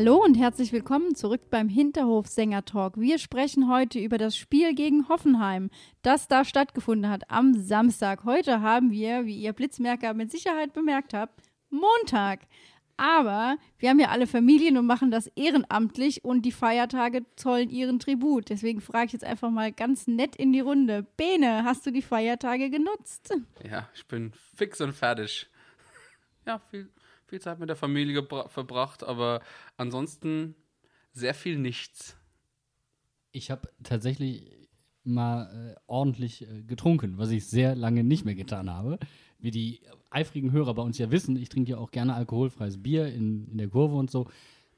Hallo 0.00 0.22
und 0.22 0.36
herzlich 0.36 0.72
willkommen 0.72 1.16
zurück 1.16 1.50
beim 1.50 1.68
Hinterhof 1.68 2.28
Sänger 2.28 2.64
Talk. 2.64 3.00
Wir 3.00 3.18
sprechen 3.18 3.68
heute 3.68 3.98
über 3.98 4.16
das 4.16 4.36
Spiel 4.36 4.72
gegen 4.72 5.08
Hoffenheim, 5.08 5.70
das 6.02 6.28
da 6.28 6.44
stattgefunden 6.44 7.10
hat 7.10 7.28
am 7.28 7.52
Samstag. 7.54 8.22
Heute 8.22 8.60
haben 8.60 8.92
wir, 8.92 9.26
wie 9.26 9.36
ihr 9.36 9.52
Blitzmerker 9.52 10.14
mit 10.14 10.30
Sicherheit 10.30 10.72
bemerkt 10.72 11.14
habt, 11.14 11.42
Montag. 11.70 12.46
Aber 12.96 13.56
wir 13.78 13.90
haben 13.90 13.98
ja 13.98 14.10
alle 14.10 14.28
Familien 14.28 14.78
und 14.78 14.86
machen 14.86 15.10
das 15.10 15.26
ehrenamtlich 15.34 16.22
und 16.22 16.42
die 16.42 16.52
Feiertage 16.52 17.26
zollen 17.34 17.68
ihren 17.68 17.98
Tribut. 17.98 18.50
Deswegen 18.50 18.80
frage 18.80 19.06
ich 19.06 19.12
jetzt 19.14 19.24
einfach 19.24 19.50
mal 19.50 19.72
ganz 19.72 20.06
nett 20.06 20.36
in 20.36 20.52
die 20.52 20.60
Runde. 20.60 21.08
Bene, 21.16 21.64
hast 21.64 21.84
du 21.84 21.90
die 21.90 22.02
Feiertage 22.02 22.70
genutzt? 22.70 23.34
Ja, 23.68 23.88
ich 23.96 24.06
bin 24.06 24.32
fix 24.54 24.80
und 24.80 24.92
fertig. 24.92 25.50
Ja, 26.46 26.60
viel, 26.70 26.88
viel 27.28 27.40
Zeit 27.40 27.58
mit 27.58 27.68
der 27.68 27.76
Familie 27.76 28.26
verbracht, 28.48 29.04
aber 29.04 29.40
ansonsten 29.76 30.54
sehr 31.12 31.34
viel 31.34 31.58
nichts. 31.58 32.16
Ich 33.32 33.50
habe 33.50 33.68
tatsächlich 33.82 34.68
mal 35.04 35.74
äh, 35.74 35.80
ordentlich 35.86 36.42
äh, 36.42 36.62
getrunken, 36.62 37.18
was 37.18 37.30
ich 37.30 37.46
sehr 37.46 37.74
lange 37.74 38.04
nicht 38.04 38.24
mehr 38.24 38.34
getan 38.34 38.70
habe. 38.70 38.98
Wie 39.38 39.50
die 39.50 39.80
eifrigen 40.10 40.52
Hörer 40.52 40.74
bei 40.74 40.82
uns 40.82 40.98
ja 40.98 41.10
wissen, 41.10 41.36
ich 41.36 41.48
trinke 41.48 41.72
ja 41.72 41.78
auch 41.78 41.90
gerne 41.90 42.14
alkoholfreies 42.14 42.82
Bier 42.82 43.06
in, 43.06 43.46
in 43.48 43.58
der 43.58 43.68
Kurve 43.68 43.96
und 43.96 44.10
so. 44.10 44.28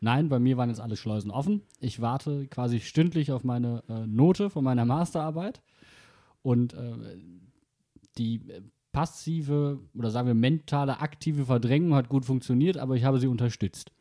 Nein, 0.01 0.29
bei 0.29 0.39
mir 0.39 0.57
waren 0.57 0.71
jetzt 0.71 0.81
alle 0.81 0.97
Schleusen 0.97 1.31
offen. 1.31 1.63
Ich 1.79 2.01
warte 2.01 2.47
quasi 2.47 2.81
stündlich 2.81 3.33
auf 3.33 3.45
meine 3.45 3.83
äh, 3.89 4.07
Note 4.07 4.51
von 4.51 4.65
meiner 4.65 4.85
Masterarbeit. 4.85 5.61
Und 6.43 6.73
äh, 6.75 7.19
die 8.17 8.37
äh, 8.51 8.63
passive 8.93 9.81
oder 9.95 10.11
sagen 10.11 10.27
wir 10.27 10.35
mentale, 10.35 11.01
aktive 11.01 11.45
Verdrängung 11.45 11.95
hat 11.95 12.09
gut 12.09 12.25
funktioniert, 12.25 12.77
aber 12.77 12.97
ich 12.97 13.05
habe 13.05 13.21
sie 13.21 13.27
unterstützt. 13.27 13.93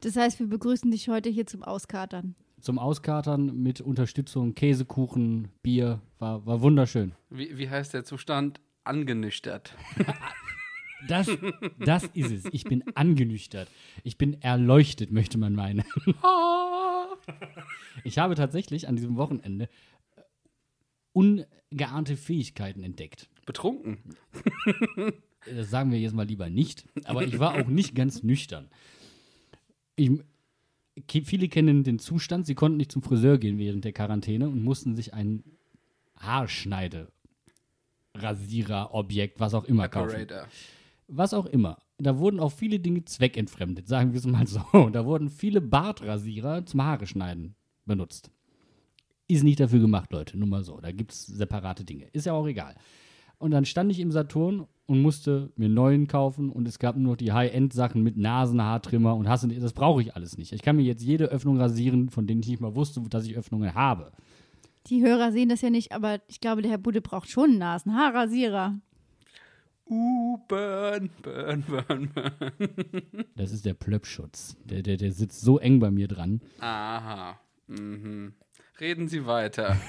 Das 0.00 0.16
heißt, 0.16 0.38
wir 0.40 0.46
begrüßen 0.46 0.90
dich 0.90 1.08
heute 1.08 1.28
hier 1.28 1.46
zum 1.46 1.62
Auskatern. 1.62 2.34
Zum 2.60 2.78
Auskatern 2.78 3.62
mit 3.62 3.80
Unterstützung, 3.80 4.54
Käsekuchen, 4.54 5.48
Bier, 5.62 6.00
war, 6.18 6.44
war 6.46 6.60
wunderschön. 6.60 7.12
Wie, 7.30 7.56
wie 7.56 7.68
heißt 7.68 7.94
der 7.94 8.04
Zustand? 8.04 8.60
Angenüchtert. 8.84 9.74
Das, 11.08 11.28
das 11.78 12.04
ist 12.14 12.32
es. 12.32 12.44
Ich 12.52 12.64
bin 12.64 12.82
angenüchtert. 12.94 13.68
Ich 14.02 14.16
bin 14.16 14.40
erleuchtet, 14.40 15.12
möchte 15.12 15.38
man 15.38 15.54
meinen. 15.54 15.84
Ich 18.04 18.18
habe 18.18 18.34
tatsächlich 18.36 18.86
an 18.86 18.94
diesem 18.94 19.16
Wochenende 19.16 19.68
äh, 20.14 20.22
ungeahnte 21.12 22.16
Fähigkeiten 22.16 22.84
entdeckt. 22.84 23.28
Betrunken. 23.46 23.98
Das 25.54 25.70
sagen 25.70 25.92
wir 25.92 26.00
jetzt 26.00 26.14
mal 26.14 26.26
lieber 26.26 26.50
nicht, 26.50 26.86
aber 27.04 27.22
ich 27.22 27.38
war 27.38 27.54
auch 27.54 27.68
nicht 27.68 27.94
ganz 27.94 28.24
nüchtern. 28.24 28.68
Ich, 29.94 30.10
viele 31.24 31.48
kennen 31.48 31.84
den 31.84 32.00
Zustand, 32.00 32.46
sie 32.46 32.56
konnten 32.56 32.78
nicht 32.78 32.90
zum 32.90 33.02
Friseur 33.02 33.38
gehen 33.38 33.56
während 33.56 33.84
der 33.84 33.92
Quarantäne 33.92 34.48
und 34.48 34.64
mussten 34.64 34.96
sich 34.96 35.14
ein 35.14 35.44
Haarschneide, 36.16 37.12
Rasierer, 38.14 38.92
Objekt, 38.92 39.38
was 39.38 39.54
auch 39.54 39.64
immer 39.64 39.88
kaufen. 39.88 40.26
Was 41.08 41.32
auch 41.32 41.46
immer. 41.46 41.78
Da 41.98 42.18
wurden 42.18 42.40
auch 42.40 42.50
viele 42.50 42.80
Dinge 42.80 43.04
zweckentfremdet, 43.04 43.86
sagen 43.86 44.12
wir 44.12 44.18
es 44.18 44.26
mal 44.26 44.46
so. 44.46 44.64
Da 44.92 45.04
wurden 45.04 45.28
viele 45.28 45.60
Bartrasierer 45.60 46.66
zum 46.66 46.82
Haare 46.82 47.06
schneiden 47.06 47.54
benutzt. 47.84 48.30
Ist 49.28 49.44
nicht 49.44 49.60
dafür 49.60 49.80
gemacht, 49.80 50.12
Leute, 50.12 50.36
nur 50.36 50.48
mal 50.48 50.64
so. 50.64 50.80
Da 50.80 50.92
gibt 50.92 51.12
es 51.12 51.26
separate 51.26 51.84
Dinge. 51.84 52.06
Ist 52.12 52.26
ja 52.26 52.32
auch 52.32 52.46
egal. 52.46 52.74
Und 53.38 53.50
dann 53.50 53.64
stand 53.64 53.90
ich 53.90 54.00
im 54.00 54.10
Saturn 54.10 54.66
und 54.86 55.02
musste 55.02 55.50
mir 55.56 55.68
neuen 55.68 56.06
kaufen 56.06 56.50
und 56.50 56.66
es 56.66 56.78
gab 56.78 56.96
nur 56.96 57.12
noch 57.12 57.16
die 57.16 57.32
High-End-Sachen 57.32 58.02
mit 58.02 58.16
Nasenhaartrimmer 58.16 59.14
und 59.14 59.28
hasse 59.28 59.48
das 59.48 59.72
brauche 59.72 60.00
ich 60.00 60.14
alles 60.14 60.38
nicht. 60.38 60.52
Ich 60.52 60.62
kann 60.62 60.76
mir 60.76 60.82
jetzt 60.82 61.02
jede 61.02 61.26
Öffnung 61.26 61.58
rasieren, 61.58 62.08
von 62.08 62.26
denen 62.26 62.40
ich 62.40 62.48
nicht 62.48 62.60
mal 62.60 62.74
wusste, 62.74 63.00
dass 63.08 63.26
ich 63.26 63.36
Öffnungen 63.36 63.74
habe. 63.74 64.12
Die 64.86 65.02
Hörer 65.02 65.32
sehen 65.32 65.48
das 65.48 65.60
ja 65.62 65.70
nicht, 65.70 65.92
aber 65.92 66.20
ich 66.28 66.40
glaube, 66.40 66.62
der 66.62 66.70
Herr 66.70 66.78
Budde 66.78 67.00
braucht 67.00 67.28
schon 67.28 67.50
einen 67.50 67.58
Nasenhaarrasierer. 67.58 68.78
Uh, 69.88 70.38
burn, 70.48 71.10
burn, 71.22 71.64
burn, 71.66 72.10
burn. 72.12 73.24
Das 73.36 73.52
ist 73.52 73.66
der 73.66 73.74
Plöppschutz. 73.74 74.56
Der, 74.64 74.82
der, 74.82 74.96
der 74.96 75.12
sitzt 75.12 75.40
so 75.40 75.58
eng 75.58 75.78
bei 75.78 75.90
mir 75.90 76.08
dran. 76.08 76.40
Aha. 76.60 77.38
Mhm. 77.68 78.34
Reden 78.80 79.08
Sie 79.08 79.26
weiter. 79.26 79.76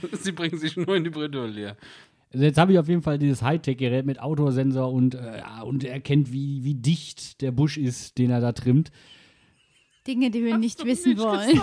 Sie 0.12 0.32
bringen 0.32 0.58
sich 0.58 0.76
nur 0.76 0.96
in 0.96 1.04
die 1.04 1.10
Bredouille. 1.10 1.76
Also 2.36 2.44
jetzt 2.44 2.58
habe 2.58 2.74
ich 2.74 2.78
auf 2.78 2.86
jeden 2.86 3.00
Fall 3.00 3.18
dieses 3.18 3.40
Hightech-Gerät 3.40 4.04
mit 4.04 4.20
Autosensor 4.20 4.92
und, 4.92 5.14
äh, 5.14 5.40
und 5.64 5.84
er 5.84 5.94
erkennt, 5.94 6.34
wie, 6.34 6.64
wie 6.64 6.74
dicht 6.74 7.40
der 7.40 7.50
Busch 7.50 7.78
ist, 7.78 8.18
den 8.18 8.28
er 8.28 8.42
da 8.42 8.52
trimmt. 8.52 8.92
Dinge, 10.06 10.30
die 10.30 10.44
wir 10.44 10.58
nicht 10.58 10.84
wissen 10.84 11.16
wollen. 11.16 11.62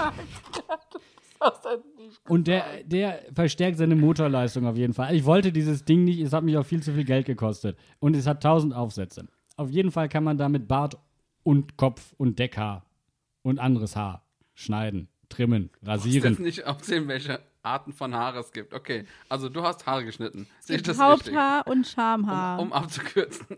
Und 2.28 2.48
der, 2.48 2.64
der 2.86 3.20
verstärkt 3.36 3.78
seine 3.78 3.96
Motorleistung 3.96 4.66
auf 4.66 4.76
jeden 4.76 4.96
Fall. 4.96 5.14
Ich 5.14 5.26
wollte 5.26 5.52
dieses 5.52 5.86
Ding 5.86 6.06
nicht, 6.06 6.20
es 6.20 6.34
hat 6.34 6.44
mich 6.44 6.58
auch 6.58 6.66
viel 6.66 6.82
zu 6.82 6.92
viel 6.92 7.04
Geld 7.04 7.28
gekostet. 7.28 7.78
Und 8.00 8.16
es 8.16 8.26
hat 8.26 8.38
1000 8.38 8.74
Aufsätze. 8.74 9.28
Auf 9.58 9.70
jeden 9.70 9.92
Fall 9.92 10.10
kann 10.10 10.24
man 10.24 10.40
damit 10.40 10.68
Bart 10.68 10.98
und 11.44 11.78
Kopf 11.78 12.16
und 12.18 12.40
Deckhaar 12.40 12.84
und 13.44 13.60
anderes 13.60 13.96
Haar 13.96 14.26
schneiden, 14.56 15.08
trimmen, 15.30 15.70
rasieren. 15.84 16.32
jetzt 16.32 16.40
nicht 16.40 16.66
aufzählen, 16.66 17.08
welche 17.08 17.42
Arten 17.64 17.94
von 17.94 18.14
Haare 18.14 18.40
es 18.40 18.52
gibt. 18.52 18.74
Okay, 18.74 19.06
also 19.30 19.50
du 19.50 19.64
hast 19.64 19.86
Haare 19.86 20.06
geschnitten. 20.06 20.48
Sehe 20.60 20.78
ich 20.78 20.84
das 20.84 21.00
richtig? 21.00 21.34
Haupthaar 21.34 21.68
und 21.68 21.88
Schamhaar. 21.88 22.60
Um, 22.60 22.68
um 22.68 22.74
abzukürzen. 22.74 23.58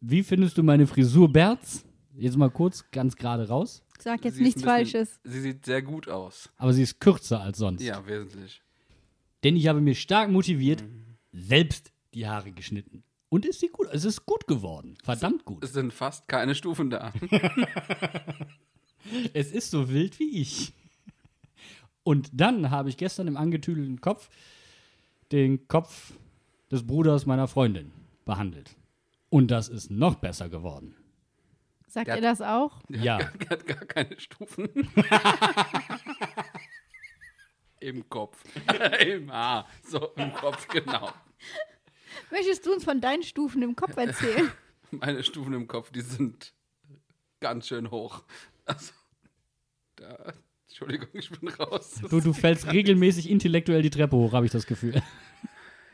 Wie 0.00 0.22
findest 0.22 0.58
du 0.58 0.62
meine 0.62 0.86
Frisur, 0.86 1.32
Berz? 1.32 1.84
Jetzt 2.14 2.36
mal 2.36 2.50
kurz 2.50 2.84
ganz 2.90 3.16
gerade 3.16 3.48
raus. 3.48 3.82
Sag 3.98 4.24
jetzt 4.24 4.36
Sie 4.36 4.42
nichts 4.42 4.56
bisschen- 4.62 4.68
Falsches. 4.68 5.20
Sie 5.24 5.40
sieht 5.40 5.64
sehr 5.64 5.82
gut 5.82 6.08
aus. 6.08 6.50
Aber 6.58 6.72
sie 6.72 6.82
ist 6.82 7.00
kürzer 7.00 7.40
als 7.40 7.58
sonst. 7.58 7.82
Ja, 7.82 8.06
wesentlich. 8.06 8.62
Denn 9.44 9.56
ich 9.56 9.68
habe 9.68 9.80
mir 9.80 9.94
stark 9.94 10.30
motiviert, 10.30 10.82
selbst 11.32 11.92
die 12.14 12.26
Haare 12.26 12.52
geschnitten. 12.52 13.02
Und 13.28 13.44
es 13.46 13.60
sieht 13.60 13.72
gut, 13.72 13.88
es 13.92 14.04
ist 14.04 14.24
gut 14.26 14.46
geworden. 14.46 14.96
Verdammt 15.04 15.44
gut. 15.44 15.62
Es 15.64 15.72
sind 15.72 15.92
fast 15.92 16.28
keine 16.28 16.54
Stufen 16.54 16.90
da. 16.90 17.12
Es 19.32 19.52
ist 19.52 19.70
so 19.70 19.88
wild 19.88 20.18
wie 20.18 20.40
ich. 20.40 20.72
Und 22.06 22.30
dann 22.32 22.70
habe 22.70 22.88
ich 22.88 22.96
gestern 22.96 23.26
im 23.26 23.36
angetüdelten 23.36 24.00
Kopf 24.00 24.28
den 25.32 25.66
Kopf 25.66 26.12
des 26.70 26.86
Bruders 26.86 27.26
meiner 27.26 27.48
Freundin 27.48 27.90
behandelt. 28.24 28.76
Und 29.28 29.50
das 29.50 29.68
ist 29.68 29.90
noch 29.90 30.14
besser 30.14 30.48
geworden. 30.48 30.94
Sagt 31.88 32.06
Der- 32.06 32.14
ihr 32.14 32.22
das 32.22 32.40
auch? 32.40 32.80
Ja. 32.88 33.18
Er 33.18 33.50
hat 33.50 33.66
gar 33.66 33.84
keine 33.86 34.20
Stufen. 34.20 34.68
Im 37.80 38.08
Kopf. 38.08 38.44
Im 39.04 39.32
Haar. 39.32 39.66
So, 39.84 40.12
im 40.16 40.32
Kopf, 40.32 40.68
genau. 40.68 41.10
Möchtest 42.30 42.66
du 42.66 42.72
uns 42.72 42.84
von 42.84 43.00
deinen 43.00 43.22
Stufen 43.24 43.62
im 43.62 43.74
Kopf 43.74 43.96
erzählen? 43.96 44.50
Meine 44.92 45.22
Stufen 45.24 45.52
im 45.54 45.66
Kopf, 45.66 45.90
die 45.90 46.00
sind 46.02 46.54
ganz 47.40 47.66
schön 47.68 47.90
hoch. 47.90 48.22
Also, 48.64 48.92
da, 49.96 50.32
Entschuldigung, 50.78 51.08
ich 51.14 51.30
bin 51.30 51.48
raus. 51.48 52.02
Du, 52.10 52.20
du 52.20 52.34
fällst 52.34 52.70
regelmäßig 52.70 53.30
intellektuell 53.30 53.80
die 53.80 53.88
Treppe 53.88 54.14
hoch, 54.14 54.34
habe 54.34 54.44
ich 54.44 54.52
das 54.52 54.66
Gefühl. 54.66 55.02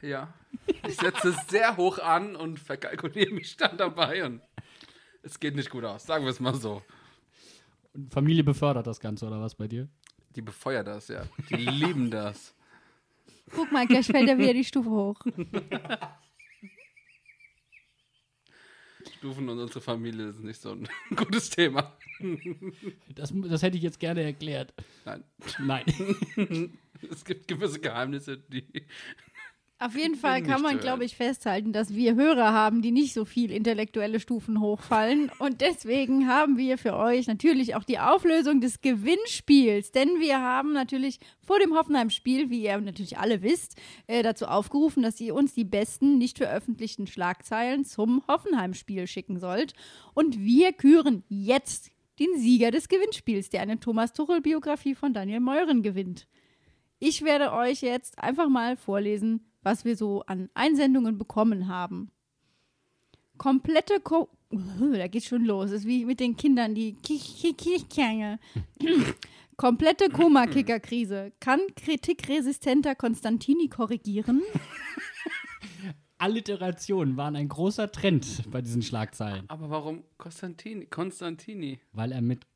Ja. 0.00 0.34
Ich 0.88 0.96
setze 0.96 1.29
es 1.29 1.37
sehr 1.46 1.76
hoch 1.76 2.00
an 2.00 2.34
und 2.34 2.58
verkalkuliere 2.58 3.32
mich 3.32 3.56
dann 3.56 3.76
dabei 3.76 4.25
und 4.25 4.40
es 5.23 5.38
geht 5.38 5.55
nicht 5.55 5.70
gut 5.70 5.84
aus, 5.84 6.05
sagen 6.05 6.25
wir 6.25 6.32
es 6.32 6.40
mal 6.40 6.56
so. 6.56 6.82
Und 7.94 8.12
Familie 8.12 8.43
befördert 8.43 8.88
das 8.88 8.99
Ganze, 8.99 9.29
oder 9.29 9.40
was 9.40 9.55
bei 9.55 9.69
dir? 9.69 9.87
Die 10.34 10.43
befeuert 10.43 10.88
das, 10.88 11.06
ja. 11.06 11.23
Die 11.49 11.55
lieben 11.55 12.11
das. 12.11 12.52
Guck 13.52 13.70
mal, 13.70 13.87
gleich 13.87 14.06
fällt 14.06 14.28
er 14.28 14.37
wieder 14.37 14.55
die 14.55 14.64
Stufe 14.64 14.90
hoch. 14.90 15.20
Stufen 19.22 19.48
und 19.48 19.60
unsere 19.60 19.80
Familie 19.80 20.30
ist 20.30 20.40
nicht 20.40 20.60
so 20.60 20.72
ein 20.72 20.88
gutes 21.14 21.48
Thema. 21.48 21.96
Das, 23.14 23.32
das 23.32 23.62
hätte 23.62 23.76
ich 23.76 23.84
jetzt 23.84 24.00
gerne 24.00 24.24
erklärt. 24.24 24.74
Nein. 25.04 25.22
Nein. 25.60 25.84
Es 27.10 27.24
gibt 27.24 27.48
gewisse 27.48 27.80
Geheimnisse, 27.80 28.36
die. 28.38 28.64
Auf 29.82 29.96
jeden 29.96 30.14
Fall 30.14 30.44
kann 30.44 30.62
man, 30.62 30.79
glaube 30.79 31.05
ich, 31.05 31.17
festhalten, 31.17 31.73
dass 31.73 31.93
wir 31.93 32.14
Hörer 32.14 32.52
haben, 32.52 32.82
die 32.82 32.93
nicht 32.93 33.14
so 33.14 33.25
viel 33.25 33.50
intellektuelle 33.50 34.20
Stufen 34.20 34.61
hochfallen. 34.61 35.29
Und 35.40 35.61
deswegen 35.61 36.29
haben 36.29 36.56
wir 36.56 36.79
für 36.79 36.94
euch 36.94 37.26
natürlich 37.26 37.75
auch 37.75 37.82
die 37.82 37.99
Auflösung 37.99 38.61
des 38.61 38.81
Gewinnspiels. 38.81 39.90
Denn 39.90 40.20
wir 40.20 40.40
haben 40.40 40.73
natürlich 40.73 41.19
vor 41.44 41.58
dem 41.58 41.75
Hoffenheim-Spiel, 41.75 42.49
wie 42.49 42.62
ihr 42.62 42.81
natürlich 42.81 43.19
alle 43.19 43.43
wisst, 43.43 43.75
äh, 44.06 44.23
dazu 44.23 44.46
aufgerufen, 44.46 45.02
dass 45.02 45.20
ihr 45.20 45.34
uns 45.34 45.52
die 45.52 45.64
besten, 45.64 46.17
nicht 46.17 46.38
veröffentlichten 46.38 47.08
Schlagzeilen 47.08 47.85
zum 47.85 48.23
Hoffenheim-Spiel 48.28 49.08
schicken 49.08 49.40
sollt. 49.40 49.73
Und 50.14 50.38
wir 50.38 50.73
küren 50.73 51.25
jetzt 51.28 51.90
den 52.20 52.38
Sieger 52.38 52.70
des 52.70 52.88
Gewinnspiels, 52.88 53.50
der 53.50 53.62
eine 53.62 53.81
Thomas 53.81 54.12
Tuchel-Biografie 54.12 54.94
von 54.94 55.12
Daniel 55.12 55.40
Meuren 55.40 55.82
gewinnt. 55.82 56.28
Ich 57.00 57.23
werde 57.23 57.52
euch 57.52 57.82
jetzt 57.82 58.20
einfach 58.20 58.49
mal 58.49 58.76
vorlesen, 58.76 59.51
was 59.62 59.85
wir 59.85 59.97
so 59.97 60.23
an 60.26 60.50
Einsendungen 60.55 61.19
bekommen 61.19 61.69
haben. 61.69 62.11
Komplette 63.38 64.00
Ko 64.00 64.29
da 64.93 65.09
geht's 65.09 65.26
schon 65.26 65.44
los. 65.44 65.70
Das 65.70 65.81
ist 65.81 65.87
wie 65.87 66.05
mit 66.05 66.20
den 66.20 66.37
Kindern, 66.37 66.75
die 66.75 66.93
Kichkerne. 66.94 68.38
Komplette 69.56 70.09
Koma-Kicker-Krise. 70.11 71.32
Kann 71.41 71.61
kritikresistenter 71.76 72.94
Konstantini 72.94 73.69
korrigieren? 73.69 74.43
Alliterationen 76.19 77.17
waren 77.17 77.35
ein 77.35 77.49
großer 77.49 77.91
Trend 77.91 78.43
bei 78.50 78.61
diesen 78.62 78.82
Schlagzeilen, 78.82 79.44
Aber 79.49 79.70
warum 79.70 80.05
Konstantini? 80.19 80.87
Konstantini? 80.87 81.81
weil 81.93 82.12
er 82.12 82.23
mit, 82.23 82.47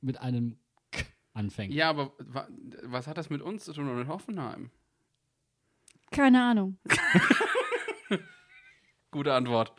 mit 0.00 0.20
einem 0.20 0.56
K 0.92 1.04
anfängt. 1.32 1.74
Ja, 1.74 1.90
aber 1.90 2.12
wa 2.18 2.46
was 2.84 3.06
hat 3.06 3.16
das 3.18 3.30
mit 3.30 3.42
uns 3.42 3.64
zu 3.64 3.72
tun 3.72 3.88
und 3.88 3.98
mit 3.98 4.08
Hoffenheim? 4.08 4.70
Keine 6.16 6.42
Ahnung. 6.42 6.78
Gute 9.10 9.32
Antwort. 9.34 9.72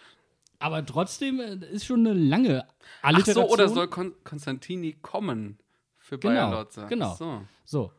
Aber 0.59 0.85
trotzdem 0.85 1.39
äh, 1.39 1.55
ist 1.71 1.85
schon 1.85 1.99
eine 2.05 2.13
lange 2.13 2.65
Ach 3.01 3.09
Alliteration. 3.09 3.47
so, 3.47 3.53
oder 3.53 3.69
soll 3.69 3.87
Kon 3.87 4.13
Konstantini 4.23 4.93
kommen 5.01 5.59
für 5.97 6.17
Bayer 6.17 6.45
Genau, 6.45 6.57
Lotzer? 6.59 6.87
genau. 6.87 7.15
So. 7.15 7.41
So, 7.65 7.91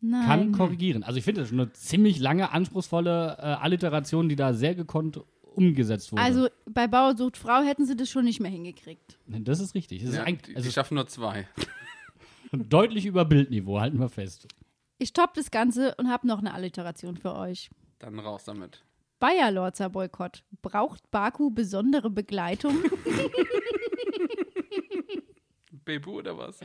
Nein. 0.00 0.26
kann 0.26 0.52
korrigieren. 0.52 1.02
Also 1.02 1.18
ich 1.18 1.24
finde 1.24 1.40
das 1.40 1.48
schon 1.48 1.58
eine 1.60 1.72
ziemlich 1.72 2.18
lange, 2.20 2.52
anspruchsvolle 2.52 3.36
äh, 3.38 3.42
Alliteration, 3.42 4.28
die 4.28 4.36
da 4.36 4.52
sehr 4.52 4.74
gekonnt 4.74 5.20
umgesetzt 5.42 6.12
wurde. 6.12 6.22
Also 6.22 6.48
bei 6.70 6.86
Bauer 6.86 7.16
sucht 7.16 7.38
Frau 7.38 7.62
hätten 7.62 7.86
sie 7.86 7.96
das 7.96 8.10
schon 8.10 8.26
nicht 8.26 8.40
mehr 8.40 8.50
hingekriegt. 8.50 9.18
das 9.26 9.60
ist 9.60 9.74
richtig. 9.74 10.04
Das 10.04 10.14
Ja, 10.14 10.20
ist 10.20 10.26
eigentlich 10.26 10.42
die 10.52 10.56
also 10.56 10.70
schaffen 10.70 10.94
nur 10.96 11.06
zwei. 11.08 11.48
deutlich 12.52 13.06
über 13.06 13.24
Bildniveau, 13.24 13.80
halten 13.80 13.98
wir 13.98 14.10
fest. 14.10 14.46
Ich 14.98 15.12
topp 15.12 15.34
das 15.34 15.50
Ganze 15.50 15.94
und 15.96 16.08
habe 16.10 16.26
noch 16.26 16.38
eine 16.38 16.54
Alliteration 16.54 17.16
für 17.16 17.34
euch. 17.34 17.70
Dann 17.98 18.18
raus 18.18 18.44
damit. 18.44 18.82
Bayer-Lorzer 19.18 19.90
Boykott. 19.90 20.42
Braucht 20.62 21.10
Baku 21.10 21.50
besondere 21.50 22.10
Begleitung? 22.10 22.82
Bebu 25.84 26.18
oder 26.18 26.36
was? 26.36 26.60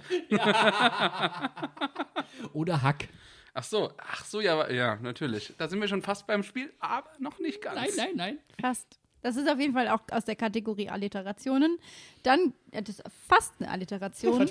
Oder 2.53 2.81
Hack. 2.81 3.07
Ach 3.53 3.63
so, 3.63 3.91
ach 3.97 4.23
so, 4.25 4.39
ja, 4.39 4.69
ja, 4.71 4.95
natürlich. 4.95 5.53
Da 5.57 5.67
sind 5.67 5.81
wir 5.81 5.87
schon 5.87 6.01
fast 6.01 6.25
beim 6.25 6.41
Spiel, 6.43 6.73
aber 6.79 7.09
noch 7.19 7.39
nicht 7.39 7.61
ganz. 7.61 7.75
Nein, 7.75 7.89
nein, 7.97 8.15
nein. 8.15 8.39
Fast. 8.61 8.97
Das 9.21 9.35
ist 9.35 9.47
auf 9.47 9.59
jeden 9.59 9.73
Fall 9.73 9.87
auch 9.89 10.01
aus 10.11 10.25
der 10.25 10.35
Kategorie 10.35 10.89
Alliterationen. 10.89 11.77
Dann, 12.23 12.53
ja, 12.73 12.81
das 12.81 12.99
ist 12.99 13.03
fast 13.27 13.53
eine 13.59 13.69
Alliteration. 13.69 14.49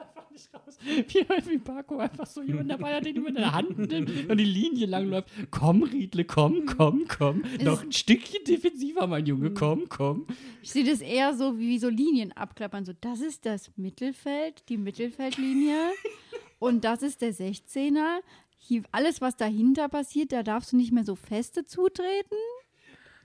Einfach 0.00 0.30
nicht 0.30 0.52
raus. 0.54 0.78
Wie, 0.82 1.50
wie 1.50 1.58
Paco 1.58 1.98
einfach 1.98 2.26
so 2.26 2.42
jemand 2.42 2.70
dabei 2.70 2.94
hat, 2.94 3.04
den 3.04 3.16
immer 3.16 3.28
in 3.28 3.34
der 3.34 3.52
Hand 3.52 3.78
nimmt 3.90 4.30
und 4.30 4.38
die 4.38 4.44
Linie 4.44 4.86
langläuft. 4.86 5.28
Komm, 5.50 5.82
Riedle, 5.82 6.24
komm, 6.24 6.66
komm, 6.66 7.06
komm. 7.08 7.42
Noch 7.62 7.82
ein 7.82 7.92
Stückchen 7.92 8.44
defensiver, 8.44 9.06
mein 9.06 9.26
Junge. 9.26 9.50
Komm, 9.52 9.88
komm. 9.88 10.26
Ich 10.62 10.70
sehe 10.70 10.84
das 10.84 11.00
eher 11.00 11.34
so 11.34 11.58
wie 11.58 11.78
so 11.78 11.88
Linien 11.88 12.32
abklappern. 12.32 12.84
So, 12.84 12.92
das 13.00 13.20
ist 13.20 13.46
das 13.46 13.70
Mittelfeld, 13.76 14.68
die 14.68 14.76
Mittelfeldlinie. 14.76 15.90
und 16.58 16.84
das 16.84 17.02
ist 17.02 17.22
der 17.22 17.34
16er. 17.34 18.20
Hier, 18.56 18.82
alles, 18.92 19.20
was 19.20 19.36
dahinter 19.36 19.88
passiert, 19.88 20.32
da 20.32 20.42
darfst 20.42 20.72
du 20.72 20.76
nicht 20.76 20.92
mehr 20.92 21.04
so 21.04 21.16
feste 21.16 21.64
zutreten. 21.64 22.36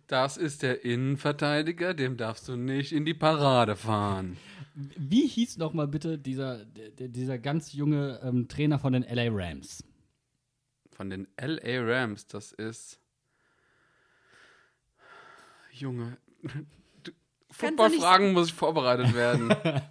Das 0.08 0.38
ist 0.38 0.62
der 0.62 0.86
Innenverteidiger, 0.86 1.96
dem 1.96 2.16
darfst 2.16 2.48
du 2.48 2.56
nicht 2.56 2.92
in 2.92 3.06
die 3.06 3.16
Parade 3.16 3.76
fahren. 3.76 4.38
Wie 4.76 5.26
hieß 5.26 5.58
noch 5.58 5.74
mal 5.74 5.88
bitte 5.88 6.18
dieser, 6.18 6.66
der, 6.66 7.08
dieser 7.08 7.38
ganz 7.38 7.72
junge 7.72 8.20
ähm, 8.24 8.48
Trainer 8.50 8.78
von 8.78 8.92
den 8.94 9.04
LA 9.04 9.30
Rams? 9.32 9.84
Von 10.92 11.10
den 11.10 11.28
LA 11.40 11.82
Rams, 11.82 12.28
das 12.28 12.52
ist. 12.52 13.00
Junge. 15.72 16.18
Footballfragen 17.52 18.34
muss 18.34 18.48
ich 18.48 18.54
vorbereitet 18.54 19.14
werden. 19.14 19.56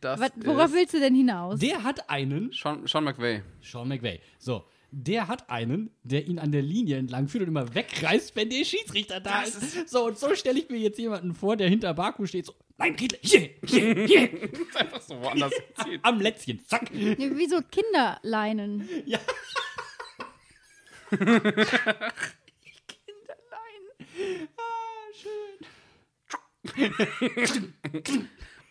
Das 0.00 0.20
Was, 0.20 0.32
worauf 0.36 0.66
ist 0.66 0.74
willst 0.74 0.92
du 0.92 1.00
denn 1.00 1.14
hinaus? 1.14 1.60
Der 1.60 1.82
hat 1.82 2.10
einen, 2.10 2.52
Sean, 2.52 2.86
Sean 2.86 3.04
McVay. 3.04 3.42
Sean 3.62 3.88
McVay, 3.88 4.20
so, 4.38 4.66
der 4.90 5.28
hat 5.28 5.48
einen, 5.48 5.90
der 6.02 6.26
ihn 6.26 6.38
an 6.38 6.52
der 6.52 6.60
Linie 6.60 6.98
entlang 6.98 7.26
führt 7.26 7.42
und 7.42 7.48
immer 7.48 7.74
wegreißt, 7.74 8.36
wenn 8.36 8.50
der 8.50 8.64
Schiedsrichter 8.66 9.20
da 9.20 9.40
Das 9.40 9.54
ist. 9.54 9.88
So, 9.88 10.06
und 10.08 10.18
so 10.18 10.34
stelle 10.34 10.58
ich 10.58 10.68
mir 10.68 10.76
jetzt 10.76 10.98
jemanden 10.98 11.32
vor, 11.32 11.56
der 11.56 11.70
hinter 11.70 11.94
Baku 11.94 12.26
steht, 12.26 12.44
so, 12.44 12.54
nein, 12.76 12.94
Riedle, 12.98 13.18
hier, 13.22 13.50
hier, 13.64 14.06
hier, 14.06 14.30
Einfach 14.74 15.00
so 15.00 15.20
woanders 15.20 15.52
zieht. 15.82 16.00
am 16.02 16.20
Lätzchen, 16.20 16.64
zack. 16.66 16.90
Wie 16.92 17.46
so 17.48 17.60
Kinderleinen. 17.70 18.88
Ja. 19.06 19.18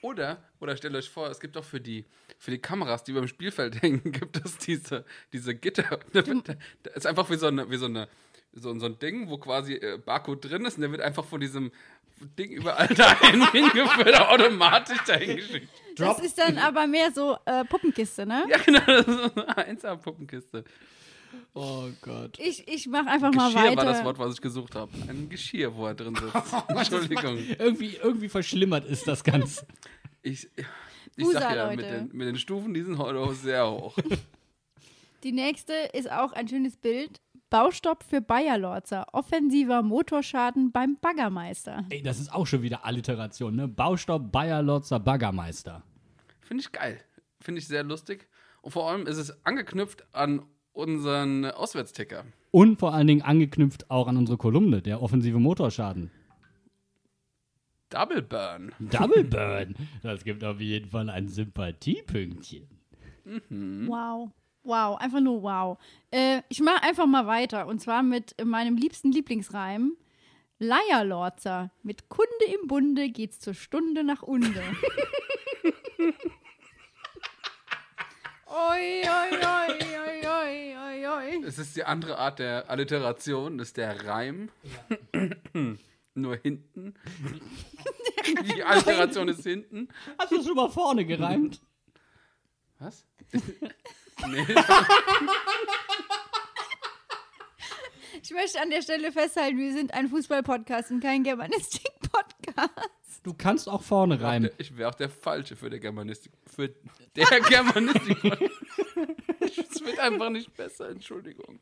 Oder, 0.02 0.44
oder 0.60 0.76
stellt 0.76 0.96
euch 0.96 1.10
vor, 1.10 1.30
es 1.30 1.40
gibt 1.40 1.56
auch 1.56 1.64
für 1.64 1.80
die, 1.80 2.06
für 2.38 2.52
die 2.52 2.60
Kameras, 2.60 3.04
die 3.06 3.14
beim 3.14 3.28
Spielfeld 3.28 3.82
hängen, 3.82 4.12
gibt 4.12 4.44
es 4.44 4.58
diese, 4.58 5.06
diese 5.32 5.56
Gitter. 5.56 6.00
Da 6.12 6.26
wird- 6.28 6.50
da 6.84 6.92
ist 6.92 7.08
einfach 7.08 7.30
wie 7.30 7.38
so 7.38 7.48
eine, 7.48 7.70
wie 7.70 7.78
so 7.78 7.86
eine, 7.86 8.10
so, 8.54 8.78
so 8.78 8.86
ein 8.86 9.00
Ding, 9.00 9.30
wo 9.30 9.38
quasi 9.38 9.74
äh, 9.74 9.98
Barcode 9.98 10.46
drin 10.46 10.66
ist 10.66 10.76
und 10.76 10.82
der 10.82 10.92
wird 10.92 11.02
einfach 11.02 11.26
von 11.26 11.40
diesem 11.40 11.72
Ding 12.38 12.52
überall 12.52 12.88
dahin 12.96 13.52
hingeführt, 13.52 14.20
automatisch 14.20 15.02
dahin 15.06 15.38
geschickt. 15.38 15.70
Das 15.96 16.20
ist 16.20 16.38
dann 16.38 16.58
aber 16.58 16.88
mehr 16.88 17.12
so 17.12 17.38
äh, 17.46 17.66
Puppenkiste, 17.66 18.26
ne? 18.26 18.46
Ja, 18.50 18.58
genau, 18.58 18.86
das 18.86 19.08
ist 19.08 19.36
so 19.36 19.46
eine 19.46 19.58
1 19.58 19.82
Puppenkiste. 20.02 20.64
Oh 21.56 21.90
Gott. 22.02 22.40
Ich, 22.40 22.68
ich 22.68 22.88
mache 22.88 23.08
einfach 23.08 23.32
mal 23.34 23.52
Geschirr 23.52 23.70
weiter. 23.70 23.78
war 23.78 23.86
das 23.86 24.04
Wort, 24.04 24.20
was 24.20 24.36
ich 24.36 24.42
gesucht 24.42 24.76
habe. 24.76 24.92
Ein 25.08 25.30
Geschirr, 25.30 25.76
wo 25.76 25.86
er 25.86 25.94
drin 25.94 26.16
sitzt. 26.16 26.54
Entschuldigung. 26.68 27.38
Irgendwie, 27.60 27.98
irgendwie 28.02 28.30
verschlimmert 28.30 28.86
ist 28.86 29.08
das 29.08 29.24
Ganze. 29.24 29.66
Ich, 30.22 30.48
ich 31.16 31.26
Usa, 31.26 31.42
sag 31.42 31.56
ja, 31.56 31.70
mit 31.70 31.82
Leute. 31.82 31.92
den, 31.92 32.18
mit 32.18 32.28
den 32.28 32.38
Stufen, 32.38 32.74
die 32.74 32.82
sind 32.82 32.98
heute 32.98 33.20
auch 33.20 33.34
sehr 33.34 33.70
hoch. 33.70 33.96
Die 35.24 35.32
nächste 35.32 35.74
ist 35.94 36.12
auch 36.12 36.34
ein 36.34 36.48
schönes 36.48 36.76
Bild. 36.76 37.22
Baustopp 37.54 38.04
für 38.04 38.20
Bayer-Lorzer. 38.20 39.06
Offensiver 39.12 39.84
Motorschaden 39.84 40.72
beim 40.72 40.98
Baggermeister. 41.00 41.86
Ey, 41.92 42.02
das 42.02 42.20
ist 42.20 42.34
auch 42.34 42.48
schon 42.48 42.64
wieder 42.64 42.84
Alliteration, 42.84 43.56
ne? 43.56 43.68
Baustopp, 43.68 44.32
Bayer, 44.32 44.64
Lotzer, 44.64 45.00
Baggermeister. 45.00 45.84
Finde 46.42 46.62
ich 46.64 46.72
geil. 46.72 47.00
Finde 47.40 47.60
ich 47.60 47.68
sehr 47.68 47.84
lustig. 47.84 48.28
Und 48.64 48.72
vor 48.72 48.90
allem 48.90 49.06
ist 49.06 49.18
es 49.18 49.46
angeknüpft 49.46 50.04
an 50.16 50.42
unseren 50.72 51.46
Auswärtsticker. 51.46 52.26
Und 52.50 52.80
vor 52.80 52.92
allen 52.92 53.06
Dingen 53.06 53.22
angeknüpft 53.22 53.92
auch 53.92 54.08
an 54.08 54.18
unsere 54.18 54.40
Kolumne, 54.40 54.82
der 54.82 55.04
offensive 55.04 55.38
Motorschaden. 55.38 56.10
Double 57.92 58.24
Burn. 58.24 58.72
Double 58.80 59.24
Burn. 59.30 59.76
Das 60.02 60.24
gibt 60.24 60.44
auf 60.44 60.60
jeden 60.60 60.90
Fall 60.90 61.08
ein 61.08 61.28
Sympathiepünktchen. 61.28 62.68
Wow. 63.86 64.32
Wow, 64.64 64.98
einfach 64.98 65.20
nur 65.20 65.44
wow. 65.44 65.78
Äh, 66.12 66.42
ich 66.50 66.62
mache 66.62 66.82
einfach 66.84 67.06
mal 67.06 67.28
weiter. 67.28 67.68
Und 67.68 67.80
zwar 67.80 68.02
mit 68.02 68.36
meinem 68.44 68.78
liebsten 68.78 69.12
Lieblingsreim. 69.12 69.98
Leierlorzer. 70.60 71.72
Mit 71.84 72.08
Kunde 72.10 72.46
im 72.60 72.68
Bunde 72.68 73.10
geht's 73.10 73.40
zur 73.40 73.54
Stunde 73.54 74.04
nach 74.04 74.24
Unde. 74.24 74.64
oi, 78.48 79.04
oi, 79.04 79.32
oi, 79.32 79.80
oi, 80.00 80.28
oi, 80.28 80.76
oi, 80.78 81.08
oi. 81.08 81.44
Es 81.46 81.60
ist 81.60 81.76
die 81.76 81.84
andere 81.84 82.18
Art 82.18 82.40
der 82.40 82.70
Alliteration, 82.70 83.58
das 83.58 83.70
ist 83.70 83.78
der 83.78 84.06
Reim. 84.06 84.50
Nur 86.16 86.36
hinten. 86.38 86.94
Die 88.56 88.64
Alliteration 88.64 89.28
ist 89.28 89.44
hinten. 89.44 89.90
Hast 90.18 90.32
du 90.32 90.42
schon 90.44 90.56
mal 90.56 90.70
vorne 90.70 91.06
gereimt? 91.06 91.60
Was? 92.80 93.06
Nee. 94.30 94.46
Ich 98.22 98.32
möchte 98.32 98.62
an 98.62 98.70
der 98.70 98.82
Stelle 98.82 99.12
festhalten, 99.12 99.58
wir 99.58 99.74
sind 99.74 99.94
ein 99.94 100.08
Fußball-Podcast 100.08 100.92
und 100.92 101.02
kein 101.02 101.24
Germanistik-Podcast. 101.24 102.70
Du 103.24 103.34
kannst 103.34 103.68
auch 103.70 103.84
vorne 103.84 104.22
reimen. 104.22 104.50
Ich 104.58 104.78
wäre 104.78 104.90
auch 104.90 104.96
der 104.96 105.10
Falsche 105.10 105.56
für 105.56 105.70
der 105.70 105.80
Germanistik. 105.80 106.32
Für 106.46 106.70
der 107.16 107.26
Germanistik. 107.50 108.18
Es 109.42 109.84
wird 109.84 110.00
einfach 110.00 110.30
nicht 110.30 110.56
besser, 110.56 110.90
Entschuldigung. 110.90 111.60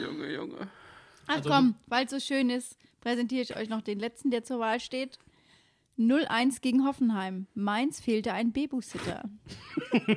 Junge, 0.00 0.32
Junge. 0.32 0.68
Ach 1.26 1.36
Also 1.36 1.48
komm, 1.50 1.74
weil 1.86 2.04
es 2.04 2.10
so 2.10 2.20
schön 2.20 2.50
ist, 2.50 2.76
präsentiere 3.00 3.42
ich 3.42 3.56
euch 3.56 3.68
noch 3.68 3.82
den 3.82 3.98
letzten, 3.98 4.30
der 4.30 4.44
zur 4.44 4.58
Wahl 4.60 4.80
steht. 4.80 5.18
0-1 5.98 6.60
gegen 6.60 6.86
Hoffenheim. 6.86 7.46
Mainz 7.54 8.00
fehlte 8.00 8.32
ein 8.32 8.52
Babysitter. 8.52 9.22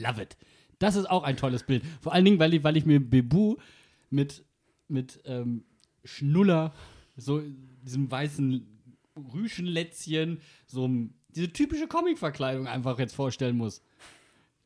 Love 0.00 0.22
it. 0.22 0.36
Das 0.78 0.96
ist 0.96 1.06
auch 1.06 1.22
ein 1.22 1.36
tolles 1.36 1.62
Bild. 1.62 1.82
Vor 2.00 2.12
allen 2.12 2.24
Dingen, 2.24 2.38
weil 2.38 2.54
ich, 2.54 2.64
weil 2.64 2.76
ich 2.76 2.84
mir 2.84 3.00
Bebu 3.00 3.56
mit, 4.10 4.44
mit 4.88 5.20
ähm, 5.24 5.64
Schnuller, 6.04 6.74
so 7.16 7.42
diesem 7.82 8.10
weißen 8.10 8.66
Rüschenlätzchen, 9.32 10.40
so 10.66 10.90
diese 11.28 11.52
typische 11.52 11.86
Comic-Verkleidung 11.86 12.66
einfach 12.66 12.98
jetzt 12.98 13.14
vorstellen 13.14 13.56
muss. 13.56 13.82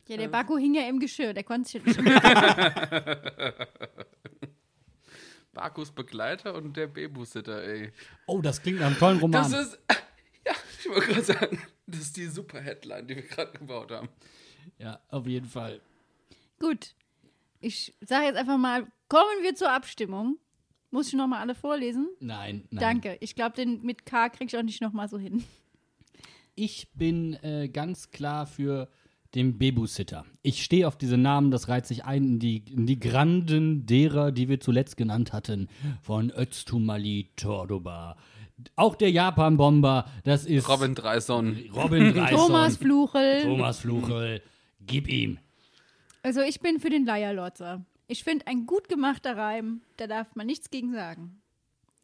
Ja, 0.09 0.17
der 0.17 0.29
Baku 0.29 0.59
hing 0.59 0.75
ja 0.75 0.89
im 0.89 0.99
Geschirr, 0.99 1.33
der 1.33 1.45
konnte 1.45 1.71
sich 1.71 1.85
nicht. 1.85 2.01
Bakus 5.53 5.93
Begleiter 5.93 6.55
und 6.55 6.77
der 6.77 6.89
Babysitter, 6.89 7.63
ey. 7.63 7.93
Oh, 8.27 8.41
das 8.41 8.61
klingt 8.61 8.81
nach 8.81 8.89
einem 8.89 8.99
tollen 8.99 9.21
Roman. 9.21 9.51
Das 9.51 9.67
ist, 9.67 9.79
ja, 10.47 10.53
ich 10.81 10.89
wollte 10.89 11.07
gerade 11.07 11.23
sagen, 11.23 11.63
das 11.87 12.01
ist 12.01 12.17
die 12.17 12.27
super 12.27 12.61
Headline, 12.61 13.07
die 13.07 13.17
wir 13.17 13.23
gerade 13.23 13.57
gebaut 13.57 13.93
haben. 13.93 14.09
Ja, 14.79 15.01
auf 15.09 15.27
jeden 15.27 15.47
Fall. 15.47 15.81
Gut, 16.59 16.95
ich 17.61 17.95
sage 18.01 18.27
jetzt 18.27 18.37
einfach 18.37 18.59
mal, 18.59 18.87
kommen 19.09 19.43
wir 19.43 19.55
zur 19.55 19.71
Abstimmung. 19.71 20.39
Muss 20.91 21.09
ich 21.09 21.15
nochmal 21.15 21.41
alle 21.41 21.55
vorlesen? 21.55 22.09
Nein, 22.19 22.65
nein. 22.71 22.81
Danke. 22.81 23.17
Ich 23.21 23.37
glaube, 23.37 23.55
den 23.55 23.83
mit 23.83 24.05
K 24.07 24.29
kriege 24.29 24.47
ich 24.47 24.57
auch 24.57 24.65
nicht 24.65 24.81
nochmal 24.83 25.09
so 25.09 25.19
hin. 25.19 25.45
Ich 26.57 26.89
bin 26.95 27.35
äh, 27.45 27.69
ganz 27.69 28.11
klar 28.11 28.47
für 28.47 28.89
den 29.35 29.59
Babysitter. 29.59 30.25
Ich 30.43 30.63
stehe 30.63 30.87
auf 30.89 30.97
diese 30.97 31.17
Namen, 31.17 31.51
das 31.51 31.69
reiht 31.69 31.87
sich 31.87 32.05
ein 32.05 32.25
in 32.25 32.39
die, 32.39 32.65
in 32.71 32.87
die 32.87 32.99
Granden 32.99 33.87
derer, 33.87 34.33
die 34.33 34.49
wir 34.49 34.61
zuletzt 34.61 34.97
genannt 34.97 35.33
hatten. 35.33 35.69
Von 36.03 36.31
Öztumali 36.31 37.31
Tordoba. 37.37 38.17
Auch 38.77 38.95
der 38.95 39.11
Japan-Bomber, 39.11 40.05
das 40.25 40.45
ist 40.45 40.69
Robin 40.69 40.95
Dreison. 40.95 41.57
Robin 41.75 42.13
Dreisson. 42.15 42.39
Thomas 42.39 42.77
Fluchel. 42.77 43.43
Thomas 43.43 43.79
Fluchel. 43.79 44.43
Gib 44.81 45.09
ihm. 45.09 45.39
Also 46.23 46.43
ich 46.43 46.61
bin 46.61 46.81
für 46.81 46.91
den 46.91 47.07
Leierlotzer. 47.07 47.85
Ich 48.09 48.25
finde, 48.25 48.47
ein 48.49 48.67
gut 48.67 48.89
gemachter 48.89 49.37
Reim, 49.37 49.83
da 49.97 50.07
darf 50.07 50.35
man 50.35 50.47
nichts 50.47 50.71
gegen 50.71 50.93
sagen. 50.93 51.41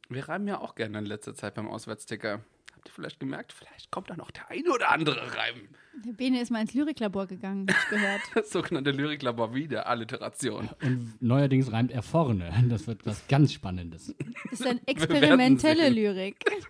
Wir 0.09 0.29
reimen 0.29 0.47
ja 0.47 0.61
auch 0.61 0.77
gerne 0.77 1.01
in 1.01 1.05
letzter 1.05 1.35
Zeit 1.35 1.55
beim 1.55 1.69
Auswärtsticker. 1.69 2.45
Habt 2.87 2.93
ihr 2.99 3.03
vielleicht 3.03 3.19
gemerkt, 3.19 3.53
vielleicht 3.53 3.91
kommt 3.91 4.11
da 4.11 4.17
noch 4.17 4.31
der 4.31 4.49
ein 4.49 4.69
oder 4.69 4.93
andere 4.93 5.35
Reim. 5.37 5.69
Der 6.05 6.13
Bene 6.13 6.41
ist 6.41 6.51
mal 6.51 6.61
ins 6.61 6.73
Lyriklabor 6.73 7.27
gegangen, 7.27 7.67
hab 7.69 7.77
ich 7.83 7.89
gehört. 7.89 8.21
Das 8.35 8.51
sogenannte 8.51 8.93
Lyriklabor 8.93 9.55
wieder, 9.55 9.89
Alliteration. 9.89 10.69
Und 10.83 11.21
neuerdings 11.21 11.73
reimt 11.73 11.91
er 11.91 12.03
vorne. 12.03 12.53
Das 12.69 12.87
wird 12.87 13.05
was 13.05 13.27
ganz 13.27 13.53
Spannendes. 13.53 14.15
Das 14.45 14.61
ist 14.61 14.65
werden 14.65 14.81
experimentelle. 14.87 15.89
Lyrik. 15.89 16.37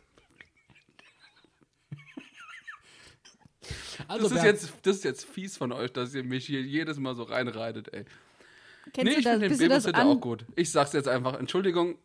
Also, 4.09 4.29
Das 4.29 4.39
ist, 4.39 4.45
jetzt, 4.45 4.73
das 4.83 4.97
ist 4.99 5.05
jetzt 5.05 5.25
fies 5.25 5.57
von 5.57 5.73
euch, 5.73 5.91
dass 5.91 6.15
ihr 6.15 6.23
mich 6.23 6.47
hier 6.47 6.61
jedes 6.61 6.99
Mal 6.99 7.17
so 7.17 7.25
reinreitet, 7.25 7.93
ey. 7.93 8.05
Kennst 8.93 9.05
nee, 9.05 9.13
du 9.15 9.19
ich 9.19 9.25
das? 9.25 9.39
finde 9.41 9.81
den 9.81 9.95
an? 9.95 10.07
auch 10.07 10.21
gut. 10.21 10.45
Ich 10.55 10.71
sag's 10.71 10.93
jetzt 10.93 11.09
einfach, 11.09 11.35
Entschuldigung, 11.41 11.97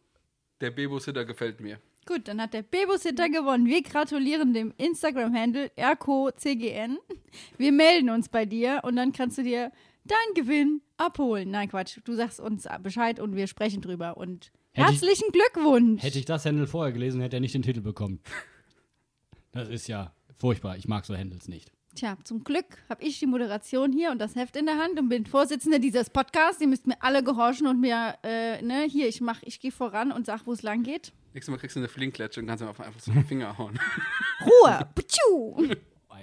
der 0.61 0.71
Babysitter 0.71 1.25
gefällt 1.25 1.59
mir. 1.59 1.79
Gut, 2.13 2.27
dann 2.27 2.41
hat 2.41 2.53
der 2.53 2.63
Babysitter 2.63 3.29
gewonnen. 3.29 3.65
Wir 3.67 3.81
gratulieren 3.83 4.53
dem 4.53 4.73
Instagram-Handle 4.77 5.71
RCOCGN. 5.77 6.97
Wir 7.57 7.71
melden 7.71 8.09
uns 8.09 8.27
bei 8.27 8.45
dir 8.45 8.81
und 8.83 8.97
dann 8.97 9.13
kannst 9.13 9.37
du 9.37 9.43
dir 9.43 9.71
deinen 10.03 10.33
Gewinn 10.35 10.81
abholen. 10.97 11.51
Nein, 11.51 11.69
Quatsch. 11.69 11.99
Du 12.03 12.13
sagst 12.15 12.41
uns 12.41 12.67
Bescheid 12.83 13.19
und 13.21 13.35
wir 13.37 13.47
sprechen 13.47 13.81
drüber. 13.81 14.17
Und 14.17 14.51
Hätte 14.73 14.91
ich- 14.93 15.01
herzlichen 15.01 15.31
Glückwunsch. 15.31 16.03
hätte 16.03 16.19
ich 16.19 16.25
das 16.25 16.45
Handle 16.45 16.67
vorher 16.67 16.91
gelesen, 16.91 17.21
hätte 17.21 17.37
er 17.37 17.39
nicht 17.39 17.53
den 17.53 17.61
Titel 17.61 17.79
bekommen. 17.81 18.19
Das 19.53 19.69
ist 19.69 19.87
ja 19.87 20.13
furchtbar. 20.37 20.75
Ich 20.77 20.87
mag 20.89 21.05
so 21.05 21.15
Handles 21.15 21.47
nicht. 21.47 21.71
Tja, 21.95 22.17
zum 22.25 22.43
Glück 22.43 22.65
habe 22.89 23.03
ich 23.03 23.19
die 23.19 23.25
Moderation 23.25 23.91
hier 23.93 24.11
und 24.11 24.19
das 24.19 24.35
Heft 24.35 24.55
in 24.57 24.65
der 24.65 24.77
Hand 24.77 24.97
und 24.99 25.07
bin 25.09 25.25
Vorsitzende 25.25 25.79
dieses 25.79 26.09
Podcasts. 26.09 26.61
Ihr 26.61 26.67
müsst 26.67 26.87
mir 26.87 26.95
alle 27.01 27.23
gehorchen 27.23 27.67
und 27.67 27.79
mir, 27.79 28.15
äh, 28.23 28.61
ne, 28.61 28.83
hier, 28.83 29.07
ich 29.07 29.19
mach, 29.21 29.41
ich 29.43 29.59
gehe 29.61 29.71
voran 29.71 30.11
und 30.11 30.25
sag, 30.25 30.45
wo 30.45 30.51
es 30.53 30.61
lang 30.61 30.83
geht. 30.83 31.13
Nächstes 31.33 31.51
Mal 31.51 31.57
kriegst 31.57 31.75
du 31.75 31.79
eine 31.79 31.87
Flinkklatsche 31.87 32.41
und 32.41 32.47
kannst 32.47 32.63
ihm 32.63 32.67
einfach 32.67 32.99
so 32.99 33.11
den 33.11 33.25
Finger 33.25 33.57
hauen. 33.57 33.79
Ruhe! 34.41 34.87
Putschu! 34.93 35.75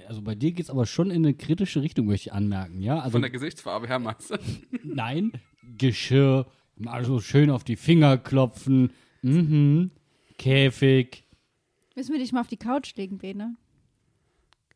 Also 0.06 0.22
bei 0.22 0.34
dir 0.34 0.52
geht 0.52 0.64
es 0.64 0.70
aber 0.70 0.86
schon 0.86 1.10
in 1.10 1.24
eine 1.24 1.34
kritische 1.34 1.82
Richtung, 1.82 2.06
möchte 2.06 2.30
ich 2.30 2.32
anmerken, 2.32 2.80
ja? 2.80 2.98
Also 2.98 3.12
Von 3.12 3.20
der 3.20 3.30
Gesichtsfarbe 3.30 3.88
her, 3.88 3.98
meinst 3.98 4.30
du? 4.30 4.38
nein, 4.82 5.32
Geschirr, 5.76 6.46
mal 6.76 7.04
so 7.04 7.20
schön 7.20 7.50
auf 7.50 7.62
die 7.62 7.76
Finger 7.76 8.16
klopfen, 8.16 8.90
mhm, 9.20 9.90
Käfig. 10.38 11.24
Müssen 11.94 12.12
wir 12.12 12.20
dich 12.20 12.32
mal 12.32 12.40
auf 12.40 12.46
die 12.48 12.56
Couch 12.56 12.96
legen, 12.96 13.18
Bene? 13.18 13.56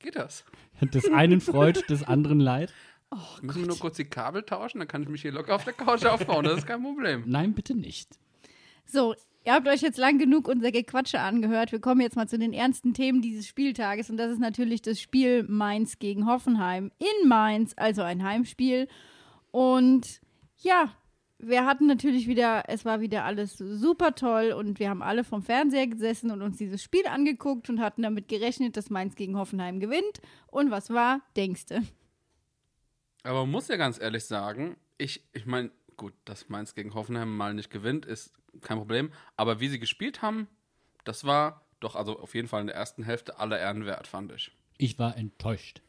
Geht 0.01 0.17
das? 0.17 0.45
Des 0.83 1.11
einen 1.11 1.41
freut, 1.41 1.89
des 1.89 2.03
anderen 2.03 2.41
leid. 2.41 2.75
Müssen 3.41 3.61
wir 3.61 3.69
nur 3.69 3.79
kurz 3.79 3.97
die 3.97 4.05
Kabel 4.05 4.43
tauschen, 4.43 4.81
dann 4.81 4.89
kann 4.89 5.03
ich 5.03 5.09
mich 5.09 5.23
hier 5.23 5.33
locker 5.33 5.55
auf 5.55 5.65
der 5.65 5.73
Couch 5.73 6.05
aufbauen. 6.05 6.45
Das 6.45 6.59
ist 6.59 6.67
kein 6.67 6.83
Problem. 6.83 7.23
Nein, 7.27 7.55
bitte 7.55 7.75
nicht. 7.75 8.19
So, 8.85 9.15
ihr 9.45 9.53
habt 9.53 9.69
euch 9.69 9.81
jetzt 9.81 9.99
lang 9.99 10.19
genug 10.19 10.49
unser 10.49 10.71
Gequatsche 10.71 11.21
angehört. 11.21 11.73
Wir 11.73 11.81
kommen 11.81 12.01
jetzt 12.01 12.17
mal 12.17 12.29
zu 12.29 12.39
den 12.39 12.53
ernsten 12.53 12.95
Themen 12.95 13.23
dieses 13.23 13.47
Spieltages 13.47 14.11
und 14.11 14.17
das 14.17 14.33
ist 14.33 14.41
natürlich 14.41 14.83
das 14.83 15.01
Spiel 15.01 15.45
Mainz 15.45 15.99
gegen 15.99 16.27
Hoffenheim 16.27 16.91
in 16.99 17.29
Mainz, 17.29 17.75
also 17.77 18.03
ein 18.03 18.23
Heimspiel. 18.23 18.89
Und 19.51 20.21
ja, 20.59 20.95
wir 21.39 21.67
hatten 21.67 21.87
natürlich 21.87 22.29
wieder, 22.29 22.65
es 22.69 22.85
war 22.85 23.01
wieder 23.01 23.25
alles 23.25 23.59
super 23.59 24.15
toll 24.15 24.53
und 24.53 24.79
wir 24.79 24.89
haben 24.89 25.03
alle 25.03 25.25
vom 25.25 25.43
Fernseher 25.43 25.89
gesessen 25.89 26.31
und 26.31 26.41
uns 26.41 26.57
dieses 26.57 26.83
Spiel 26.83 27.07
angeguckt 27.07 27.69
und 27.69 27.81
hatten 27.81 28.03
damit 28.03 28.29
gerechnet, 28.29 28.77
dass 28.77 28.91
Mainz 28.91 29.17
gegen 29.17 29.37
Hoffenheim 29.37 29.81
gewinnt. 29.81 30.21
Und 30.47 30.71
was 30.71 30.91
war, 30.91 31.21
denkste? 31.37 31.83
Aber 33.25 33.41
man 33.41 33.51
muss 33.51 33.69
ja 33.69 33.77
ganz 33.77 34.01
ehrlich 34.01 34.25
sagen, 34.25 34.77
ich, 34.99 35.25
ich 35.33 35.47
meine, 35.47 35.71
gut, 35.97 36.15
dass 36.25 36.49
Mainz 36.49 36.75
gegen 36.75 36.95
Hoffenheim 36.95 37.37
mal 37.37 37.55
nicht 37.55 37.71
gewinnt, 37.71 38.07
ist 38.07 38.33
kein 38.61 38.79
Problem. 38.79 39.13
Aber 39.37 39.61
wie 39.61 39.69
sie 39.69 39.79
gespielt 39.79 40.23
haben, 40.23 40.49
das 41.05 41.25
war 41.25 41.65
doch 41.81 41.97
also 41.97 42.19
auf 42.19 42.35
jeden 42.35 42.49
Fall 42.49 42.61
in 42.61 42.69
der 42.69 42.77
ersten 42.77 43.03
Hälfte 43.03 43.39
aller 43.39 43.59
Ehren 43.59 43.87
wert, 43.87 44.07
fand 44.07 44.33
ich. 44.33 44.53
Ich 44.79 44.99
war 44.99 45.17
enttäuscht. 45.17 45.83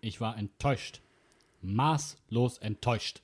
Ich 0.00 0.20
war 0.20 0.36
enttäuscht. 0.36 1.00
Maßlos 1.60 2.58
enttäuscht. 2.58 3.22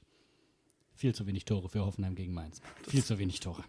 Viel 0.95 1.15
zu 1.15 1.27
wenig 1.27 1.45
Tore 1.45 1.69
für 1.69 1.85
Hoffenheim 1.85 2.15
gegen 2.15 2.35
Mainz. 2.35 2.61
Viel 2.89 3.05
zu 3.05 3.19
wenig 3.19 3.41
Tore. 3.41 3.65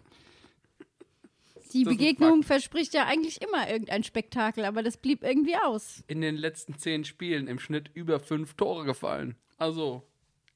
Die 1.72 1.84
Das 1.84 1.92
Begegnung 1.92 2.42
verspricht 2.42 2.94
ja 2.94 3.06
eigentlich 3.06 3.40
immer 3.42 3.68
irgendein 3.68 4.02
Spektakel, 4.02 4.64
aber 4.64 4.82
das 4.82 4.96
blieb 4.96 5.22
irgendwie 5.22 5.56
aus. 5.56 6.02
In 6.08 6.20
den 6.20 6.36
letzten 6.36 6.76
zehn 6.76 7.04
Spielen 7.04 7.46
im 7.46 7.60
Schnitt 7.60 7.90
über 7.94 8.18
fünf 8.18 8.54
Tore 8.54 8.84
gefallen. 8.84 9.36
Also, 9.56 10.02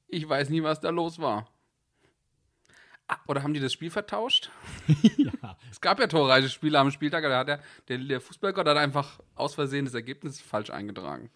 ich 0.07 0.27
weiß 0.27 0.49
nie, 0.49 0.63
was 0.63 0.81
da 0.81 0.89
los 0.89 1.19
war. 1.19 1.49
Oder 3.27 3.43
haben 3.43 3.53
die 3.53 3.59
das 3.59 3.73
Spiel 3.73 3.89
vertauscht? 3.89 4.49
Ja. 5.17 5.57
Es 5.71 5.81
gab 5.81 5.99
ja 5.99 6.07
torreiche 6.07 6.49
Spiele 6.49 6.79
am 6.79 6.91
Spieltag, 6.91 7.23
da 7.23 7.39
hat 7.39 7.47
der, 7.47 7.59
der, 7.87 7.97
der 7.97 8.21
Fußballgott 8.21 8.67
hat 8.67 8.77
einfach 8.77 9.19
aus 9.35 9.55
Versehen 9.55 9.85
das 9.85 9.93
Ergebnis 9.93 10.41
falsch 10.41 10.69
eingetragen. 10.69 11.29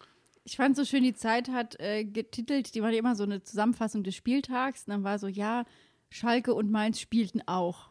Ich 0.44 0.56
fand 0.56 0.76
so 0.76 0.84
schön, 0.84 1.02
die 1.02 1.14
Zeit 1.14 1.48
hat 1.48 1.78
äh, 1.80 2.04
getitelt, 2.04 2.74
die 2.74 2.82
war 2.82 2.90
ja 2.90 2.98
immer 2.98 3.14
so 3.14 3.24
eine 3.24 3.42
Zusammenfassung 3.42 4.02
des 4.02 4.14
Spieltags. 4.14 4.84
Und 4.86 4.92
dann 4.92 5.04
war 5.04 5.18
so, 5.18 5.26
ja, 5.26 5.64
Schalke 6.08 6.54
und 6.54 6.70
Mainz 6.70 7.00
spielten 7.00 7.42
auch. 7.46 7.90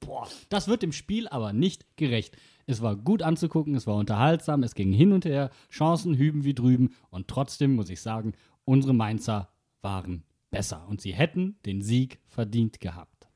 Boah, 0.00 0.28
das 0.48 0.68
wird 0.68 0.82
dem 0.82 0.92
Spiel 0.92 1.28
aber 1.28 1.52
nicht 1.52 1.96
gerecht. 1.96 2.36
Es 2.66 2.82
war 2.82 2.96
gut 2.96 3.22
anzugucken, 3.22 3.74
es 3.74 3.86
war 3.86 3.96
unterhaltsam, 3.96 4.62
es 4.62 4.74
ging 4.74 4.92
hin 4.92 5.12
und 5.12 5.24
her, 5.24 5.50
Chancen 5.70 6.16
hüben 6.16 6.44
wie 6.44 6.54
drüben 6.54 6.94
und 7.10 7.28
trotzdem 7.28 7.74
muss 7.74 7.90
ich 7.90 8.00
sagen, 8.00 8.32
unsere 8.64 8.94
Mainzer 8.94 9.50
waren 9.82 10.24
besser 10.54 10.86
und 10.88 11.00
sie 11.00 11.12
hätten 11.12 11.58
den 11.66 11.82
Sieg 11.82 12.18
verdient 12.26 12.80
gehabt. 12.80 13.28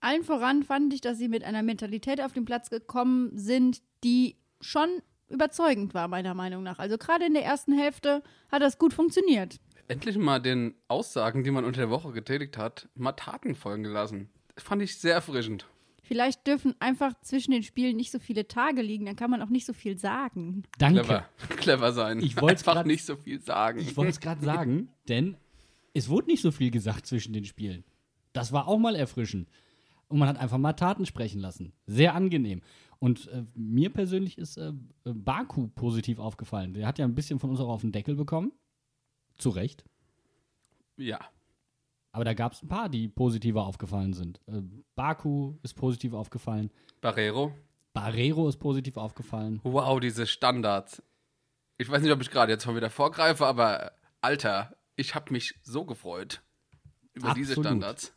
Allen 0.00 0.24
voran 0.24 0.62
fand 0.62 0.94
ich, 0.94 1.00
dass 1.00 1.18
sie 1.18 1.28
mit 1.28 1.44
einer 1.44 1.62
Mentalität 1.62 2.20
auf 2.22 2.32
den 2.32 2.44
Platz 2.44 2.70
gekommen 2.70 3.36
sind, 3.36 3.82
die 4.02 4.36
schon 4.60 4.88
überzeugend 5.28 5.94
war, 5.94 6.08
meiner 6.08 6.34
Meinung 6.34 6.62
nach. 6.62 6.78
Also 6.78 6.96
gerade 6.98 7.26
in 7.26 7.34
der 7.34 7.44
ersten 7.44 7.72
Hälfte 7.76 8.22
hat 8.50 8.62
das 8.62 8.78
gut 8.78 8.92
funktioniert. 8.94 9.60
Endlich 9.88 10.16
mal 10.16 10.38
den 10.40 10.74
Aussagen, 10.88 11.44
die 11.44 11.50
man 11.50 11.64
unter 11.64 11.80
der 11.80 11.90
Woche 11.90 12.12
getätigt 12.12 12.56
hat, 12.56 12.88
mal 12.94 13.12
Taten 13.12 13.54
folgen 13.54 13.82
gelassen. 13.82 14.30
Das 14.54 14.64
fand 14.64 14.82
ich 14.82 14.98
sehr 14.98 15.14
erfrischend. 15.14 15.66
Vielleicht 16.02 16.46
dürfen 16.46 16.74
einfach 16.80 17.12
zwischen 17.22 17.52
den 17.52 17.62
Spielen 17.62 17.96
nicht 17.96 18.10
so 18.10 18.18
viele 18.18 18.48
Tage 18.48 18.82
liegen, 18.82 19.06
dann 19.06 19.14
kann 19.16 19.30
man 19.30 19.42
auch 19.42 19.48
nicht 19.48 19.66
so 19.66 19.72
viel 19.72 19.96
sagen. 19.98 20.64
Danke. 20.78 21.02
Clever, 21.02 21.28
clever 21.56 21.92
sein. 21.92 22.20
Ich 22.20 22.40
wollt's 22.40 22.62
Einfach 22.62 22.74
grad- 22.74 22.86
nicht 22.86 23.04
so 23.04 23.16
viel 23.16 23.40
sagen. 23.40 23.78
Ich 23.80 23.96
wollte 23.96 24.10
es 24.10 24.20
gerade 24.20 24.44
sagen, 24.44 24.88
denn 25.08 25.36
es 25.92 26.08
wurde 26.08 26.28
nicht 26.28 26.42
so 26.42 26.50
viel 26.50 26.70
gesagt 26.70 27.06
zwischen 27.06 27.32
den 27.32 27.44
Spielen. 27.44 27.84
Das 28.32 28.52
war 28.52 28.68
auch 28.68 28.78
mal 28.78 28.94
erfrischend. 28.94 29.48
Und 30.08 30.18
man 30.18 30.28
hat 30.28 30.38
einfach 30.38 30.58
mal 30.58 30.72
Taten 30.72 31.06
sprechen 31.06 31.40
lassen. 31.40 31.72
Sehr 31.86 32.14
angenehm. 32.14 32.62
Und 32.98 33.28
äh, 33.28 33.44
mir 33.54 33.90
persönlich 33.90 34.38
ist 34.38 34.56
äh, 34.56 34.72
Baku 35.04 35.68
positiv 35.68 36.18
aufgefallen. 36.18 36.74
Der 36.74 36.86
hat 36.86 36.98
ja 36.98 37.04
ein 37.04 37.14
bisschen 37.14 37.38
von 37.38 37.50
uns 37.50 37.60
auch 37.60 37.68
auf 37.68 37.80
den 37.80 37.92
Deckel 37.92 38.16
bekommen. 38.16 38.52
Zu 39.38 39.50
Recht. 39.50 39.84
Ja. 40.96 41.20
Aber 42.12 42.24
da 42.24 42.34
gab 42.34 42.52
es 42.52 42.62
ein 42.62 42.68
paar, 42.68 42.88
die 42.88 43.08
positiver 43.08 43.64
aufgefallen 43.64 44.12
sind. 44.12 44.40
Äh, 44.46 44.62
Baku 44.96 45.54
ist 45.62 45.74
positiv 45.74 46.12
aufgefallen. 46.12 46.70
Barrero. 47.00 47.54
Barrero 47.92 48.48
ist 48.48 48.58
positiv 48.58 48.96
aufgefallen. 48.96 49.60
Wow, 49.62 50.00
diese 50.00 50.26
Standards. 50.26 51.02
Ich 51.78 51.88
weiß 51.88 52.02
nicht, 52.02 52.12
ob 52.12 52.20
ich 52.20 52.30
gerade 52.30 52.52
jetzt 52.52 52.64
schon 52.64 52.76
wieder 52.76 52.90
vorgreife, 52.90 53.46
aber 53.46 53.92
Alter, 54.20 54.76
ich 55.00 55.14
habe 55.14 55.32
mich 55.32 55.54
so 55.62 55.84
gefreut 55.84 56.42
über 57.14 57.34
diese 57.34 57.52
Absolut. 57.52 57.66
Standards. 57.66 58.12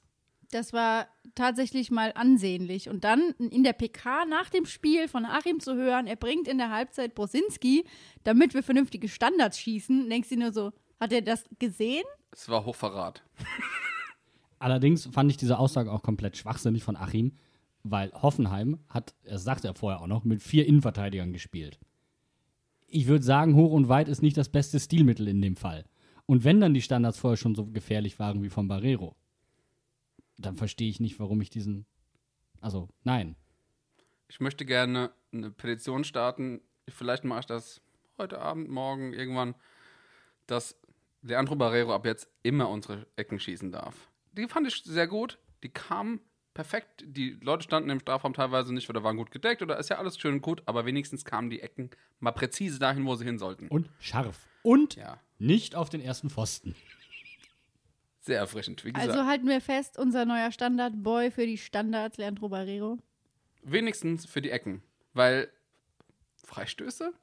Das 0.52 0.72
war 0.72 1.08
tatsächlich 1.34 1.90
mal 1.90 2.12
ansehnlich. 2.14 2.88
Und 2.88 3.04
dann 3.04 3.32
in 3.40 3.64
der 3.64 3.74
PK 3.74 4.26
nach 4.26 4.50
dem 4.50 4.68
Spiel 4.68 5.08
von 5.08 5.26
Achim 5.26 5.60
zu 5.60 5.74
hören, 5.74 6.06
er 6.06 6.16
bringt 6.16 6.48
in 6.48 6.60
der 6.60 6.70
Halbzeit 6.70 7.16
Brosinski, 7.16 7.86
damit 8.24 8.54
wir 8.54 8.62
vernünftige 8.62 9.08
Standards 9.08 9.58
schießen, 9.58 10.10
denkst 10.10 10.30
du 10.30 10.38
nur 10.38 10.54
so, 10.54 10.72
hat 11.00 11.12
er 11.12 11.24
das 11.24 11.46
gesehen? 11.58 12.04
Es 12.32 12.48
war 12.50 12.66
Hochverrat. 12.66 13.24
Allerdings 14.60 15.08
fand 15.12 15.32
ich 15.32 15.38
diese 15.38 15.58
Aussage 15.58 15.92
auch 15.92 16.04
komplett 16.04 16.38
schwachsinnig 16.38 16.84
von 16.84 16.96
Achim, 16.96 17.34
weil 17.82 18.12
Hoffenheim 18.14 18.80
hat, 18.90 19.16
das 19.24 19.44
sagt 19.44 19.66
er 19.66 19.74
vorher 19.74 20.02
auch 20.02 20.08
noch, 20.08 20.24
mit 20.24 20.44
vier 20.44 20.68
Innenverteidigern 20.68 21.34
gespielt. 21.34 21.80
Ich 22.86 23.08
würde 23.08 23.26
sagen, 23.26 23.56
hoch 23.56 23.72
und 23.72 23.90
weit 23.90 24.08
ist 24.08 24.22
nicht 24.22 24.38
das 24.38 24.50
beste 24.50 24.80
Stilmittel 24.80 25.28
in 25.28 25.42
dem 25.42 25.56
Fall. 25.56 25.86
Und 26.26 26.44
wenn 26.44 26.62
dann 26.62 26.74
die 26.74 26.82
Standards 26.82 27.20
vorher 27.20 27.38
schon 27.38 27.56
so 27.56 27.66
gefährlich 27.66 28.20
waren 28.20 28.42
wie 28.44 28.50
von 28.50 28.68
Barrero, 28.68 29.16
dann 30.38 30.56
verstehe 30.56 30.90
ich 30.90 31.00
nicht, 31.00 31.20
warum 31.20 31.42
ich 31.42 31.50
diesen. 31.50 31.86
Also, 32.62 32.90
nein. 33.04 33.36
Ich 34.28 34.40
möchte 34.40 34.66
gerne 34.66 35.12
eine 35.32 35.52
Petition 35.52 36.04
starten. 36.04 36.62
Vielleicht 36.88 37.24
mache 37.24 37.42
ich 37.42 37.46
das 37.46 37.82
heute 38.18 38.40
Abend, 38.40 38.70
morgen, 38.70 39.14
irgendwann, 39.14 39.56
dass 40.48 40.80
Leandro 41.22 41.56
Barrero 41.56 41.94
ab 41.94 42.06
jetzt 42.06 42.30
immer 42.42 42.70
unsere 42.70 43.08
Ecken 43.16 43.40
schießen 43.40 43.72
darf. 43.72 44.10
Die 44.34 44.48
fand 44.48 44.68
ich 44.68 44.84
sehr 44.84 45.08
gut. 45.08 45.40
Die 45.64 45.70
kamen 45.70 46.20
perfekt. 46.54 47.04
Die 47.06 47.38
Leute 47.42 47.64
standen 47.64 47.90
im 47.90 48.00
Strafraum 48.00 48.34
teilweise 48.34 48.74
nicht 48.74 48.90
oder 48.90 49.04
waren 49.04 49.18
gut 49.18 49.32
gedeckt 49.32 49.62
oder 49.62 49.78
ist 49.78 49.90
ja 49.90 49.98
alles 49.98 50.20
schön 50.20 50.36
und 50.36 50.42
gut, 50.42 50.62
aber 50.66 50.86
wenigstens 50.86 51.26
kamen 51.26 51.50
die 51.50 51.62
Ecken 51.62 51.90
mal 52.20 52.32
präzise 52.32 52.80
dahin, 52.80 53.06
wo 53.06 53.16
sie 53.16 53.26
hin 53.26 53.40
sollten. 53.40 53.68
Und 53.68 53.90
scharf. 54.00 54.48
Und 54.62 54.96
Ja, 54.96 55.20
nicht 55.44 55.76
auf 55.76 55.90
den 55.90 56.02
ersten 56.02 56.30
Pfosten. 56.30 56.76
sehr 58.22 58.40
erfrischend. 58.40 58.84
Wie 58.86 58.94
gesagt, 58.94 59.10
Also 59.12 59.26
halten 59.26 59.48
wir 59.48 59.60
fest, 59.62 59.98
unser 60.00 60.26
neuer 60.26 60.52
Standardboy 60.52 61.30
für 61.32 61.46
die 61.46 61.58
Standards, 61.58 62.18
Leandro 62.18 62.50
Barrero. 62.50 62.98
wenigstens 63.64 64.26
für 64.26 64.42
die 64.42 64.50
Ecken, 64.52 64.82
weil 65.14 65.50
Freistöße 66.44 67.14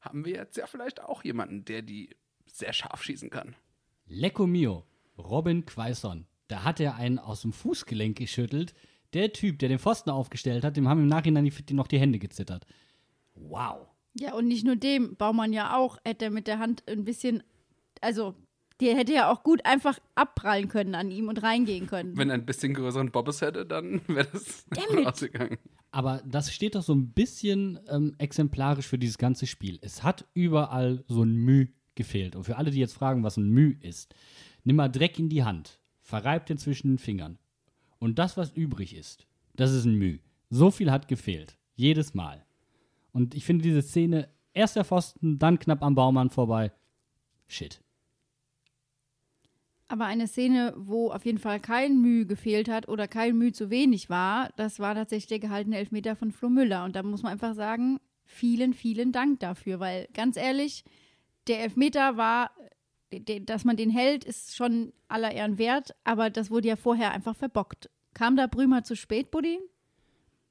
haben 0.00 0.24
wir 0.24 0.34
jetzt 0.34 0.56
ja 0.56 0.66
vielleicht 0.66 1.00
auch 1.00 1.24
jemanden, 1.24 1.64
der 1.64 1.82
die 1.82 2.10
sehr 2.46 2.72
scharf 2.72 3.02
schießen 3.02 3.30
kann. 3.30 3.56
Lecco 4.06 4.46
mio, 4.46 4.84
Robin 5.18 5.64
Quaison. 5.66 6.26
Da 6.48 6.62
hat 6.64 6.78
er 6.80 6.94
einen 6.96 7.18
aus 7.18 7.42
dem 7.42 7.52
Fußgelenk 7.52 8.16
geschüttelt. 8.16 8.72
Der 9.14 9.32
Typ, 9.32 9.58
der 9.58 9.68
den 9.68 9.78
Pfosten 9.78 10.10
aufgestellt 10.10 10.64
hat, 10.64 10.76
dem 10.76 10.88
haben 10.88 11.00
im 11.00 11.08
Nachhinein 11.08 11.44
die, 11.44 11.74
noch 11.74 11.88
die 11.88 11.98
Hände 11.98 12.18
gezittert. 12.18 12.66
Wow. 13.34 13.88
Ja, 14.18 14.34
und 14.34 14.48
nicht 14.48 14.64
nur 14.64 14.76
dem, 14.76 15.16
Baumann 15.16 15.52
ja 15.52 15.76
auch, 15.76 15.98
hätte 16.04 16.26
er 16.26 16.30
mit 16.30 16.46
der 16.46 16.58
Hand 16.58 16.82
ein 16.88 17.04
bisschen, 17.04 17.42
also 18.00 18.34
der 18.80 18.96
hätte 18.96 19.12
ja 19.12 19.30
auch 19.30 19.42
gut 19.42 19.64
einfach 19.64 19.98
abprallen 20.14 20.68
können 20.68 20.94
an 20.94 21.10
ihm 21.10 21.28
und 21.28 21.42
reingehen 21.42 21.86
können. 21.86 22.16
Wenn 22.16 22.30
er 22.30 22.34
ein 22.34 22.46
bisschen 22.46 22.74
größeren 22.74 23.10
Bobbes 23.10 23.40
hätte, 23.40 23.64
dann 23.64 24.00
wäre 24.06 24.28
das 24.32 24.66
ausgegangen. 25.06 25.58
Aber 25.90 26.22
das 26.26 26.52
steht 26.52 26.74
doch 26.74 26.82
so 26.82 26.94
ein 26.94 27.10
bisschen 27.10 27.78
ähm, 27.88 28.14
exemplarisch 28.18 28.86
für 28.86 28.98
dieses 28.98 29.18
ganze 29.18 29.46
Spiel. 29.46 29.78
Es 29.80 30.02
hat 30.02 30.26
überall 30.34 31.04
so 31.08 31.22
ein 31.22 31.36
Müh 31.36 31.68
gefehlt. 31.94 32.36
Und 32.36 32.44
für 32.44 32.56
alle, 32.56 32.70
die 32.70 32.80
jetzt 32.80 32.94
fragen, 32.94 33.22
was 33.22 33.38
ein 33.38 33.48
Müh 33.48 33.76
ist, 33.80 34.14
nimm 34.64 34.76
mal 34.76 34.88
Dreck 34.88 35.18
in 35.18 35.30
die 35.30 35.44
Hand, 35.44 35.80
verreib 36.02 36.46
den 36.46 36.58
zwischen 36.58 36.88
den 36.88 36.98
Fingern. 36.98 37.38
Und 37.98 38.18
das, 38.18 38.36
was 38.36 38.52
übrig 38.52 38.94
ist, 38.94 39.26
das 39.54 39.72
ist 39.72 39.86
ein 39.86 39.94
Müh. 39.94 40.18
So 40.50 40.70
viel 40.70 40.90
hat 40.90 41.08
gefehlt. 41.08 41.56
Jedes 41.74 42.14
Mal. 42.14 42.45
Und 43.16 43.34
ich 43.34 43.46
finde 43.46 43.62
diese 43.62 43.80
Szene, 43.80 44.28
erst 44.52 44.76
der 44.76 44.84
Pfosten, 44.84 45.38
dann 45.38 45.58
knapp 45.58 45.82
am 45.82 45.94
Baumann 45.94 46.28
vorbei. 46.28 46.70
Shit. 47.48 47.80
Aber 49.88 50.04
eine 50.04 50.26
Szene, 50.26 50.74
wo 50.76 51.10
auf 51.10 51.24
jeden 51.24 51.38
Fall 51.38 51.58
kein 51.58 51.98
Mühe 52.02 52.26
gefehlt 52.26 52.68
hat 52.68 52.88
oder 52.88 53.08
kein 53.08 53.38
Mühe 53.38 53.52
zu 53.52 53.70
wenig 53.70 54.10
war, 54.10 54.50
das 54.58 54.80
war 54.80 54.94
tatsächlich 54.94 55.28
der 55.28 55.38
gehaltene 55.38 55.78
Elfmeter 55.78 56.14
von 56.14 56.30
Flo 56.30 56.50
Müller. 56.50 56.84
Und 56.84 56.94
da 56.94 57.02
muss 57.02 57.22
man 57.22 57.32
einfach 57.32 57.54
sagen, 57.54 58.00
vielen, 58.26 58.74
vielen 58.74 59.12
Dank 59.12 59.40
dafür, 59.40 59.80
weil 59.80 60.08
ganz 60.12 60.36
ehrlich, 60.36 60.84
der 61.46 61.62
Elfmeter 61.62 62.18
war, 62.18 62.50
de- 63.10 63.40
dass 63.40 63.64
man 63.64 63.78
den 63.78 63.88
hält, 63.88 64.26
ist 64.26 64.54
schon 64.54 64.92
aller 65.08 65.32
Ehren 65.32 65.56
wert, 65.56 65.94
aber 66.04 66.28
das 66.28 66.50
wurde 66.50 66.68
ja 66.68 66.76
vorher 66.76 67.12
einfach 67.12 67.34
verbockt. 67.34 67.88
Kam 68.12 68.36
da 68.36 68.46
Brümer 68.46 68.84
zu 68.84 68.94
spät, 68.94 69.30
Buddy? 69.30 69.58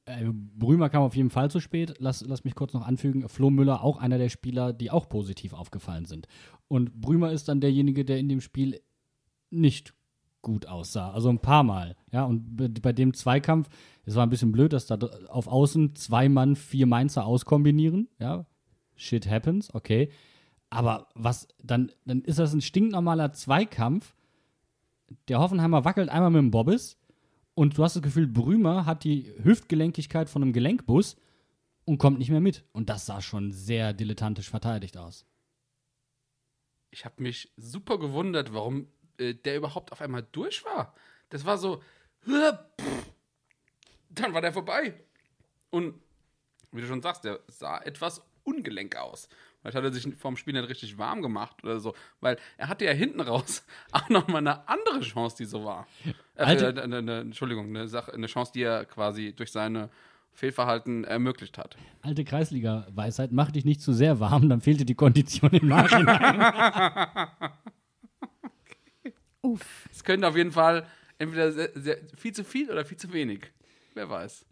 Äh, 0.06 0.26
Brümer 0.32 0.90
kam 0.90 1.04
auf 1.04 1.16
jeden 1.16 1.30
Fall 1.32 1.50
zu 1.50 1.60
spät. 1.60 1.96
Lass, 2.00 2.22
lass 2.26 2.44
mich 2.44 2.56
kurz 2.56 2.74
noch 2.74 2.86
anfügen. 2.86 3.28
Flo 3.28 3.50
Müller 3.50 3.84
auch 3.84 3.98
einer 3.98 4.18
der 4.18 4.30
Spieler, 4.30 4.72
die 4.74 4.92
auch 4.92 5.10
positiv 5.10 5.54
aufgefallen 5.54 6.06
sind. 6.06 6.28
Und 6.68 7.02
Brümer 7.02 7.32
ist 7.32 7.48
dann 7.48 7.62
derjenige, 7.62 8.06
der 8.06 8.20
in 8.20 8.30
dem 8.30 8.42
Spiel 8.42 8.82
nicht 9.50 9.94
gut 10.42 10.68
aussah. 10.68 11.12
Also 11.12 11.30
ein 11.30 11.40
paar 11.40 11.64
Mal. 11.64 11.96
Ja, 12.12 12.24
und 12.26 12.56
bei- 12.82 12.94
dem 12.94 13.14
Zweikampf, 13.16 13.68
es 14.06 14.16
war 14.16 14.24
ein 14.26 14.30
bisschen 14.30 14.52
blöd, 14.52 14.74
dass 14.74 14.86
da 14.86 14.96
auf 15.30 15.48
Außen 15.48 15.96
zwei 15.96 16.30
Mann, 16.30 16.56
vier 16.56 16.86
Mainzer 16.86 17.26
auskombinieren. 17.26 18.08
Ja, 18.20 18.46
shit 18.96 19.28
happens, 19.28 19.74
okay. 19.74 20.10
Aber 20.70 21.08
was, 21.16 21.48
dann, 21.64 21.92
dann 22.06 22.22
ist 22.22 22.38
das 22.38 22.54
ein 22.54 22.62
stinknormaler 22.62 23.34
Zweikampf. 23.34 24.14
Der 25.30 25.40
Hoffenheimer 25.40 25.84
wackelt 25.84 26.10
einmal 26.10 26.30
mit 26.30 26.40
dem 26.40 26.52
Bobbis 26.52 26.98
und 27.56 27.78
du 27.78 27.84
hast 27.84 27.96
das 27.96 28.04
Gefühl, 28.04 28.28
Brümer 28.28 28.86
hat 28.86 29.06
die 29.06 29.34
Hüftgelenkigkeit 29.42 30.30
von 30.30 30.44
einem 30.44 30.54
Gelenkbus 30.54 31.16
und 31.86 31.98
kommt 31.98 32.20
nicht 32.20 32.30
mehr 32.30 32.42
mit. 32.42 32.66
Und 32.74 32.90
das 32.90 33.06
sah 33.06 33.22
schon 33.22 33.54
sehr 33.54 33.94
dilettantisch 33.94 34.50
verteidigt 34.50 34.98
aus. 34.98 35.26
Ich 36.92 37.06
habe 37.06 37.24
mich 37.24 37.54
super 37.56 37.98
gewundert, 37.98 38.54
warum 38.54 38.90
äh, 39.18 39.34
der 39.34 39.56
überhaupt 39.56 39.94
auf 39.94 40.02
einmal 40.02 40.28
durch 40.32 40.66
war. 40.66 40.94
Das 41.30 41.46
war 41.46 41.58
so, 41.58 41.82
dann 42.26 42.60
war 44.34 44.42
der 44.42 44.54
vorbei. 44.54 44.94
Und 45.70 45.96
wie 46.72 46.82
du 46.82 46.88
schon 46.88 47.02
sagst, 47.02 47.24
der 47.24 47.40
sah 47.48 47.80
etwas 47.80 48.22
ungelenk 48.44 48.98
aus. 48.98 49.30
Vielleicht 49.66 49.78
hat 49.78 49.84
er 49.84 49.92
sich 49.92 50.16
vorm 50.16 50.38
Spiel 50.38 50.54
nicht 50.54 50.70
richtig 50.70 50.98
warm 51.00 51.24
gemacht 51.24 51.64
oder 51.64 51.80
so, 51.80 51.96
weil 52.20 52.38
er 52.58 52.68
hatte 52.68 52.86
ja 52.86 52.92
hinten 52.92 53.20
raus 53.20 53.66
auch 53.92 54.08
nochmal 54.10 54.38
eine 54.38 54.68
andere 54.70 55.00
Chance, 55.02 55.38
die 55.38 55.46
so 55.46 55.66
war. 55.66 55.88
Äh, 56.36 56.44
Alte- 56.44 56.68
äh, 56.68 56.82
eine, 56.84 56.98
eine, 57.00 57.20
Entschuldigung, 57.22 57.66
eine, 57.68 57.88
Sache, 57.88 58.14
eine 58.14 58.28
Chance, 58.28 58.52
die 58.54 58.62
er 58.62 58.86
quasi 58.86 59.34
durch 59.36 59.52
seine 59.52 59.90
Fehlverhalten 60.34 61.04
ermöglicht 61.06 61.58
hat. 61.58 61.78
Alte 62.04 62.24
Kreisliga-Weisheit, 62.26 63.32
mach 63.32 63.50
dich 63.52 63.66
nicht 63.66 63.82
zu 63.82 63.92
sehr 63.94 64.20
warm, 64.20 64.50
dann 64.50 64.62
fehlt 64.62 64.82
dir 64.82 64.86
die 64.86 64.94
Kondition 64.94 65.50
im 65.52 65.68
Nachhinein. 65.70 67.28
Uff. 69.42 69.88
Es 69.92 70.04
könnte 70.04 70.28
auf 70.28 70.36
jeden 70.36 70.52
Fall 70.52 70.86
entweder 71.18 71.52
sehr, 71.52 71.70
sehr, 71.76 71.98
viel 72.18 72.34
zu 72.34 72.44
viel 72.44 72.70
oder 72.72 72.84
viel 72.86 72.98
zu 72.98 73.12
wenig. 73.14 73.52
Wer 73.94 74.10
weiß. 74.10 74.46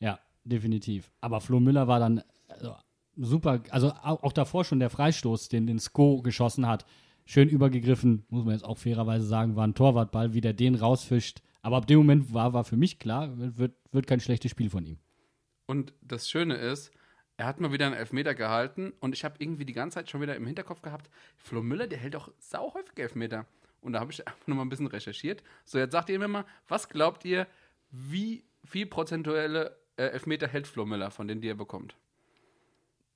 ja, 0.00 0.18
definitiv. 0.44 1.10
Aber 1.20 1.40
Flo 1.40 1.60
Müller 1.60 1.86
war 1.88 1.98
dann 2.00 2.22
also, 2.48 2.76
super, 3.16 3.62
also 3.70 3.92
auch, 4.02 4.32
davor 4.32 4.64
schon 4.64 4.80
der 4.80 4.90
Freistoß, 4.90 5.48
den 5.48 5.66
den 5.66 5.78
Sko 5.78 6.22
geschossen 6.22 6.66
hat. 6.66 6.84
Schön 7.24 7.48
übergegriffen, 7.48 8.24
muss 8.30 8.44
man 8.44 8.54
jetzt 8.54 8.64
auch 8.64 8.78
fairerweise 8.78 9.26
sagen, 9.26 9.54
war 9.54 9.66
ein 9.66 9.74
Torwartball, 9.74 10.34
wie 10.34 10.40
der 10.40 10.52
den 10.52 10.74
rausfischt. 10.74 11.40
Aber 11.62 11.76
ab 11.76 11.86
dem 11.86 11.98
Moment 11.98 12.34
war, 12.34 12.52
war 12.52 12.64
für 12.64 12.76
mich 12.76 12.98
klar, 12.98 13.30
wird, 13.36 13.76
wird 13.92 14.06
kein 14.06 14.20
schlechtes 14.20 14.50
Spiel 14.50 14.70
von 14.70 14.84
ihm. 14.84 14.98
Und 15.66 15.92
das 16.02 16.28
Schöne 16.28 16.56
ist, 16.56 16.90
er 17.36 17.46
hat 17.46 17.60
mal 17.60 17.72
wieder 17.72 17.86
einen 17.86 17.94
Elfmeter 17.94 18.34
gehalten 18.34 18.92
und 19.00 19.14
ich 19.14 19.24
habe 19.24 19.36
irgendwie 19.38 19.64
die 19.64 19.72
ganze 19.72 19.96
Zeit 19.96 20.10
schon 20.10 20.20
wieder 20.20 20.36
im 20.36 20.46
Hinterkopf 20.46 20.82
gehabt, 20.82 21.08
Flo 21.38 21.62
Müller, 21.62 21.86
der 21.86 21.98
hält 21.98 22.16
auch 22.16 22.28
sau 22.38 22.74
häufig 22.74 22.98
Elfmeter. 22.98 23.46
Und 23.80 23.94
da 23.94 24.00
habe 24.00 24.12
ich 24.12 24.26
einfach 24.26 24.46
nochmal 24.46 24.66
ein 24.66 24.68
bisschen 24.68 24.86
recherchiert. 24.86 25.42
So, 25.64 25.78
jetzt 25.78 25.92
sagt 25.92 26.10
ihr 26.10 26.18
mir 26.18 26.28
mal, 26.28 26.44
was 26.68 26.88
glaubt 26.88 27.24
ihr, 27.24 27.46
wie 27.90 28.44
viel 28.64 28.86
prozentuelle 28.86 29.76
äh, 29.96 30.04
Elfmeter 30.04 30.48
hält 30.48 30.66
Flo 30.66 30.84
Müller 30.84 31.10
von 31.10 31.28
denen, 31.28 31.40
die 31.40 31.48
er 31.48 31.54
bekommt? 31.54 31.96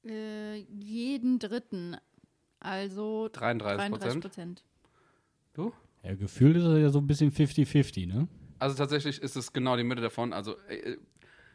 Äh, 0.07 0.57
jeden 0.57 1.39
dritten. 1.39 1.97
Also 2.61 3.29
33 3.33 3.91
33 3.91 3.91
Prozent. 3.91 4.23
Prozent. 4.23 4.65
Du? 5.55 5.73
Ja, 6.03 6.15
gefühlt 6.15 6.57
ist 6.57 6.65
er 6.65 6.79
ja 6.79 6.91
so 6.91 6.99
ein 6.99 7.07
bisschen 7.07 7.33
50-50, 7.33 8.07
ne? 8.07 8.29
Also 8.59 8.77
tatsächlich 8.77 9.21
ist 9.21 9.37
es 9.37 9.53
genau 9.53 9.77
die 9.77 9.85
Mitte 9.85 10.03
davon. 10.03 10.33
Also 10.33 10.57
äh, 10.69 10.97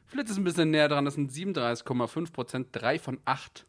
Flitz 0.06 0.30
ist 0.30 0.38
ein 0.38 0.44
bisschen 0.44 0.72
näher 0.72 0.90
dran, 0.90 1.06
das 1.06 1.16
sind 1.16 1.32
37,5 1.32 2.32
Prozent, 2.32 2.68
3 2.74 3.00
von 3.00 3.20
8. 3.26 3.66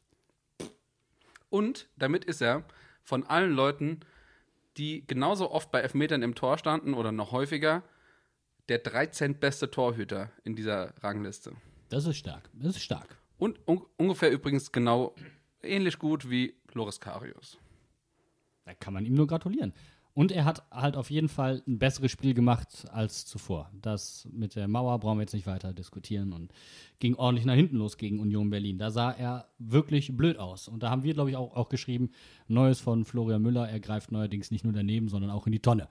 Und 1.49 1.89
damit 1.97 2.25
ist 2.25 2.43
er 2.43 2.65
von 3.03 3.25
allen 3.25 3.53
Leuten 3.53 4.01
die 4.77 5.07
genauso 5.07 5.51
oft 5.51 5.71
bei 5.71 5.81
Elfmetern 5.81 6.23
im 6.23 6.35
Tor 6.35 6.59
standen 6.59 6.95
oder 6.95 7.13
noch 7.13 7.33
häufiger, 7.33 7.83
der 8.69 8.79
13. 8.79 9.39
beste 9.39 9.71
Torhüter 9.71 10.31
in 10.45 10.57
dieser 10.57 10.95
Rangliste. 11.03 11.53
Das 11.89 12.07
ist 12.07 12.17
stark. 12.17 12.49
Das 12.55 12.77
ist 12.77 12.83
stark. 12.83 13.19
Und 13.43 13.59
un 13.67 13.83
ungefähr 13.97 14.31
übrigens 14.31 14.71
genau 14.71 15.17
ähnlich 15.65 15.99
gut 15.99 16.31
wie 16.31 16.55
Loris 16.75 17.01
Karius. 17.01 17.59
Da 18.65 18.73
kann 18.73 18.95
man 18.95 19.05
ihm 19.05 19.15
nur 19.15 19.27
gratulieren. 19.27 19.73
Und 20.15 20.31
er 20.31 20.45
hat 20.45 20.65
halt 20.71 20.95
auf 20.95 21.11
jeden 21.11 21.29
Fall 21.29 21.61
ein 21.67 21.81
besseres 21.81 22.13
Spiel 22.13 22.35
gemacht 22.35 22.87
als 22.93 23.27
zuvor. 23.27 23.69
Das 23.73 24.29
mit 24.31 24.55
der 24.55 24.69
Mauer 24.69 24.97
brauchen 25.01 25.19
wir 25.19 25.23
jetzt 25.23 25.35
nicht 25.35 25.49
weiter 25.49 25.73
diskutieren 25.73 26.33
und 26.33 26.53
ging 27.01 27.17
ordentlich 27.17 27.45
nach 27.45 27.57
hinten 27.57 27.79
los 27.79 27.97
gegen 27.97 28.21
Union 28.21 28.49
Berlin. 28.49 28.79
Da 28.79 28.93
sah 28.93 29.11
er 29.11 29.49
wirklich 29.59 30.17
blöd 30.17 30.39
aus. 30.39 30.69
Und 30.69 30.85
da 30.85 30.91
haben 30.91 31.03
wir, 31.03 31.13
glaube 31.13 31.31
ich, 31.31 31.37
auch, 31.37 31.57
auch 31.57 31.69
geschrieben, 31.69 32.13
Neues 32.47 32.79
von 32.79 33.05
Florian 33.05 33.43
Müller, 33.43 33.69
er 33.69 33.81
greift 33.81 34.13
neuerdings 34.13 34.53
nicht 34.53 34.63
nur 34.63 34.73
daneben, 34.73 35.09
sondern 35.09 35.33
auch 35.33 35.47
in 35.47 35.53
die 35.53 35.63
Tonne. 35.63 35.89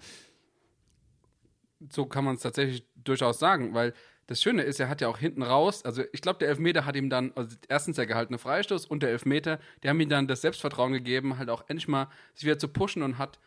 So 1.90 2.06
kann 2.06 2.24
man 2.24 2.36
es 2.36 2.44
tatsächlich 2.44 2.86
durchaus 2.96 3.40
sagen, 3.40 3.74
weil 3.74 3.94
das 4.32 4.42
Schöne 4.42 4.62
ist, 4.62 4.80
er 4.80 4.88
hat 4.88 5.02
ja 5.02 5.10
auch 5.10 5.18
hinten 5.18 5.44
raus, 5.44 5.84
also 5.84 6.04
ich 6.14 6.22
glaube, 6.22 6.40
der 6.40 6.48
Elfmeter 6.48 6.86
hat 6.86 6.96
ihm 6.96 7.10
dann, 7.10 7.34
also 7.36 7.58
erstens 7.68 7.98
der 7.98 8.06
gehaltene 8.06 8.38
Freistoß 8.38 8.86
und 8.86 9.04
der 9.04 9.10
Elfmeter, 9.10 9.60
die 9.84 9.90
haben 9.90 10.00
ihm 10.00 10.08
dann 10.08 10.26
das 10.26 10.40
Selbstvertrauen 10.40 10.94
gegeben, 10.94 11.38
halt 11.38 11.50
auch 11.50 11.66
endlich 11.68 11.90
mal 11.90 12.08
sich 12.34 12.46
wieder 12.46 12.58
zu 12.58 12.70
pushen 12.70 13.04
und 13.04 13.18
hat 13.18 13.40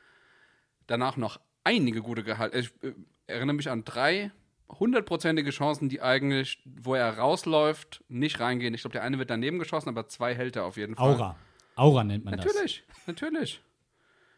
danach 0.86 1.16
noch 1.16 1.40
einige 1.64 2.02
gute 2.02 2.22
gehalten. 2.22 2.58
Ich 2.58 2.70
äh, 2.82 2.92
erinnere 3.26 3.56
mich 3.56 3.70
an 3.70 3.84
drei 3.86 4.30
hundertprozentige 4.68 5.52
Chancen, 5.52 5.88
die 5.88 6.02
eigentlich, 6.02 6.62
wo 6.66 6.94
er 6.94 7.16
rausläuft, 7.16 8.04
nicht 8.08 8.38
reingehen. 8.38 8.74
Ich 8.74 8.82
glaube, 8.82 8.92
der 8.92 9.04
eine 9.04 9.18
wird 9.18 9.30
daneben 9.30 9.58
geschossen, 9.58 9.88
aber 9.88 10.06
zwei 10.08 10.34
hält 10.34 10.56
er 10.56 10.66
auf 10.66 10.76
jeden 10.76 10.96
Fall. 10.96 11.14
Aura. 11.14 11.36
Aura 11.76 12.04
nennt 12.04 12.26
man 12.26 12.34
Natürlich, 12.34 12.84
natürlich. 13.06 13.62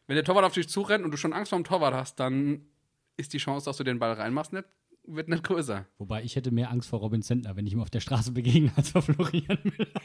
Wenn 0.07 0.15
der 0.15 0.25
Torwart 0.25 0.45
auf 0.45 0.55
dich 0.55 0.69
zurennt 0.69 1.05
und 1.05 1.11
du 1.11 1.17
schon 1.17 1.33
Angst 1.33 1.51
vor 1.51 1.59
dem 1.59 1.65
Torwart 1.65 1.95
hast, 1.95 2.21
dann 2.21 2.69
ist 3.17 3.33
die 3.33 3.39
Chance, 3.39 3.65
dass 3.65 3.79
du 3.79 3.83
den 3.83 3.99
Ball 3.99 4.13
reinmachst, 4.13 4.53
nicht, 4.53 4.67
wird 5.07 5.29
nicht 5.29 5.45
größer. 5.45 5.87
Wobei 5.99 6.23
ich 6.23 6.37
hätte 6.37 6.51
mehr 6.51 6.71
Angst 6.71 6.88
vor 6.88 7.01
Robin 7.01 7.23
Zentner, 7.23 7.57
wenn 7.57 7.66
ich 7.66 7.73
ihm 7.73 7.81
auf 7.81 7.90
der 7.90 8.01
Straße 8.01 8.33
begegne, 8.33 8.73
als 8.77 8.90
vor 8.90 9.03
Florian 9.03 9.59
Müller. 9.62 10.01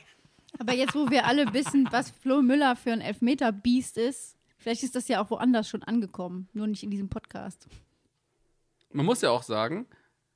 Aber 0.60 0.74
jetzt, 0.74 0.96
wo 0.96 1.10
wir 1.10 1.26
alle 1.26 1.54
wissen, 1.54 1.88
was 1.92 2.12
Flo 2.12 2.42
Müller 2.42 2.76
für 2.76 2.92
ein 2.92 3.02
Elfmeter-Biest 3.02 3.98
ist, 3.98 4.38
vielleicht 4.58 4.84
ist 4.84 4.96
das 4.96 5.08
ja 5.08 5.24
auch 5.24 5.30
woanders 5.32 5.68
schon 5.68 5.84
angekommen, 5.84 6.50
nur 6.54 6.68
nicht 6.68 6.84
in 6.84 6.92
diesem 6.92 7.10
Podcast. 7.10 7.68
Man 8.92 9.06
muss 9.06 9.22
ja 9.22 9.32
auch 9.32 9.44
sagen, 9.44 9.88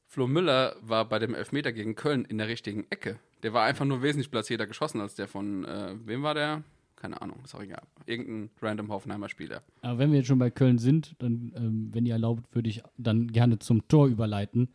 Flo 0.08 0.28
Müller 0.28 0.75
war 0.82 1.08
bei 1.08 1.19
dem 1.19 1.36
Elfmeter 1.36 1.73
gegen 1.73 1.95
Köln 1.95 2.25
in 2.25 2.38
der 2.38 2.47
richtigen 2.47 2.86
Ecke. 2.89 3.19
Der 3.43 3.54
war 3.54 3.65
einfach 3.65 3.86
nur 3.86 4.01
wesentlich 4.01 4.32
platzierter 4.32 4.65
geschossen 4.65 5.01
als 5.01 5.15
der 5.15 5.28
von, 5.28 5.65
äh, 5.65 5.95
wem 6.06 6.23
war 6.23 6.34
der? 6.34 6.63
Keine 7.06 7.22
Ahnung, 7.22 7.38
ist 7.44 7.54
auch 7.54 7.62
egal. 7.62 7.84
Irgendein 8.08 8.50
random 8.60 8.89
Hoffenheimer 8.89 9.30
Spieler. 9.30 9.62
Aber 9.84 10.00
wenn 10.00 10.10
wir 10.10 10.18
jetzt 10.18 10.26
schon 10.26 10.39
bei 10.39 10.50
Köln 10.50 10.80
sind, 10.80 11.15
dann, 11.20 11.54
ähm, 11.56 11.89
wenn 11.94 12.04
ihr 12.08 12.13
erlaubt, 12.13 12.56
würde 12.56 12.68
ich 12.68 12.82
dann 12.98 13.28
gerne 13.28 13.60
zum 13.60 13.88
Tor 13.88 14.08
überleiten. 14.08 14.70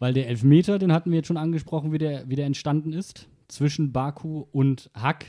Weil 0.00 0.12
der 0.12 0.26
Elfmeter, 0.26 0.80
den 0.80 0.92
hatten 0.92 1.12
wir 1.12 1.18
jetzt 1.18 1.28
schon 1.28 1.36
angesprochen, 1.36 1.92
wie 1.92 1.98
der, 1.98 2.28
wie 2.28 2.34
der 2.34 2.46
entstanden 2.46 2.92
ist. 2.92 3.28
Zwischen 3.46 3.92
Baku 3.92 4.46
und 4.50 4.90
Hack 4.92 5.24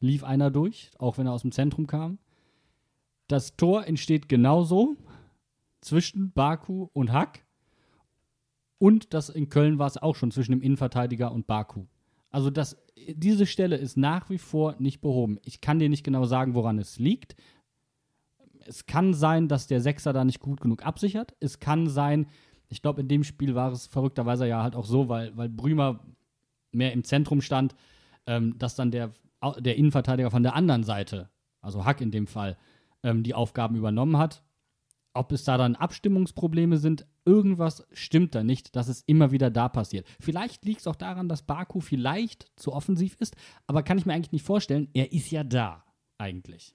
lief 0.00 0.24
einer 0.24 0.50
durch, 0.50 0.90
auch 0.98 1.18
wenn 1.18 1.26
er 1.28 1.34
aus 1.34 1.42
dem 1.42 1.52
Zentrum 1.52 1.86
kam. 1.86 2.18
Das 3.28 3.56
Tor 3.56 3.86
entsteht 3.86 4.28
genauso 4.28 4.96
zwischen 5.82 6.32
Baku 6.32 6.88
und 6.92 7.12
Hack. 7.12 7.44
Und 8.78 9.14
das 9.14 9.28
in 9.28 9.50
Köln 9.50 9.78
war 9.78 9.86
es 9.86 9.98
auch 9.98 10.16
schon 10.16 10.32
zwischen 10.32 10.50
dem 10.50 10.62
Innenverteidiger 10.62 11.30
und 11.30 11.46
Baku. 11.46 11.84
Also 12.30 12.50
das, 12.50 12.76
diese 12.96 13.46
Stelle 13.46 13.76
ist 13.76 13.96
nach 13.96 14.30
wie 14.30 14.38
vor 14.38 14.76
nicht 14.78 15.00
behoben. 15.00 15.38
Ich 15.44 15.60
kann 15.60 15.78
dir 15.78 15.88
nicht 15.88 16.04
genau 16.04 16.24
sagen, 16.24 16.54
woran 16.54 16.78
es 16.78 16.98
liegt. 16.98 17.36
Es 18.66 18.86
kann 18.86 19.14
sein, 19.14 19.48
dass 19.48 19.66
der 19.66 19.80
Sechser 19.80 20.12
da 20.12 20.24
nicht 20.24 20.40
gut 20.40 20.60
genug 20.60 20.84
absichert. 20.84 21.34
Es 21.40 21.58
kann 21.58 21.88
sein, 21.88 22.26
ich 22.68 22.82
glaube, 22.82 23.00
in 23.00 23.08
dem 23.08 23.24
Spiel 23.24 23.54
war 23.54 23.72
es 23.72 23.86
verrückterweise 23.86 24.46
ja 24.46 24.62
halt 24.62 24.76
auch 24.76 24.84
so, 24.84 25.08
weil, 25.08 25.36
weil 25.36 25.48
Brümer 25.48 26.00
mehr 26.72 26.92
im 26.92 27.02
Zentrum 27.02 27.40
stand, 27.40 27.74
ähm, 28.26 28.56
dass 28.58 28.76
dann 28.76 28.92
der, 28.92 29.12
der 29.58 29.76
Innenverteidiger 29.76 30.30
von 30.30 30.44
der 30.44 30.54
anderen 30.54 30.84
Seite, 30.84 31.30
also 31.60 31.84
Hack 31.84 32.00
in 32.00 32.12
dem 32.12 32.28
Fall, 32.28 32.56
ähm, 33.02 33.24
die 33.24 33.34
Aufgaben 33.34 33.76
übernommen 33.76 34.18
hat. 34.18 34.44
Ob 35.12 35.32
es 35.32 35.42
da 35.42 35.58
dann 35.58 35.74
Abstimmungsprobleme 35.74 36.78
sind, 36.78 37.06
irgendwas 37.24 37.86
stimmt 37.92 38.34
da 38.34 38.42
nicht, 38.42 38.76
dass 38.76 38.88
es 38.88 39.02
immer 39.06 39.30
wieder 39.30 39.50
da 39.50 39.68
passiert. 39.68 40.06
Vielleicht 40.20 40.64
liegt 40.64 40.80
es 40.80 40.86
auch 40.86 40.96
daran, 40.96 41.28
dass 41.28 41.42
Baku 41.42 41.80
vielleicht 41.80 42.50
zu 42.56 42.72
offensiv 42.72 43.16
ist, 43.20 43.36
aber 43.66 43.82
kann 43.82 43.98
ich 43.98 44.06
mir 44.06 44.14
eigentlich 44.14 44.32
nicht 44.32 44.46
vorstellen, 44.46 44.88
er 44.94 45.12
ist 45.12 45.30
ja 45.30 45.44
da 45.44 45.84
eigentlich. 46.18 46.74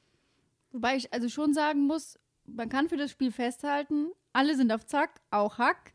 Wobei 0.72 0.98
ich 0.98 1.14
also 1.14 1.30
schon 1.30 1.54
sagen 1.54 1.88
muss, 1.88 2.20
man 2.46 2.70
kann 2.70 2.90
für 2.90 2.98
das 2.98 3.12
Spiel 3.12 3.32
festhalten, 3.32 4.08
alle 4.34 4.56
sind 4.56 4.72
auf 4.74 4.86
Zack, 4.86 5.22
auch 5.32 5.58
Hack. 5.58 5.94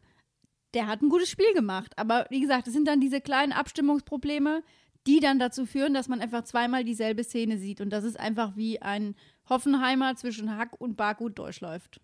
Der 0.73 0.87
hat 0.87 1.03
ein 1.03 1.11
gutes 1.11 1.29
Spiel 1.29 1.53
gemacht. 1.53 1.93
Aber 1.99 2.27
wie 2.31 2.41
gesagt, 2.41 2.67
es 2.67 2.73
sind 2.73 2.89
dann 2.89 3.01
diese 3.01 3.21
kleinen 3.21 3.53
Abstimmungsprobleme, 3.53 4.63
die 5.07 5.21
dann 5.21 5.39
dazu 5.39 5.67
führen, 5.67 5.95
dass 5.95 6.09
man 6.09 6.21
einfach 6.21 6.45
zweimal 6.45 6.85
dieselbe 6.85 7.25
Szene 7.25 7.59
sieht. 7.59 7.81
Und 7.81 7.91
das 7.91 8.05
ist 8.05 8.19
einfach 8.19 8.57
wie 8.57 8.81
ein 8.81 9.15
Hoffenheimer 9.49 10.17
zwischen 10.17 10.57
Hack 10.57 10.81
und 10.81 10.97
Baku 10.97 11.29
durchläuft. 11.29 12.01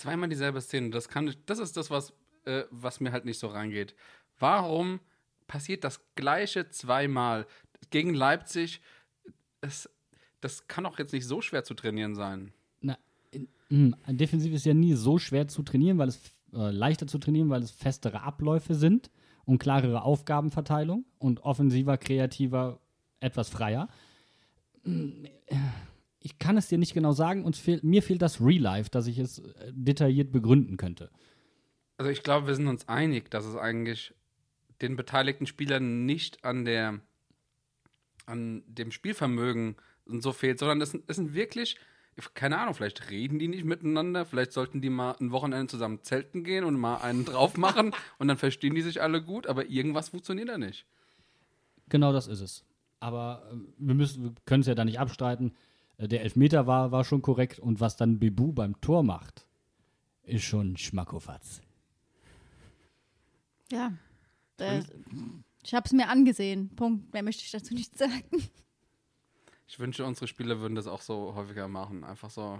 Zweimal 0.00 0.30
dieselbe 0.30 0.62
Szene. 0.62 0.88
Das, 0.90 1.10
kann, 1.10 1.34
das 1.44 1.58
ist 1.58 1.76
das, 1.76 1.90
was, 1.90 2.14
äh, 2.46 2.64
was 2.70 3.00
mir 3.00 3.12
halt 3.12 3.26
nicht 3.26 3.38
so 3.38 3.48
reingeht. 3.48 3.94
Warum 4.38 5.00
passiert 5.46 5.84
das 5.84 6.00
Gleiche 6.14 6.70
zweimal 6.70 7.46
gegen 7.90 8.14
Leipzig? 8.14 8.80
Es, 9.60 9.90
das 10.40 10.66
kann 10.68 10.84
doch 10.84 10.98
jetzt 10.98 11.12
nicht 11.12 11.26
so 11.26 11.42
schwer 11.42 11.64
zu 11.64 11.74
trainieren 11.74 12.14
sein. 12.14 12.54
Na, 12.80 12.96
in, 13.30 13.48
mh, 13.68 13.98
ein 14.04 14.16
Defensiv 14.16 14.54
ist 14.54 14.64
ja 14.64 14.72
nie 14.72 14.94
so 14.94 15.18
schwer 15.18 15.48
zu 15.48 15.62
trainieren, 15.62 15.98
weil 15.98 16.08
es 16.08 16.18
äh, 16.54 16.70
leichter 16.70 17.06
zu 17.06 17.18
trainieren, 17.18 17.50
weil 17.50 17.62
es 17.62 17.70
festere 17.70 18.22
Abläufe 18.22 18.74
sind 18.74 19.10
und 19.44 19.58
klarere 19.58 20.02
Aufgabenverteilung 20.02 21.04
und 21.18 21.40
offensiver, 21.40 21.98
kreativer, 21.98 22.80
etwas 23.20 23.50
freier. 23.50 23.88
Ich 26.20 26.38
kann 26.38 26.56
es 26.56 26.68
dir 26.68 26.78
nicht 26.78 26.94
genau 26.94 27.12
sagen 27.12 27.44
und 27.44 27.56
fehl, 27.56 27.80
mir 27.82 28.02
fehlt 28.02 28.22
das 28.22 28.40
Real 28.40 28.60
Life, 28.60 28.90
dass 28.90 29.06
ich 29.06 29.18
es 29.18 29.38
äh, 29.38 29.72
detailliert 29.72 30.32
begründen 30.32 30.76
könnte. 30.76 31.10
Also 31.96 32.10
ich 32.10 32.22
glaube, 32.22 32.46
wir 32.46 32.54
sind 32.54 32.68
uns 32.68 32.88
einig, 32.88 33.30
dass 33.30 33.44
es 33.44 33.56
eigentlich 33.56 34.14
den 34.80 34.96
beteiligten 34.96 35.46
Spielern 35.46 36.06
nicht 36.06 36.44
an 36.44 36.64
der 36.64 37.00
an 38.26 38.62
dem 38.66 38.92
Spielvermögen 38.92 39.76
so 40.06 40.32
fehlt, 40.32 40.58
sondern 40.58 40.80
es, 40.80 40.96
es 41.06 41.16
sind 41.16 41.34
wirklich, 41.34 41.76
keine 42.34 42.58
Ahnung, 42.58 42.74
vielleicht 42.74 43.10
reden 43.10 43.38
die 43.38 43.48
nicht 43.48 43.64
miteinander, 43.64 44.24
vielleicht 44.24 44.52
sollten 44.52 44.80
die 44.80 44.90
mal 44.90 45.16
ein 45.20 45.32
Wochenende 45.32 45.66
zusammen 45.66 46.02
zelten 46.02 46.44
gehen 46.44 46.64
und 46.64 46.78
mal 46.78 46.98
einen 46.98 47.24
drauf 47.24 47.56
machen 47.56 47.92
und 48.18 48.28
dann 48.28 48.36
verstehen 48.36 48.74
die 48.74 48.82
sich 48.82 49.02
alle 49.02 49.22
gut, 49.22 49.46
aber 49.46 49.66
irgendwas 49.66 50.10
funktioniert 50.10 50.48
da 50.48 50.58
nicht. 50.58 50.86
Genau 51.88 52.12
das 52.12 52.28
ist 52.28 52.40
es. 52.40 52.64
Aber 53.00 53.50
äh, 53.52 53.56
wir, 53.78 53.94
müssen, 53.94 54.24
wir 54.24 54.32
können 54.46 54.60
es 54.60 54.66
ja 54.66 54.74
da 54.74 54.84
nicht 54.84 55.00
abstreiten. 55.00 55.54
Äh, 56.00 56.08
Der 56.08 56.22
Elfmeter 56.22 56.66
war, 56.66 56.90
war 56.90 57.04
schon 57.04 57.22
korrekt 57.22 57.58
und 57.58 57.80
was 57.80 57.96
dann 57.96 58.18
Bebu 58.18 58.52
beim 58.52 58.80
Tor 58.80 59.02
macht, 59.02 59.46
ist 60.22 60.44
schon 60.44 60.76
Schmackofatz. 60.76 61.60
Ja. 63.70 63.92
Das, 64.56 64.86
ich 65.62 65.74
habe 65.74 65.86
es 65.86 65.92
mir 65.92 66.08
angesehen. 66.08 66.74
Punkt. 66.76 67.12
Mehr 67.12 67.22
möchte 67.22 67.44
ich 67.44 67.50
dazu 67.50 67.72
nicht 67.74 67.96
sagen. 67.96 68.50
Ich 69.66 69.78
wünsche, 69.78 70.04
unsere 70.04 70.26
Spieler 70.26 70.60
würden 70.60 70.74
das 70.74 70.86
auch 70.86 71.00
so 71.00 71.34
häufiger 71.34 71.68
machen. 71.68 72.04
Einfach 72.04 72.28
so 72.30 72.58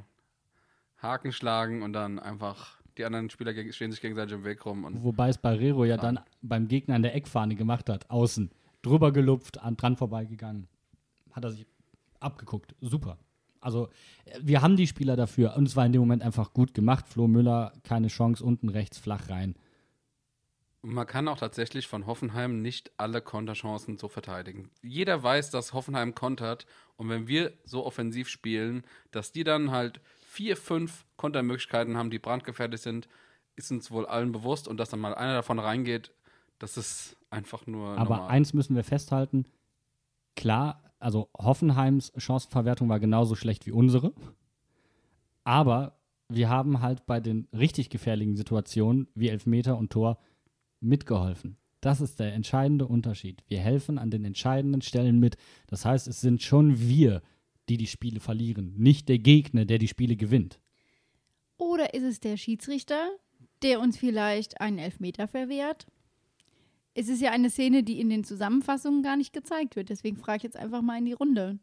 Haken 0.99 1.33
schlagen 1.33 1.83
und 1.83 1.93
dann 1.93 2.19
einfach 2.19 2.81
die 2.97 3.05
anderen 3.05 3.31
Spieler 3.31 3.53
stehen 3.73 3.91
sich 3.91 4.01
gegenseitig 4.01 4.35
im 4.35 4.45
Weg 4.45 4.65
rum. 4.65 4.85
Und 4.85 5.03
Wobei 5.03 5.29
es 5.29 5.39
Barrero 5.39 5.85
ja 5.85 5.97
dann 5.97 6.21
beim 6.43 6.69
Gegner 6.69 6.95
an 6.95 7.03
der 7.03 7.15
Eckfahne 7.15 7.57
gemacht 7.57 7.89
hat, 7.89 8.09
außen. 8.11 8.51
Drüber 8.83 9.13
gelupft, 9.13 9.59
an, 9.59 9.77
dran 9.77 9.97
vorbeigegangen. 9.97 10.69
Hat 11.33 11.45
er 11.45 11.51
sich 11.51 11.67
abgeguckt. 12.21 12.75
Super. 12.81 13.19
Also, 13.61 13.89
äh, 14.25 14.39
wir 14.43 14.63
haben 14.63 14.77
die 14.77 14.87
Spieler 14.87 15.17
dafür. 15.17 15.57
Und 15.57 15.67
es 15.69 15.77
war 15.77 15.87
in 15.87 15.93
dem 15.93 16.01
Moment 16.01 16.23
einfach 16.23 16.53
gut 16.53 16.75
gemacht. 16.75 17.09
Flo 17.09 17.29
Müller, 17.29 17.73
keine 17.85 18.09
Chance, 18.09 18.45
unten 18.45 18.69
rechts 18.69 18.99
flach 18.99 19.29
rein. 19.29 19.55
man 20.83 21.07
kann 21.07 21.29
auch 21.29 21.37
tatsächlich 21.39 21.87
von 21.89 22.07
Hoffenheim 22.07 22.63
nicht 22.63 22.91
alle 22.97 23.21
Konterchancen 23.21 23.99
so 23.99 24.09
verteidigen. 24.09 24.71
Jeder 24.83 25.23
weiß, 25.23 25.51
dass 25.51 25.75
Hoffenheim 25.75 26.15
kontert 26.15 26.67
und 26.97 27.09
wenn 27.11 27.29
wir 27.29 27.53
so 27.65 27.85
offensiv 27.85 28.29
spielen, 28.29 28.85
dass 29.11 29.31
die 29.33 29.45
dann 29.45 29.71
halt 29.71 30.01
vier, 30.25 30.57
fünf 30.57 31.05
Kontermöglichkeiten 31.17 31.97
haben, 31.99 32.11
die 32.11 32.19
brandgefährlich 32.19 32.81
sind, 32.81 33.09
ist 33.57 33.71
uns 33.71 33.91
wohl 33.91 34.07
allen 34.07 34.33
bewusst 34.33 34.69
und 34.69 34.79
dass 34.79 34.89
dann 34.89 35.01
mal 35.01 35.15
einer 35.15 35.35
davon 35.35 35.59
reingeht, 35.59 36.13
das 36.59 36.79
ist 36.79 37.17
einfach 37.29 37.67
nur 37.67 37.99
Aber 37.99 38.17
normal. 38.17 38.31
eins 38.31 38.55
müssen 38.55 38.75
wir 38.75 38.85
festhalten. 38.85 39.45
Klar, 40.37 40.83
also 41.01 41.31
Hoffenheims 41.37 42.13
Chancenverwertung 42.17 42.89
war 42.89 43.01
genauso 43.01 43.35
schlecht 43.35 43.67
wie 43.67 43.73
unsere. 43.73 44.13
Aber 45.45 45.99
wir 46.29 46.49
haben 46.49 46.81
halt 46.81 47.07
bei 47.07 47.19
den 47.19 47.49
richtig 47.53 47.91
gefährlichen 47.91 48.37
Situationen 48.37 49.09
wie 49.15 49.29
Elfmeter 49.29 49.77
und 49.77 49.91
Tor 49.91 50.19
mitgeholfen. 50.81 51.57
Das 51.81 52.01
ist 52.01 52.21
der 52.21 52.35
entscheidende 52.35 52.87
Unterschied. 52.87 53.43
Wir 53.49 53.59
helfen 53.59 53.99
an 53.99 54.11
den 54.11 54.25
entscheidenden 54.25 54.83
Stellen 54.83 55.19
mit. 55.19 55.37
Das 55.67 55.85
heißt, 55.85 56.07
es 56.09 56.21
sind 56.21 56.43
schon 56.43 56.79
wir, 56.79 57.23
die 57.69 57.79
die 57.79 57.87
Spiele 57.87 58.21
verlieren, 58.21 58.75
nicht 58.77 59.09
der 59.09 59.19
Gegner, 59.19 59.65
der 59.65 59.79
die 59.79 59.89
Spiele 59.89 60.17
gewinnt. 60.17 60.61
Oder 61.57 61.95
ist 61.95 62.05
es 62.05 62.21
der 62.21 62.37
Schiedsrichter, 62.37 63.11
der 63.63 63.81
uns 63.81 63.97
vielleicht 63.97 64.61
einen 64.61 64.79
Elfmeter 64.79 65.27
verwehrt? 65.27 65.87
Es 66.95 67.09
ist 67.09 67.21
ja 67.21 67.31
eine 67.31 67.51
Szene, 67.51 67.83
die 67.83 68.01
in 68.01 68.11
den 68.11 68.25
Zusammenfassungen 68.25 69.03
gar 69.03 69.17
nicht 69.17 69.33
gezeigt 69.33 69.77
wird. 69.77 69.91
Deswegen 69.91 70.17
frage 70.17 70.39
ich 70.39 70.43
jetzt 70.43 70.57
einfach 70.57 70.83
mal 70.83 70.99
in 70.99 71.05
die 71.05 71.13
Runde. 71.13 71.59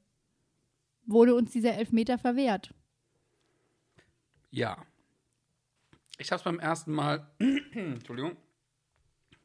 Wurde 1.05 1.35
uns 1.35 1.51
dieser 1.51 1.73
Elfmeter 1.75 2.17
verwehrt? 2.17 2.73
Ja. 4.49 4.85
Ich 6.17 6.31
habe 6.31 6.37
es 6.37 6.43
beim 6.43 6.59
ersten 6.59 6.93
Mal, 6.93 7.29
Entschuldigung, 7.73 8.37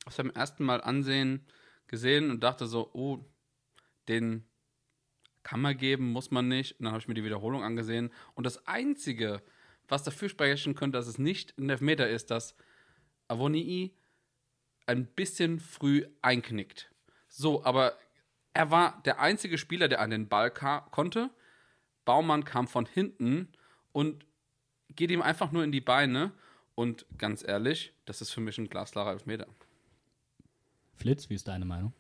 hab's 0.05 0.17
beim 0.17 0.31
ersten 0.31 0.65
Mal 0.65 0.81
ansehen 0.81 1.47
gesehen 1.93 2.31
und 2.31 2.43
dachte 2.43 2.67
so, 2.67 2.91
oh, 2.95 3.19
den 4.09 4.45
kann 5.43 5.61
man 5.61 5.77
geben, 5.77 6.11
muss 6.11 6.31
man 6.31 6.49
nicht. 6.49 6.79
Und 6.79 6.85
dann 6.85 6.93
habe 6.93 7.01
ich 7.01 7.09
mir 7.09 7.15
die 7.15 7.25
Wiederholung 7.25 7.63
angesehen. 7.63 8.11
Und 8.35 8.45
das 8.45 8.67
Einzige, 8.67 9.43
was 9.89 10.03
dafür 10.03 10.29
sprechen 10.29 10.75
könnte, 10.75 10.97
dass 10.99 11.07
es 11.07 11.19
nicht 11.19 11.57
ein 11.59 11.69
Elfmeter 11.69 12.09
ist, 12.09 12.31
dass 12.31 12.57
Avonii 13.29 13.95
ein 14.87 15.07
bisschen 15.07 15.61
früh 15.61 16.07
einknickt. 16.23 16.91
So, 17.29 17.65
aber 17.65 17.97
er 18.55 18.71
war 18.71 19.01
der 19.05 19.21
einzige 19.21 19.59
Spieler, 19.59 19.89
der 19.89 20.01
an 20.01 20.11
den 20.11 20.29
Ball 20.29 20.51
konnte. 20.51 21.31
Baumann 22.05 22.45
kam 22.45 22.67
von 22.69 22.87
hinten 22.87 23.49
und 23.93 24.27
geht 24.95 25.11
ihm 25.11 25.23
einfach 25.23 25.53
nur 25.53 25.65
in 25.65 25.73
die 25.73 25.81
Beine. 25.81 26.33
Und 26.75 27.07
ganz 27.19 27.47
ehrlich, 27.47 27.95
das 28.05 28.21
ist 28.21 28.31
für 28.31 28.41
mich 28.41 28.59
ein 28.59 28.69
glasklarer 28.69 29.13
Elfmeter. 29.13 29.47
Flitz, 30.95 31.29
wie 31.31 31.35
ist 31.35 31.49
deine 31.49 31.65
Meinung? 31.65 31.93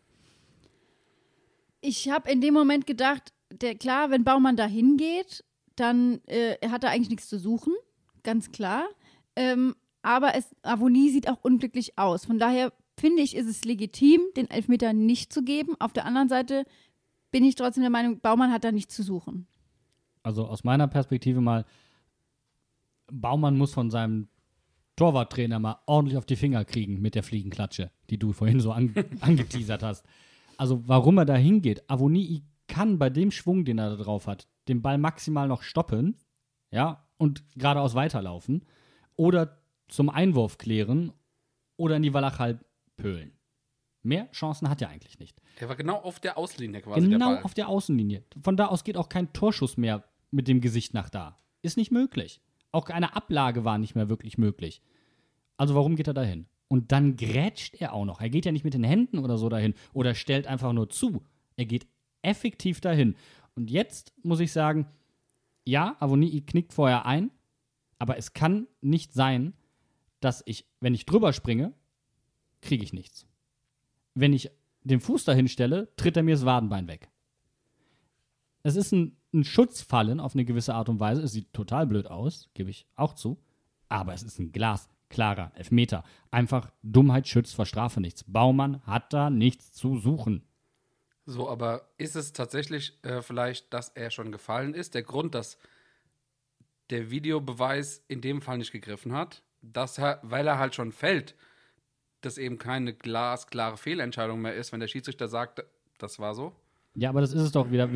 Ich 1.80 2.08
habe 2.10 2.30
in 2.30 2.40
dem 2.40 2.54
Moment 2.54 2.86
gedacht, 2.86 3.32
der, 3.50 3.74
klar, 3.74 4.10
wenn 4.10 4.24
Baumann 4.24 4.56
da 4.56 4.66
hingeht, 4.66 5.44
dann 5.76 6.20
äh, 6.26 6.56
hat 6.68 6.84
er 6.84 6.90
eigentlich 6.90 7.10
nichts 7.10 7.28
zu 7.28 7.38
suchen, 7.38 7.74
ganz 8.22 8.52
klar. 8.52 8.88
Ähm, 9.34 9.74
aber 10.02 10.34
es, 10.34 10.54
Avonie 10.62 11.10
sieht 11.10 11.28
auch 11.28 11.42
unglücklich 11.42 11.98
aus. 11.98 12.26
Von 12.26 12.38
daher 12.38 12.72
finde 12.98 13.22
ich, 13.22 13.36
ist 13.36 13.48
es 13.48 13.64
legitim, 13.64 14.20
den 14.36 14.50
Elfmeter 14.50 14.92
nicht 14.92 15.32
zu 15.32 15.42
geben. 15.42 15.76
Auf 15.80 15.92
der 15.92 16.04
anderen 16.04 16.28
Seite 16.28 16.64
bin 17.30 17.44
ich 17.44 17.54
trotzdem 17.54 17.82
der 17.82 17.90
Meinung, 17.90 18.20
Baumann 18.20 18.52
hat 18.52 18.64
da 18.64 18.72
nichts 18.72 18.94
zu 18.94 19.02
suchen. 19.02 19.46
Also 20.22 20.46
aus 20.46 20.64
meiner 20.64 20.88
Perspektive 20.88 21.40
mal, 21.40 21.64
Baumann 23.10 23.56
muss 23.56 23.72
von 23.72 23.90
seinem 23.90 24.28
Torwarttrainer 24.96 25.58
mal 25.58 25.78
ordentlich 25.86 26.18
auf 26.18 26.26
die 26.26 26.36
Finger 26.36 26.64
kriegen 26.64 27.00
mit 27.00 27.14
der 27.14 27.22
Fliegenklatsche, 27.22 27.90
die 28.10 28.18
du 28.18 28.32
vorhin 28.32 28.60
so 28.60 28.72
an, 28.72 28.94
angeteasert 29.20 29.82
hast. 29.82 30.04
Also 30.56 30.86
warum 30.86 31.18
er 31.18 31.24
da 31.24 31.34
hingeht, 31.34 31.88
Avonii 31.88 32.44
kann 32.68 32.98
bei 32.98 33.10
dem 33.10 33.30
Schwung, 33.30 33.64
den 33.64 33.78
er 33.78 33.96
da 33.96 34.02
drauf 34.02 34.26
hat, 34.26 34.48
den 34.68 34.82
Ball 34.82 34.98
maximal 34.98 35.48
noch 35.48 35.62
stoppen, 35.62 36.16
ja, 36.70 37.06
und 37.16 37.44
geradeaus 37.56 37.94
weiterlaufen 37.94 38.64
oder 39.16 39.61
zum 39.92 40.08
Einwurf 40.08 40.58
klären 40.58 41.12
oder 41.76 41.96
in 41.96 42.02
die 42.02 42.14
Walachhalb 42.14 42.64
pölen. 42.96 43.32
Mehr 44.02 44.30
Chancen 44.32 44.68
hat 44.68 44.82
er 44.82 44.88
eigentlich 44.88 45.18
nicht. 45.18 45.40
Der 45.60 45.68
war 45.68 45.76
genau 45.76 45.96
auf 45.96 46.18
der 46.18 46.36
Außenlinie 46.36 46.82
quasi. 46.82 47.08
Genau 47.08 47.34
der 47.34 47.44
auf 47.44 47.54
der 47.54 47.68
Außenlinie. 47.68 48.24
Von 48.42 48.56
da 48.56 48.66
aus 48.66 48.84
geht 48.84 48.96
auch 48.96 49.08
kein 49.08 49.32
Torschuss 49.32 49.76
mehr 49.76 50.04
mit 50.30 50.48
dem 50.48 50.60
Gesicht 50.60 50.92
nach 50.94 51.08
da. 51.08 51.38
Ist 51.60 51.76
nicht 51.76 51.92
möglich. 51.92 52.40
Auch 52.72 52.88
eine 52.88 53.14
Ablage 53.14 53.64
war 53.64 53.78
nicht 53.78 53.94
mehr 53.94 54.08
wirklich 54.08 54.38
möglich. 54.38 54.82
Also 55.56 55.74
warum 55.74 55.94
geht 55.94 56.08
er 56.08 56.14
dahin? 56.14 56.46
Und 56.68 56.90
dann 56.90 57.16
grätscht 57.16 57.80
er 57.80 57.92
auch 57.92 58.06
noch. 58.06 58.20
Er 58.20 58.30
geht 58.30 58.46
ja 58.46 58.50
nicht 58.50 58.64
mit 58.64 58.74
den 58.74 58.82
Händen 58.82 59.18
oder 59.18 59.36
so 59.36 59.48
dahin 59.48 59.74
oder 59.92 60.14
stellt 60.14 60.46
einfach 60.46 60.72
nur 60.72 60.88
zu. 60.88 61.22
Er 61.56 61.66
geht 61.66 61.86
effektiv 62.22 62.80
dahin. 62.80 63.14
Und 63.54 63.70
jetzt 63.70 64.14
muss 64.24 64.40
ich 64.40 64.52
sagen, 64.52 64.86
ja, 65.64 65.96
Avonii 66.00 66.40
knickt 66.40 66.72
vorher 66.72 67.04
ein, 67.06 67.30
aber 67.98 68.16
es 68.16 68.32
kann 68.32 68.66
nicht 68.80 69.12
sein, 69.12 69.52
dass 70.24 70.42
ich, 70.46 70.66
wenn 70.80 70.94
ich 70.94 71.06
drüber 71.06 71.32
springe, 71.32 71.74
kriege 72.60 72.84
ich 72.84 72.92
nichts. 72.92 73.26
Wenn 74.14 74.32
ich 74.32 74.50
den 74.84 75.00
Fuß 75.00 75.24
dahin 75.24 75.48
stelle, 75.48 75.94
tritt 75.96 76.16
er 76.16 76.22
mir 76.22 76.34
das 76.34 76.44
Wadenbein 76.44 76.88
weg. 76.88 77.10
Es 78.62 78.76
ist 78.76 78.92
ein, 78.92 79.16
ein 79.32 79.44
Schutzfallen 79.44 80.20
auf 80.20 80.34
eine 80.34 80.44
gewisse 80.44 80.74
Art 80.74 80.88
und 80.88 81.00
Weise. 81.00 81.22
Es 81.22 81.32
sieht 81.32 81.52
total 81.52 81.86
blöd 81.86 82.06
aus, 82.06 82.50
gebe 82.54 82.70
ich 82.70 82.86
auch 82.94 83.14
zu. 83.14 83.38
Aber 83.88 84.14
es 84.14 84.22
ist 84.22 84.38
ein 84.38 84.52
glasklarer 84.52 85.52
Elfmeter. 85.54 86.04
Einfach 86.30 86.70
Dummheit 86.82 87.26
schützt 87.26 87.54
vor 87.54 87.66
Strafe 87.66 88.00
nichts. 88.00 88.24
Baumann 88.26 88.84
hat 88.86 89.12
da 89.12 89.30
nichts 89.30 89.72
zu 89.72 89.98
suchen. 89.98 90.44
So, 91.24 91.48
aber 91.48 91.88
ist 91.98 92.16
es 92.16 92.32
tatsächlich 92.32 92.98
äh, 93.04 93.22
vielleicht, 93.22 93.72
dass 93.72 93.90
er 93.90 94.10
schon 94.10 94.32
gefallen 94.32 94.74
ist? 94.74 94.94
Der 94.94 95.02
Grund, 95.02 95.34
dass 95.34 95.58
der 96.90 97.10
Videobeweis 97.10 98.04
in 98.08 98.20
dem 98.20 98.42
Fall 98.42 98.58
nicht 98.58 98.72
gegriffen 98.72 99.12
hat, 99.12 99.42
dass 99.62 99.98
er, 99.98 100.18
weil 100.22 100.46
er 100.46 100.58
halt 100.58 100.74
schon 100.74 100.92
fällt, 100.92 101.34
das 102.20 102.38
eben 102.38 102.58
keine 102.58 102.92
glasklare 102.92 103.76
Fehlentscheidung 103.76 104.40
mehr 104.40 104.54
ist, 104.54 104.72
wenn 104.72 104.80
der 104.80 104.88
Schiedsrichter 104.88 105.28
sagt, 105.28 105.64
das 105.98 106.18
war 106.18 106.34
so? 106.34 106.52
Ja, 106.94 107.08
aber 107.08 107.20
das 107.20 107.32
ist 107.32 107.42
es 107.42 107.52
doch 107.52 107.70
wieder. 107.70 107.88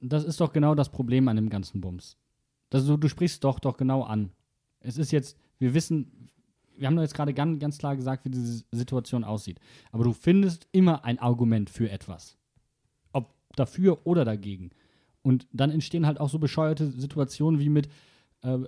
Das 0.00 0.24
ist 0.24 0.40
doch 0.40 0.52
genau 0.52 0.74
das 0.74 0.90
Problem 0.90 1.28
an 1.28 1.36
dem 1.36 1.48
ganzen 1.48 1.80
Bums. 1.80 2.16
Das, 2.70 2.84
du, 2.86 2.96
du 2.96 3.08
sprichst 3.08 3.44
doch 3.44 3.60
doch 3.60 3.76
genau 3.76 4.02
an. 4.02 4.32
Es 4.80 4.98
ist 4.98 5.12
jetzt, 5.12 5.38
wir 5.58 5.72
wissen, 5.72 6.28
wir 6.76 6.86
haben 6.86 6.96
doch 6.96 7.02
jetzt 7.02 7.14
gerade 7.14 7.32
ganz, 7.32 7.60
ganz 7.60 7.78
klar 7.78 7.96
gesagt, 7.96 8.24
wie 8.24 8.30
diese 8.30 8.64
Situation 8.72 9.24
aussieht. 9.24 9.60
Aber 9.92 10.04
du 10.04 10.12
findest 10.12 10.68
immer 10.72 11.04
ein 11.04 11.18
Argument 11.18 11.70
für 11.70 11.90
etwas. 11.90 12.36
Ob 13.12 13.34
dafür 13.54 14.06
oder 14.06 14.24
dagegen. 14.24 14.70
Und 15.22 15.46
dann 15.52 15.70
entstehen 15.70 16.06
halt 16.06 16.20
auch 16.20 16.28
so 16.28 16.38
bescheuerte 16.38 16.90
Situationen 16.90 17.60
wie 17.60 17.70
mit 17.70 17.88
äh, 18.42 18.58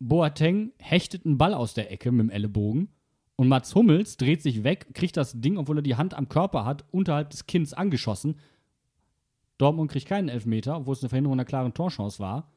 Boateng 0.00 0.72
hechtet 0.78 1.26
einen 1.26 1.38
Ball 1.38 1.54
aus 1.54 1.74
der 1.74 1.92
Ecke 1.92 2.10
mit 2.10 2.20
dem 2.20 2.30
Ellenbogen 2.30 2.88
und 3.36 3.48
Mats 3.48 3.74
Hummels 3.74 4.16
dreht 4.16 4.42
sich 4.42 4.64
weg, 4.64 4.88
kriegt 4.94 5.16
das 5.16 5.40
Ding, 5.40 5.56
obwohl 5.56 5.78
er 5.78 5.82
die 5.82 5.96
Hand 5.96 6.14
am 6.14 6.28
Körper 6.28 6.64
hat, 6.64 6.84
unterhalb 6.90 7.30
des 7.30 7.46
Kinns 7.46 7.72
angeschossen. 7.72 8.38
Dortmund 9.58 9.90
kriegt 9.90 10.06
keinen 10.06 10.28
Elfmeter, 10.28 10.76
obwohl 10.76 10.94
es 10.94 11.02
eine 11.02 11.10
Verhinderung 11.10 11.36
einer 11.36 11.44
klaren 11.44 11.74
Torchance 11.74 12.18
war. 12.18 12.50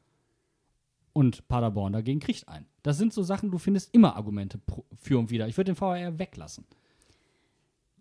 Und 1.12 1.46
Paderborn 1.48 1.92
dagegen 1.92 2.20
kriegt 2.20 2.48
einen. 2.48 2.66
Das 2.82 2.98
sind 2.98 3.12
so 3.12 3.22
Sachen, 3.22 3.50
du 3.50 3.58
findest 3.58 3.94
immer 3.94 4.16
Argumente 4.16 4.60
für 4.96 5.18
und 5.18 5.30
wieder. 5.30 5.46
Ich 5.46 5.56
würde 5.56 5.72
den 5.72 5.80
VAR 5.80 6.18
weglassen. 6.18 6.66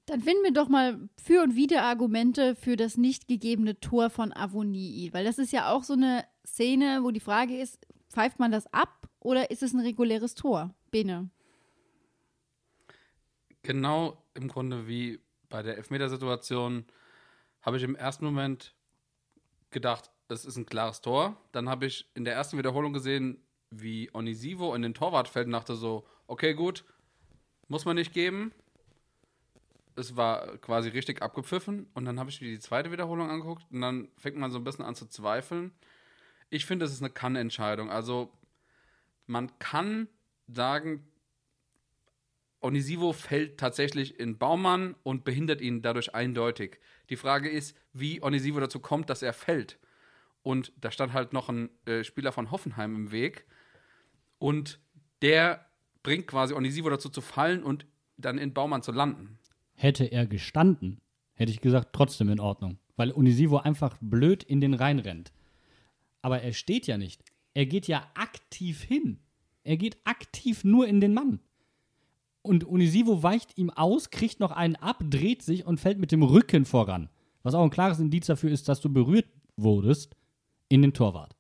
Dann 0.06 0.22
finden 0.22 0.44
wir 0.44 0.54
doch 0.54 0.68
mal 0.68 1.10
für 1.22 1.44
und 1.44 1.56
wieder 1.56 1.84
Argumente 1.84 2.56
für 2.56 2.76
das 2.76 2.98
nicht 2.98 3.28
gegebene 3.28 3.80
Tor 3.80 4.10
von 4.10 4.34
Avonii. 4.34 5.14
Weil 5.14 5.24
das 5.24 5.38
ist 5.38 5.54
ja 5.54 5.72
auch 5.72 5.84
so 5.84 5.94
eine 5.94 6.26
Szene, 6.46 7.00
wo 7.04 7.12
die 7.12 7.22
Frage 7.22 7.58
ist, 7.58 7.86
pfeift 8.10 8.40
man 8.40 8.52
das 8.52 8.68
ab 8.74 9.03
oder 9.24 9.52
ist 9.52 9.64
es 9.64 9.74
ein 9.74 9.80
reguläres 9.80 10.36
Tor? 10.36 10.74
Bene. 10.92 11.30
Genau 13.64 14.22
im 14.34 14.48
Grunde 14.48 14.88
wie 14.88 15.20
bei 15.50 15.64
der 15.64 15.78
Elfmetersituation 15.78 16.86
habe 17.62 17.78
ich 17.78 17.84
im 17.84 17.96
ersten 17.96 18.26
Moment 18.26 18.76
gedacht, 19.72 20.12
es 20.28 20.46
ist 20.46 20.58
ein 20.58 20.66
klares 20.66 21.02
Tor. 21.02 21.38
Dann 21.52 21.70
habe 21.70 21.86
ich 21.86 22.10
in 22.14 22.26
der 22.26 22.34
ersten 22.34 22.58
Wiederholung 22.58 22.94
gesehen, 22.94 23.42
wie 23.70 24.10
Onisivo 24.14 24.76
in 24.76 24.82
den 24.82 24.94
Torwart 24.94 25.28
fällt 25.28 25.48
und 25.48 25.54
dachte 25.54 25.76
so, 25.76 26.06
okay, 26.28 26.54
gut, 26.54 26.84
muss 27.68 27.86
man 27.86 27.96
nicht 27.96 28.14
geben. 28.14 28.52
Es 29.96 30.16
war 30.16 30.58
quasi 30.58 30.90
richtig 30.90 31.22
abgepfiffen 31.22 31.88
und 31.94 32.06
dann 32.06 32.20
habe 32.20 32.30
ich 32.30 32.42
mir 32.42 32.50
die 32.50 32.60
zweite 32.60 32.92
Wiederholung 32.92 33.30
angeguckt 33.30 33.66
und 33.72 33.82
dann 33.82 34.10
fängt 34.18 34.38
man 34.38 34.52
so 34.52 34.58
ein 34.58 34.64
bisschen 34.64 34.86
an 34.86 34.96
zu 34.96 35.08
zweifeln. 35.08 35.72
Ich 36.50 36.66
finde, 36.66 36.86
es 36.86 36.92
ist 36.92 37.02
eine 37.02 37.12
Kann-Entscheidung. 37.12 37.92
Also 37.92 38.32
man 39.26 39.58
kann 39.60 40.08
sagen, 40.48 41.06
Onisivo 42.62 43.12
fällt 43.12 43.60
tatsächlich 43.60 44.20
in 44.20 44.38
Baumann 44.38 44.96
und 45.04 45.26
behindert 45.26 45.62
ihn 45.62 45.82
dadurch 45.82 46.16
eindeutig. 46.16 46.80
Die 47.10 47.18
Frage 47.18 47.50
ist, 47.50 47.76
wie 47.92 48.24
Onisivo 48.24 48.60
dazu 48.60 48.80
kommt, 48.80 49.10
dass 49.10 49.22
er 49.22 49.34
fällt. 49.34 49.80
Und 50.44 50.72
da 50.80 50.92
stand 50.92 51.14
halt 51.14 51.34
noch 51.34 51.50
ein 51.50 51.70
äh, 51.86 52.04
Spieler 52.04 52.32
von 52.32 52.52
Hoffenheim 52.52 52.96
im 52.96 53.12
Weg. 53.12 53.46
Und 54.40 54.80
der 55.22 55.66
bringt 56.04 56.28
quasi 56.28 56.54
Onisivo 56.54 56.90
dazu 56.90 57.10
zu 57.10 57.22
fallen 57.22 57.64
und 57.64 57.86
dann 58.18 58.38
in 58.38 58.54
Baumann 58.54 58.82
zu 58.82 58.92
landen. 58.92 59.40
Hätte 59.76 60.06
er 60.06 60.28
gestanden, 60.28 61.02
hätte 61.34 61.52
ich 61.52 61.62
gesagt, 61.62 61.90
trotzdem 61.94 62.30
in 62.30 62.40
Ordnung. 62.40 62.78
Weil 62.96 63.12
Onisivo 63.12 63.58
einfach 63.58 63.98
blöd 64.00 64.44
in 64.44 64.62
den 64.62 64.74
Rhein 64.74 65.00
rennt. 65.00 65.34
Aber 66.22 66.42
er 66.42 66.54
steht 66.54 66.88
ja 66.88 66.98
nicht. 66.98 67.24
Er 67.54 67.66
geht 67.66 67.88
ja 67.88 68.08
aktiv 68.16 68.82
hin. 68.82 69.20
Er 69.64 69.78
geht 69.78 69.98
aktiv 70.06 70.64
nur 70.64 70.88
in 70.88 71.00
den 71.00 71.14
Mann. 71.14 71.40
Und 72.42 72.66
Unisivo 72.66 73.24
weicht 73.24 73.58
ihm 73.58 73.70
aus, 73.70 74.10
kriegt 74.10 74.40
noch 74.40 74.52
einen 74.52 74.76
ab, 74.76 75.02
dreht 75.10 75.42
sich 75.42 75.66
und 75.66 75.80
fällt 75.80 76.00
mit 76.00 76.12
dem 76.12 76.24
Rücken 76.24 76.66
voran. 76.66 77.10
Was 77.42 77.54
auch 77.54 77.64
ein 77.64 77.70
klares 77.70 78.00
Indiz 78.00 78.26
dafür 78.26 78.52
ist, 78.52 78.68
dass 78.68 78.82
du 78.82 78.92
berührt 78.92 79.28
wurdest 79.56 80.16
in 80.68 80.82
den 80.82 80.94
Torwart. 80.94 81.36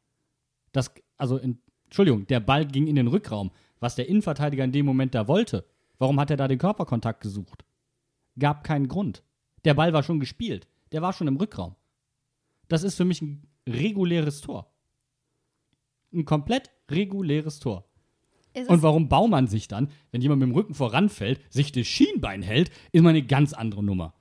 Das, 0.71 0.93
also, 1.17 1.37
in, 1.37 1.59
Entschuldigung, 1.85 2.25
der 2.27 2.39
Ball 2.39 2.65
ging 2.65 2.87
in 2.87 2.95
den 2.95 3.07
Rückraum. 3.07 3.51
Was 3.79 3.95
der 3.95 4.07
Innenverteidiger 4.07 4.63
in 4.63 4.71
dem 4.71 4.85
Moment 4.85 5.13
da 5.13 5.27
wollte, 5.27 5.65
warum 5.97 6.19
hat 6.19 6.31
er 6.31 6.37
da 6.37 6.47
den 6.47 6.57
Körperkontakt 6.57 7.21
gesucht? 7.21 7.65
Gab 8.39 8.63
keinen 8.63 8.87
Grund. 8.87 9.23
Der 9.65 9.73
Ball 9.73 9.91
war 9.93 10.03
schon 10.03 10.19
gespielt. 10.19 10.67
Der 10.93 11.01
war 11.01 11.11
schon 11.11 11.27
im 11.27 11.37
Rückraum. 11.37 11.75
Das 12.69 12.83
ist 12.83 12.95
für 12.95 13.05
mich 13.05 13.21
ein 13.21 13.45
reguläres 13.67 14.41
Tor. 14.41 14.72
Ein 16.13 16.25
komplett 16.25 16.69
reguläres 16.89 17.59
Tor. 17.59 17.85
Und 18.67 18.83
warum 18.83 19.09
Baumann 19.09 19.47
sich 19.47 19.67
dann, 19.67 19.89
wenn 20.11 20.21
jemand 20.21 20.41
mit 20.41 20.49
dem 20.49 20.55
Rücken 20.55 20.75
voranfällt, 20.75 21.41
sich 21.51 21.71
das 21.71 21.87
Schienbein 21.87 22.43
hält, 22.43 22.69
ist 22.91 23.01
mal 23.01 23.09
eine 23.09 23.23
ganz 23.23 23.53
andere 23.53 23.83
Nummer. 23.83 24.13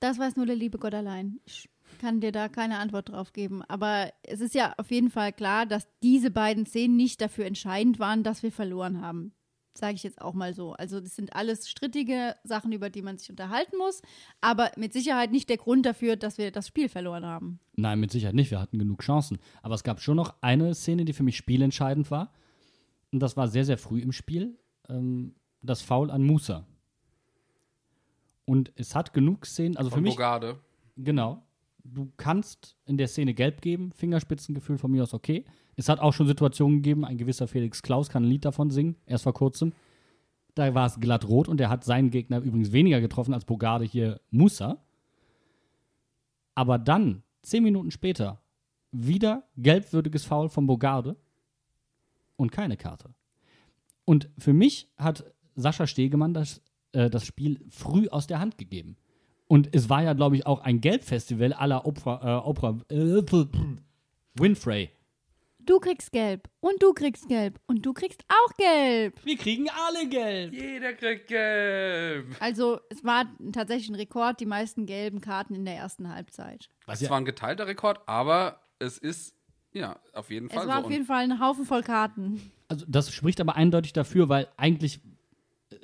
das 0.00 0.18
weiß 0.18 0.36
nur 0.36 0.46
der 0.46 0.56
liebe 0.56 0.78
Gott 0.78 0.94
allein. 0.94 1.40
Ich 1.44 1.68
kann 1.98 2.20
dir 2.20 2.32
da 2.32 2.48
keine 2.48 2.78
Antwort 2.78 3.10
drauf 3.10 3.32
geben. 3.32 3.62
Aber 3.62 4.12
es 4.22 4.40
ist 4.40 4.54
ja 4.54 4.74
auf 4.76 4.90
jeden 4.90 5.10
Fall 5.10 5.32
klar, 5.32 5.66
dass 5.66 5.88
diese 6.02 6.30
beiden 6.30 6.66
Szenen 6.66 6.96
nicht 6.96 7.20
dafür 7.20 7.46
entscheidend 7.46 7.98
waren, 7.98 8.22
dass 8.22 8.42
wir 8.42 8.52
verloren 8.52 9.00
haben. 9.00 9.32
Sage 9.76 9.94
ich 9.94 10.02
jetzt 10.02 10.20
auch 10.20 10.34
mal 10.34 10.54
so. 10.54 10.72
Also, 10.72 11.00
das 11.00 11.16
sind 11.16 11.34
alles 11.34 11.68
strittige 11.68 12.34
Sachen, 12.44 12.72
über 12.72 12.90
die 12.90 13.02
man 13.02 13.18
sich 13.18 13.30
unterhalten 13.30 13.76
muss, 13.78 14.02
aber 14.40 14.70
mit 14.76 14.92
Sicherheit 14.92 15.30
nicht 15.30 15.48
der 15.48 15.58
Grund 15.58 15.86
dafür, 15.86 16.16
dass 16.16 16.38
wir 16.38 16.50
das 16.50 16.68
Spiel 16.68 16.88
verloren 16.88 17.24
haben. 17.24 17.60
Nein, 17.74 18.00
mit 18.00 18.10
Sicherheit 18.10 18.34
nicht. 18.34 18.50
Wir 18.50 18.60
hatten 18.60 18.78
genug 18.78 19.02
Chancen. 19.02 19.38
Aber 19.62 19.74
es 19.74 19.84
gab 19.84 20.00
schon 20.00 20.16
noch 20.16 20.34
eine 20.40 20.74
Szene, 20.74 21.04
die 21.04 21.12
für 21.12 21.22
mich 21.22 21.36
spielentscheidend 21.36 22.10
war. 22.10 22.32
Und 23.12 23.20
das 23.20 23.36
war 23.36 23.48
sehr, 23.48 23.64
sehr 23.64 23.78
früh 23.78 24.00
im 24.00 24.12
Spiel. 24.12 24.58
Ähm, 24.88 25.34
das 25.62 25.82
Foul 25.82 26.10
an 26.10 26.22
Musa. 26.22 26.66
Und 28.44 28.72
es 28.76 28.94
hat 28.94 29.12
genug 29.12 29.44
Szenen, 29.44 29.76
also 29.76 29.90
für 29.90 29.96
Von 29.96 30.04
mich, 30.04 30.14
Bogarde. 30.14 30.60
genau. 30.96 31.42
Du 31.82 32.12
kannst 32.16 32.76
in 32.86 32.96
der 32.96 33.08
Szene 33.08 33.34
gelb 33.34 33.60
geben, 33.60 33.92
Fingerspitzengefühl 33.92 34.78
von 34.78 34.90
mir 34.90 35.02
aus 35.02 35.14
okay. 35.14 35.44
Es 35.76 35.88
hat 35.88 36.00
auch 36.00 36.12
schon 36.12 36.26
Situationen 36.26 36.78
gegeben, 36.78 37.04
ein 37.04 37.18
gewisser 37.18 37.46
Felix 37.46 37.82
Klaus 37.82 38.08
kann 38.08 38.24
ein 38.24 38.30
Lied 38.30 38.44
davon 38.44 38.70
singen, 38.70 38.96
erst 39.06 39.24
vor 39.24 39.34
kurzem. 39.34 39.72
Da 40.54 40.74
war 40.74 40.86
es 40.86 40.98
glatt 40.98 41.28
rot 41.28 41.48
und 41.48 41.60
er 41.60 41.68
hat 41.68 41.84
seinen 41.84 42.10
Gegner 42.10 42.38
übrigens 42.38 42.72
weniger 42.72 43.00
getroffen 43.00 43.34
als 43.34 43.44
Bogarde 43.44 43.84
hier 43.84 44.20
Musa. 44.30 44.78
Aber 46.54 46.78
dann, 46.78 47.22
zehn 47.42 47.62
Minuten 47.62 47.90
später, 47.90 48.40
wieder 48.90 49.44
gelbwürdiges 49.58 50.24
Foul 50.24 50.48
von 50.48 50.66
Bogarde 50.66 51.16
und 52.36 52.50
keine 52.50 52.78
Karte. 52.78 53.10
Und 54.06 54.30
für 54.38 54.54
mich 54.54 54.88
hat 54.96 55.24
Sascha 55.56 55.86
Stegemann 55.86 56.32
das, 56.32 56.62
äh, 56.92 57.10
das 57.10 57.26
Spiel 57.26 57.60
früh 57.68 58.08
aus 58.08 58.26
der 58.26 58.38
Hand 58.38 58.56
gegeben. 58.56 58.96
Und 59.48 59.74
es 59.74 59.90
war 59.90 60.02
ja, 60.02 60.14
glaube 60.14 60.36
ich, 60.36 60.46
auch 60.46 60.60
ein 60.60 60.80
Gelbfestival 60.80 61.52
aller 61.52 61.86
Oprah, 61.86 62.38
äh, 62.38 62.46
Oprah 62.46 62.78
äh, 62.90 63.22
Winfrey. 64.34 64.90
Du 65.66 65.80
kriegst 65.80 66.12
gelb 66.12 66.48
und 66.60 66.80
du 66.80 66.92
kriegst 66.92 67.28
gelb 67.28 67.60
und 67.66 67.84
du 67.84 67.92
kriegst 67.92 68.24
auch 68.28 68.54
gelb. 68.54 69.18
Wir 69.24 69.36
kriegen 69.36 69.66
alle 69.68 70.08
Gelb. 70.08 70.52
Jeder 70.54 70.92
kriegt 70.92 71.26
gelb. 71.26 72.36
Also 72.38 72.78
es 72.88 73.02
war 73.02 73.24
tatsächlich 73.52 73.88
ein 73.88 73.96
Rekord, 73.96 74.38
die 74.38 74.46
meisten 74.46 74.86
gelben 74.86 75.20
Karten 75.20 75.54
in 75.56 75.64
der 75.64 75.74
ersten 75.74 76.08
Halbzeit. 76.08 76.68
Was 76.86 77.02
Es 77.02 77.10
war 77.10 77.18
ein 77.18 77.24
geteilter 77.24 77.66
Rekord, 77.66 78.00
aber 78.06 78.60
es 78.78 78.96
ist, 78.96 79.34
ja, 79.72 79.98
auf 80.12 80.30
jeden 80.30 80.48
Fall 80.50 80.62
Es 80.62 80.68
war 80.68 80.80
so. 80.80 80.86
auf 80.86 80.92
jeden 80.92 81.04
Fall 81.04 81.24
ein 81.24 81.40
Haufen 81.40 81.64
voll 81.64 81.82
Karten. 81.82 82.52
Also 82.68 82.86
das 82.88 83.12
spricht 83.12 83.40
aber 83.40 83.56
eindeutig 83.56 83.92
dafür, 83.92 84.28
weil 84.28 84.46
eigentlich 84.56 85.00
äh, 85.70 85.76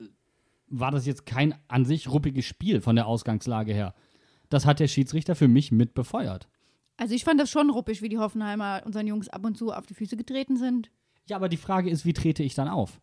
war 0.68 0.92
das 0.92 1.06
jetzt 1.06 1.26
kein 1.26 1.56
an 1.66 1.84
sich 1.84 2.08
ruppiges 2.08 2.44
Spiel 2.44 2.80
von 2.80 2.94
der 2.94 3.06
Ausgangslage 3.08 3.72
her. 3.74 3.94
Das 4.48 4.64
hat 4.64 4.78
der 4.78 4.86
Schiedsrichter 4.86 5.34
für 5.34 5.48
mich 5.48 5.72
mit 5.72 5.94
befeuert. 5.94 6.48
Also 7.02 7.16
ich 7.16 7.24
fand 7.24 7.40
das 7.40 7.50
schon 7.50 7.68
ruppig, 7.68 8.00
wie 8.00 8.08
die 8.08 8.18
Hoffenheimer 8.18 8.82
unseren 8.84 9.08
Jungs 9.08 9.28
ab 9.28 9.44
und 9.44 9.58
zu 9.58 9.72
auf 9.72 9.86
die 9.86 9.94
Füße 9.94 10.16
getreten 10.16 10.56
sind. 10.56 10.88
Ja, 11.26 11.34
aber 11.34 11.48
die 11.48 11.56
Frage 11.56 11.90
ist, 11.90 12.04
wie 12.04 12.12
trete 12.12 12.44
ich 12.44 12.54
dann 12.54 12.68
auf? 12.68 13.00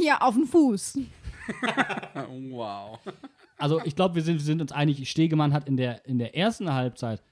Ja, 0.00 0.20
auf 0.20 0.36
den 0.36 0.46
Fuß. 0.46 1.00
wow. 2.50 3.00
Also 3.58 3.80
ich 3.84 3.96
glaube, 3.96 4.14
wir 4.14 4.22
sind, 4.22 4.36
wir 4.36 4.44
sind 4.44 4.62
uns 4.62 4.70
einig, 4.70 5.10
Stegemann 5.10 5.52
hat 5.52 5.66
in 5.66 5.76
der, 5.76 6.06
in 6.06 6.20
der 6.20 6.36
ersten 6.36 6.72
Halbzeit 6.72 7.24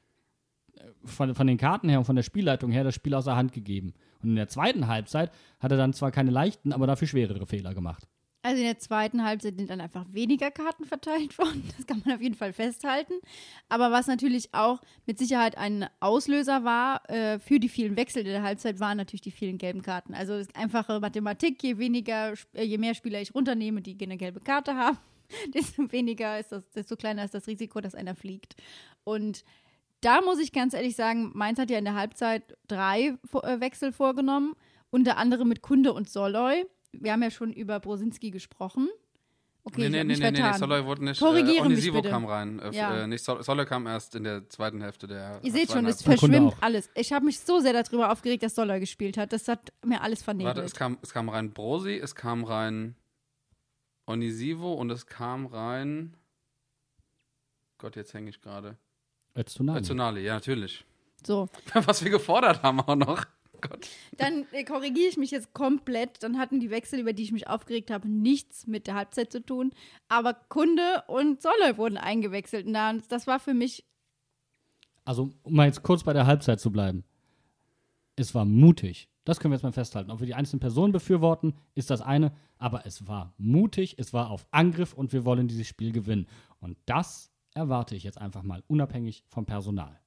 äh, 0.75 0.81
von, 1.05 1.37
von 1.37 1.47
den 1.47 1.57
Karten 1.57 1.89
her 1.89 2.01
und 2.01 2.05
von 2.05 2.17
der 2.17 2.25
Spielleitung 2.25 2.73
her 2.73 2.83
das 2.83 2.97
Spiel 2.97 3.15
aus 3.15 3.27
der 3.27 3.37
Hand 3.37 3.53
gegeben. 3.53 3.95
Und 4.25 4.31
in 4.31 4.35
der 4.35 4.49
zweiten 4.49 4.89
Halbzeit 4.89 5.31
hat 5.61 5.71
er 5.71 5.79
dann 5.79 5.93
zwar 5.93 6.11
keine 6.11 6.33
leichten, 6.33 6.73
aber 6.73 6.89
dafür 6.89 7.07
schwerere 7.07 7.47
Fehler 7.47 7.75
gemacht. 7.75 8.09
Also 8.43 8.59
in 8.59 8.65
der 8.65 8.79
zweiten 8.79 9.23
Halbzeit 9.23 9.57
sind 9.57 9.69
dann 9.69 9.83
einfach 9.83 10.07
weniger 10.13 10.51
Karten 10.51 10.87
verteilt 10.87 11.37
worden. 11.39 11.63
Das 11.77 11.87
kann 11.87 12.03
man 12.05 12.15
auf 12.15 12.23
jeden 12.23 12.35
Fall 12.35 12.53
festhalten. 12.53 13.15
Aber 13.69 13.91
was 13.91 14.07
natürlich 14.07 14.55
auch 14.55 14.81
mit 15.07 15.19
Sicherheit 15.19 15.59
ein 15.59 15.87
Auslöser 16.01 16.65
war 16.65 17.09
äh, 17.11 17.39
für 17.39 17.61
die 17.61 17.69
vielen 17.69 17.97
Wechsel 17.97 18.21
in 18.21 18.33
der 18.33 18.43
Halbzeit, 18.43 18.81
waren 18.81 18.97
natürlich 18.97 19.21
die 19.21 19.31
vielen 19.31 19.59
gelben 19.59 19.83
Karten. 19.83 20.15
Also 20.15 20.35
ist 20.35 20.57
einfache 20.57 21.01
Mathematik, 21.01 21.63
je 21.63 21.77
weniger, 21.79 22.33
äh, 22.55 22.65
je 22.65 22.79
mehr 22.79 22.95
Spieler 22.95 23.21
ich 23.21 23.35
runternehme, 23.35 23.83
die 23.83 23.97
eine 24.03 24.17
gelbe 24.17 24.41
Karte 24.41 24.75
haben, 24.75 24.99
desto 25.55 25.93
weniger 25.93 26.39
ist 26.39 26.53
das, 26.53 26.69
desto 26.71 26.97
kleiner 26.97 27.25
ist 27.25 27.35
das 27.35 27.47
Risiko, 27.47 27.81
dass 27.81 27.95
einer 27.95 28.15
fliegt. 28.15 28.57
Und 29.05 29.45
da 30.01 30.23
muss 30.23 30.39
ich 30.39 30.53
ganz 30.53 30.73
ehrlich 30.73 30.97
sagen, 30.97 31.31
Mainz 31.35 31.59
hat 31.59 31.71
ja 31.71 31.79
in 31.79 31.85
der 31.85 31.95
Halbzeit 31.95 32.57
drei 32.69 33.19
äh, 33.43 33.61
Wechsel 33.61 33.93
vorgenommen, 33.93 34.55
unter 34.91 35.19
anderem 35.19 35.49
mit 35.49 35.61
Kunde 35.61 35.93
und 35.93 36.09
Soloy. 36.09 36.65
Wir 36.93 37.13
haben 37.13 37.23
ja 37.23 37.31
schon 37.31 37.53
über 37.53 37.79
Brosinski 37.81 38.31
gesprochen. 38.31 38.89
Okay, 39.63 39.83
Nee, 39.83 39.87
ich 39.87 39.93
nee, 39.93 40.05
nee, 40.05 40.17
nee, 40.17 40.31
nee, 40.31 40.37
vertan. 40.39 40.59
Soloy 40.59 40.85
wurde 40.87 41.05
nicht. 41.05 41.21
Korrigiere 41.21 41.49
äh, 41.67 41.69
mich 41.69 41.77
Onisivo 41.79 41.97
bitte. 41.99 42.09
kam 42.09 42.25
rein. 42.25 42.59
Äh, 42.61 42.71
Ja. 42.75 43.03
äh, 43.03 43.07
nicht 43.07 43.23
Sol 43.23 43.43
Soloy 43.43 43.67
kam 43.67 43.87
erst 43.87 44.15
in 44.15 44.25
der 44.25 44.49
zweiten 44.49 44.81
Hälfte 44.81 45.07
der. 45.07 45.39
Ihr 45.43 45.53
seht 45.53 45.71
schon, 45.71 45.85
es 45.87 46.03
verschwimmt 46.03 46.55
alles. 46.63 46.89
Ich 46.95 47.13
habe 47.13 47.27
mich 47.27 47.39
so 47.41 47.61
sehr 47.61 47.75
darüber 47.75 48.11
aufgeregt, 48.11 48.43
dass 48.43 48.55
Soloy 48.55 48.81
gespielt 48.81 49.19
hat. 49.19 49.33
Das 49.35 49.49
hat 49.49 49.71
mir 49.85 50.01
alles 50.01 50.23
vernebelt. 50.23 50.57
Warte, 50.57 50.67
es 50.67 50.75
kam, 50.75 50.97
es 51.03 51.13
kam 51.13 51.29
rein 51.29 51.53
Brosi, 51.53 51.97
es 51.99 52.15
kam 52.15 52.45
rein 52.45 52.97
Onisivo 54.07 54.73
und 54.73 54.91
es 54.91 55.07
kam 55.07 55.45
rein. 55.47 56.17
Gott, 57.79 57.97
jetzt 57.97 58.15
hänge 58.15 58.31
ich 58.31 58.41
gerade. 58.41 58.77
Öztunali. 59.37 59.81
Öztunali, 59.81 60.21
ja, 60.25 60.35
natürlich. 60.35 60.85
so, 61.25 61.49
Was 61.75 62.03
wir 62.03 62.11
gefordert 62.11 62.63
haben 62.63 62.81
auch 62.81 62.97
noch. 62.97 63.25
Gott. 63.61 63.89
dann 64.17 64.47
äh, 64.53 64.65
korrigiere 64.65 65.09
ich 65.09 65.17
mich 65.17 65.31
jetzt 65.31 65.53
komplett. 65.53 66.23
Dann 66.23 66.39
hatten 66.39 66.61
die 66.61 66.71
Wechsel, 66.71 66.99
über 67.01 67.13
die 67.13 67.23
ich 67.23 67.33
mich 67.33 67.49
aufgeregt 67.49 67.91
habe, 67.91 68.09
nichts 68.09 68.67
mit 68.67 68.87
der 68.87 68.95
Halbzeit 68.95 69.31
zu 69.33 69.41
tun. 69.45 69.73
Aber 70.09 70.35
Kunde 70.35 71.05
und 71.09 71.41
Soloy 71.43 71.77
wurden 71.77 71.97
eingewechselt. 71.99 72.67
Und 72.67 72.73
da- 72.75 72.95
das 73.09 73.27
war 73.27 73.41
für 73.41 73.55
mich 73.55 73.85
Also, 75.05 75.31
um 75.43 75.55
mal 75.55 75.67
jetzt 75.67 75.83
kurz 75.83 76.05
bei 76.05 76.13
der 76.13 76.27
Halbzeit 76.27 76.61
zu 76.61 76.71
bleiben. 76.71 77.05
Es 78.17 78.35
war 78.35 78.45
mutig. 78.45 79.09
Das 79.25 79.39
können 79.39 79.53
wir 79.53 79.57
jetzt 79.57 79.63
mal 79.63 79.73
festhalten. 79.73 80.11
Ob 80.11 80.21
wir 80.21 80.27
die 80.27 80.35
einzelnen 80.35 80.61
Personen 80.61 80.93
befürworten, 80.93 81.55
ist 81.75 81.91
das 81.91 82.01
eine. 82.01 82.33
Aber 82.59 82.85
es 82.87 83.07
war 83.07 83.33
mutig, 83.39 83.95
es 83.99 84.13
war 84.13 84.31
auf 84.31 84.47
Angriff 84.51 84.93
und 84.93 85.13
wir 85.13 85.25
wollen 85.25 85.49
dieses 85.49 85.67
Spiel 85.67 85.93
gewinnen. 85.93 86.27
Und 86.61 86.77
das 86.87 87.31
erwarte 87.55 87.95
ich 87.97 88.03
jetzt 88.05 88.19
einfach 88.19 88.43
mal, 88.43 88.63
unabhängig 88.67 89.25
vom 89.29 89.47
Personal. 89.47 89.99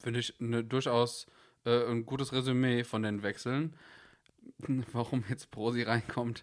Finde 0.00 0.20
ich 0.20 0.34
ne, 0.38 0.62
durchaus 0.64 1.26
äh, 1.68 1.90
ein 1.90 2.06
gutes 2.06 2.32
Resümee 2.32 2.84
von 2.84 3.02
den 3.02 3.22
Wechseln. 3.22 3.74
Warum 4.92 5.24
jetzt 5.28 5.50
Brosi 5.50 5.82
reinkommt, 5.82 6.42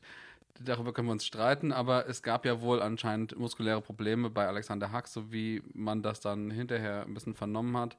darüber 0.63 0.93
können 0.93 1.07
wir 1.07 1.13
uns 1.13 1.25
streiten, 1.25 1.71
aber 1.71 2.07
es 2.07 2.21
gab 2.21 2.45
ja 2.45 2.61
wohl 2.61 2.81
anscheinend 2.81 3.37
muskuläre 3.37 3.81
Probleme 3.81 4.29
bei 4.29 4.47
Alexander 4.47 4.91
Hack, 4.91 5.07
so 5.07 5.31
wie 5.31 5.61
man 5.73 6.01
das 6.01 6.19
dann 6.21 6.51
hinterher 6.51 7.03
ein 7.05 7.13
bisschen 7.13 7.33
vernommen 7.33 7.75
hat. 7.77 7.97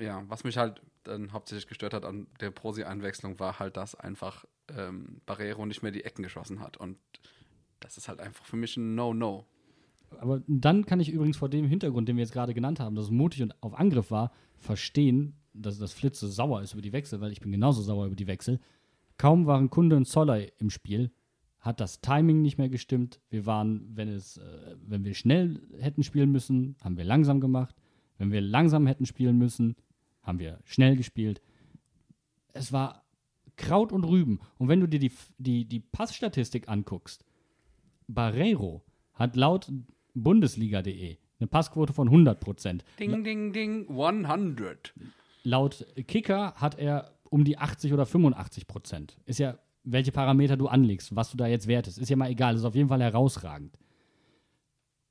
Ja, 0.00 0.24
was 0.28 0.44
mich 0.44 0.56
halt 0.56 0.80
dann 1.04 1.32
hauptsächlich 1.32 1.68
gestört 1.68 1.94
hat 1.94 2.04
an 2.04 2.26
der 2.40 2.50
Prosi-Einwechslung, 2.50 3.38
war 3.38 3.58
halt, 3.58 3.76
dass 3.76 3.94
einfach 3.94 4.44
ähm, 4.76 5.20
Barrero 5.26 5.66
nicht 5.66 5.82
mehr 5.82 5.92
die 5.92 6.04
Ecken 6.04 6.22
geschossen 6.22 6.60
hat. 6.60 6.76
Und 6.76 6.98
das 7.80 7.96
ist 7.96 8.08
halt 8.08 8.20
einfach 8.20 8.44
für 8.44 8.56
mich 8.56 8.76
ein 8.76 8.94
No-No. 8.94 9.46
Aber 10.18 10.42
dann 10.46 10.86
kann 10.86 11.00
ich 11.00 11.10
übrigens 11.10 11.36
vor 11.36 11.48
dem 11.48 11.66
Hintergrund, 11.66 12.08
den 12.08 12.16
wir 12.16 12.22
jetzt 12.22 12.32
gerade 12.32 12.54
genannt 12.54 12.80
haben, 12.80 12.96
dass 12.96 13.06
es 13.06 13.10
mutig 13.10 13.42
und 13.42 13.54
auf 13.62 13.78
Angriff 13.78 14.10
war, 14.10 14.32
verstehen, 14.58 15.36
dass 15.56 15.78
das 15.78 15.92
Flitze 15.92 16.28
sauer 16.28 16.62
ist 16.62 16.72
über 16.72 16.82
die 16.82 16.92
Wechsel, 16.92 17.20
weil 17.20 17.32
ich 17.32 17.40
bin 17.40 17.52
genauso 17.52 17.82
sauer 17.82 18.06
über 18.06 18.16
die 18.16 18.26
Wechsel. 18.26 18.60
Kaum 19.18 19.46
waren 19.46 19.70
Kunde 19.70 19.96
und 19.96 20.06
Zoller 20.06 20.46
im 20.60 20.70
Spiel, 20.70 21.10
hat 21.60 21.80
das 21.80 22.00
Timing 22.00 22.42
nicht 22.42 22.58
mehr 22.58 22.68
gestimmt. 22.68 23.20
Wir 23.30 23.46
waren, 23.46 23.90
wenn 23.94 24.08
es, 24.08 24.36
äh, 24.36 24.76
wenn 24.86 25.04
wir 25.04 25.14
schnell 25.14 25.60
hätten 25.78 26.02
spielen 26.02 26.30
müssen, 26.30 26.76
haben 26.82 26.96
wir 26.96 27.04
langsam 27.04 27.40
gemacht. 27.40 27.74
Wenn 28.18 28.30
wir 28.30 28.40
langsam 28.40 28.86
hätten 28.86 29.06
spielen 29.06 29.36
müssen, 29.36 29.76
haben 30.22 30.38
wir 30.38 30.60
schnell 30.64 30.96
gespielt. 30.96 31.42
Es 32.52 32.72
war 32.72 33.04
Kraut 33.56 33.92
und 33.92 34.04
Rüben. 34.04 34.40
Und 34.58 34.68
wenn 34.68 34.80
du 34.80 34.86
dir 34.86 35.00
die, 35.00 35.12
die, 35.38 35.64
die 35.64 35.80
Passstatistik 35.80 36.68
anguckst, 36.68 37.24
Barreiro 38.06 38.84
hat 39.14 39.34
laut 39.34 39.72
Bundesliga.de 40.14 41.18
eine 41.38 41.46
Passquote 41.46 41.92
von 41.92 42.08
100 42.08 42.40
Prozent. 42.40 42.84
Ding, 42.98 43.22
ding, 43.24 43.52
ding, 43.52 43.88
100. 43.90 44.94
Laut 45.46 45.86
Kicker 46.08 46.54
hat 46.56 46.76
er 46.76 47.12
um 47.30 47.44
die 47.44 47.56
80 47.56 47.92
oder 47.92 48.04
85 48.04 48.66
Prozent. 48.66 49.16
Ist 49.26 49.38
ja, 49.38 49.56
welche 49.84 50.10
Parameter 50.10 50.56
du 50.56 50.66
anlegst, 50.66 51.14
was 51.14 51.30
du 51.30 51.36
da 51.36 51.46
jetzt 51.46 51.68
wertest, 51.68 51.98
ist 51.98 52.08
ja 52.08 52.16
mal 52.16 52.30
egal, 52.30 52.56
ist 52.56 52.64
auf 52.64 52.74
jeden 52.74 52.88
Fall 52.88 53.00
herausragend. 53.00 53.78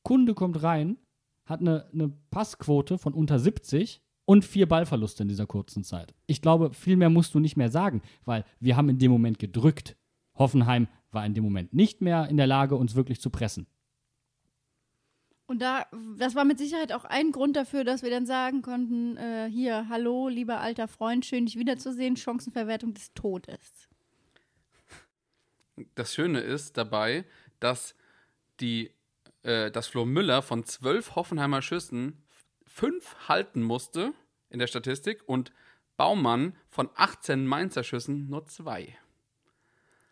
Kunde 0.04 0.34
kommt 0.34 0.62
rein, 0.62 0.98
hat 1.46 1.62
eine, 1.62 1.86
eine 1.94 2.12
Passquote 2.32 2.98
von 2.98 3.14
unter 3.14 3.40
70 3.40 4.02
und 4.26 4.44
vier 4.44 4.68
Ballverluste 4.68 5.24
in 5.24 5.30
dieser 5.30 5.48
kurzen 5.48 5.86
Zeit. 5.86 6.14
Ich 6.28 6.42
glaube, 6.42 6.74
viel 6.74 6.98
mehr 6.98 7.10
musst 7.10 7.34
du 7.34 7.40
nicht 7.40 7.56
mehr 7.56 7.70
sagen, 7.70 8.02
weil 8.26 8.44
wir 8.60 8.76
haben 8.76 8.90
in 8.90 9.00
dem 9.00 9.12
Moment 9.12 9.40
gedrückt. 9.40 9.96
Hoffenheim 10.38 10.90
war 11.12 11.26
in 11.26 11.34
dem 11.34 11.46
Moment 11.46 11.74
nicht 11.74 12.02
mehr 12.02 12.28
in 12.28 12.36
der 12.36 12.48
Lage, 12.48 12.76
uns 12.76 12.96
wirklich 12.96 13.22
zu 13.22 13.30
pressen. 13.30 13.68
Und 15.48 15.62
da, 15.62 15.86
das 16.18 16.34
war 16.34 16.44
mit 16.44 16.58
Sicherheit 16.58 16.92
auch 16.92 17.06
ein 17.06 17.32
Grund 17.32 17.56
dafür, 17.56 17.84
dass 17.84 18.02
wir 18.02 18.10
dann 18.10 18.26
sagen 18.26 18.62
konnten, 18.62 19.16
äh, 19.18 19.48
hier, 19.50 19.88
hallo, 19.90 20.28
lieber 20.28 20.60
alter 20.60 20.88
Freund, 20.88 21.26
schön 21.26 21.46
dich 21.46 21.58
wiederzusehen, 21.58 22.18
Chancenverwertung 22.18 22.94
des 22.96 23.14
Todes. 23.14 23.88
Das 25.94 26.16
Schöne 26.16 26.40
ist 26.40 26.78
dabei, 26.78 27.26
dass 27.60 27.96
die, 28.60 28.92
äh, 29.44 29.70
dass 29.70 29.88
Flo 29.88 30.06
Müller 30.06 30.42
von 30.42 30.64
zwölf 30.64 31.16
Hoffenheimer 31.16 31.62
Schüssen 31.62 32.24
fünf 32.66 33.16
halten 33.28 33.62
musste 33.62 34.14
in 34.50 34.58
der 34.58 34.68
Statistik 34.68 35.22
und 35.28 35.52
Baumann 35.96 36.56
von 36.70 36.90
18 36.96 37.46
Mainzer 37.46 37.84
Schüssen 37.84 38.30
nur 38.30 38.46
zwei. 38.46 38.98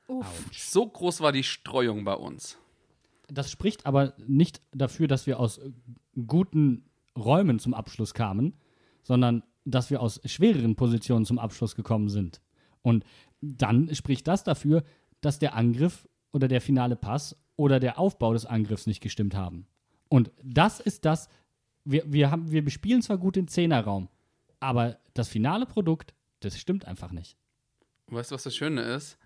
Uff. 0.08 0.28
So 0.52 0.88
groß 0.88 1.22
war 1.22 1.32
die 1.32 1.44
Streuung 1.44 2.04
bei 2.04 2.14
uns. 2.14 2.58
Das 3.34 3.50
spricht 3.50 3.86
aber 3.86 4.14
nicht 4.28 4.62
dafür, 4.72 5.08
dass 5.08 5.26
wir 5.28 5.40
aus 5.40 5.60
guten 6.28 6.86
Räumen 7.18 7.60
zum 7.60 7.74
Abschluss 7.74 8.14
kamen, 8.14 8.54
sondern 9.04 9.44
dass 9.66 9.90
wir 9.90 10.02
aus 10.02 10.22
schwereren 10.26 10.76
Positionen 10.76 11.26
zum 11.26 11.40
Abschluss 11.40 11.76
gekommen 11.76 12.10
sind. 12.10 12.42
Und 12.82 13.06
dann 13.42 13.94
spricht 13.96 14.28
das 14.28 14.44
dafür, 14.44 14.84
dass 15.22 15.40
der 15.40 15.56
Angriff 15.56 16.08
oder 16.32 16.48
der 16.48 16.62
finale 16.62 16.96
Pass 16.96 17.36
oder 17.56 17.80
der 17.80 17.98
Aufbau 18.00 18.34
des 18.34 18.46
Angriffs 18.46 18.88
nicht 18.88 19.02
gestimmt 19.02 19.36
haben. 19.36 19.68
Und 20.10 20.32
das 20.44 20.80
ist 20.80 21.06
das, 21.06 21.30
wir, 21.86 22.04
wir, 22.12 22.30
haben, 22.30 22.52
wir 22.52 22.64
bespielen 22.64 23.02
zwar 23.02 23.18
gut 23.18 23.36
den 23.36 23.48
Zehnerraum, 23.48 24.10
aber 24.60 24.98
das 25.14 25.30
finale 25.30 25.66
Produkt, 25.66 26.14
das 26.40 26.60
stimmt 26.60 26.86
einfach 26.86 27.12
nicht. 27.12 27.38
Weißt 28.08 28.32
du, 28.32 28.36
was 28.36 28.44
das 28.44 28.56
Schöne 28.56 28.82
ist? 28.82 29.18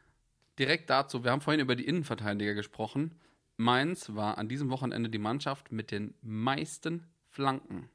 Direkt 0.59 0.89
dazu, 0.89 1.23
wir 1.23 1.31
haben 1.31 1.41
vorhin 1.41 1.61
über 1.61 1.75
die 1.75 1.85
Innenverteidiger 1.85 2.53
gesprochen. 2.53 3.11
Mainz 3.57 4.13
war 4.13 4.37
an 4.37 4.47
diesem 4.47 4.69
Wochenende 4.69 5.09
die 5.09 5.17
Mannschaft 5.17 5.71
mit 5.71 5.89
den 5.89 6.13
meisten 6.21 7.03
Flanken. 7.27 7.89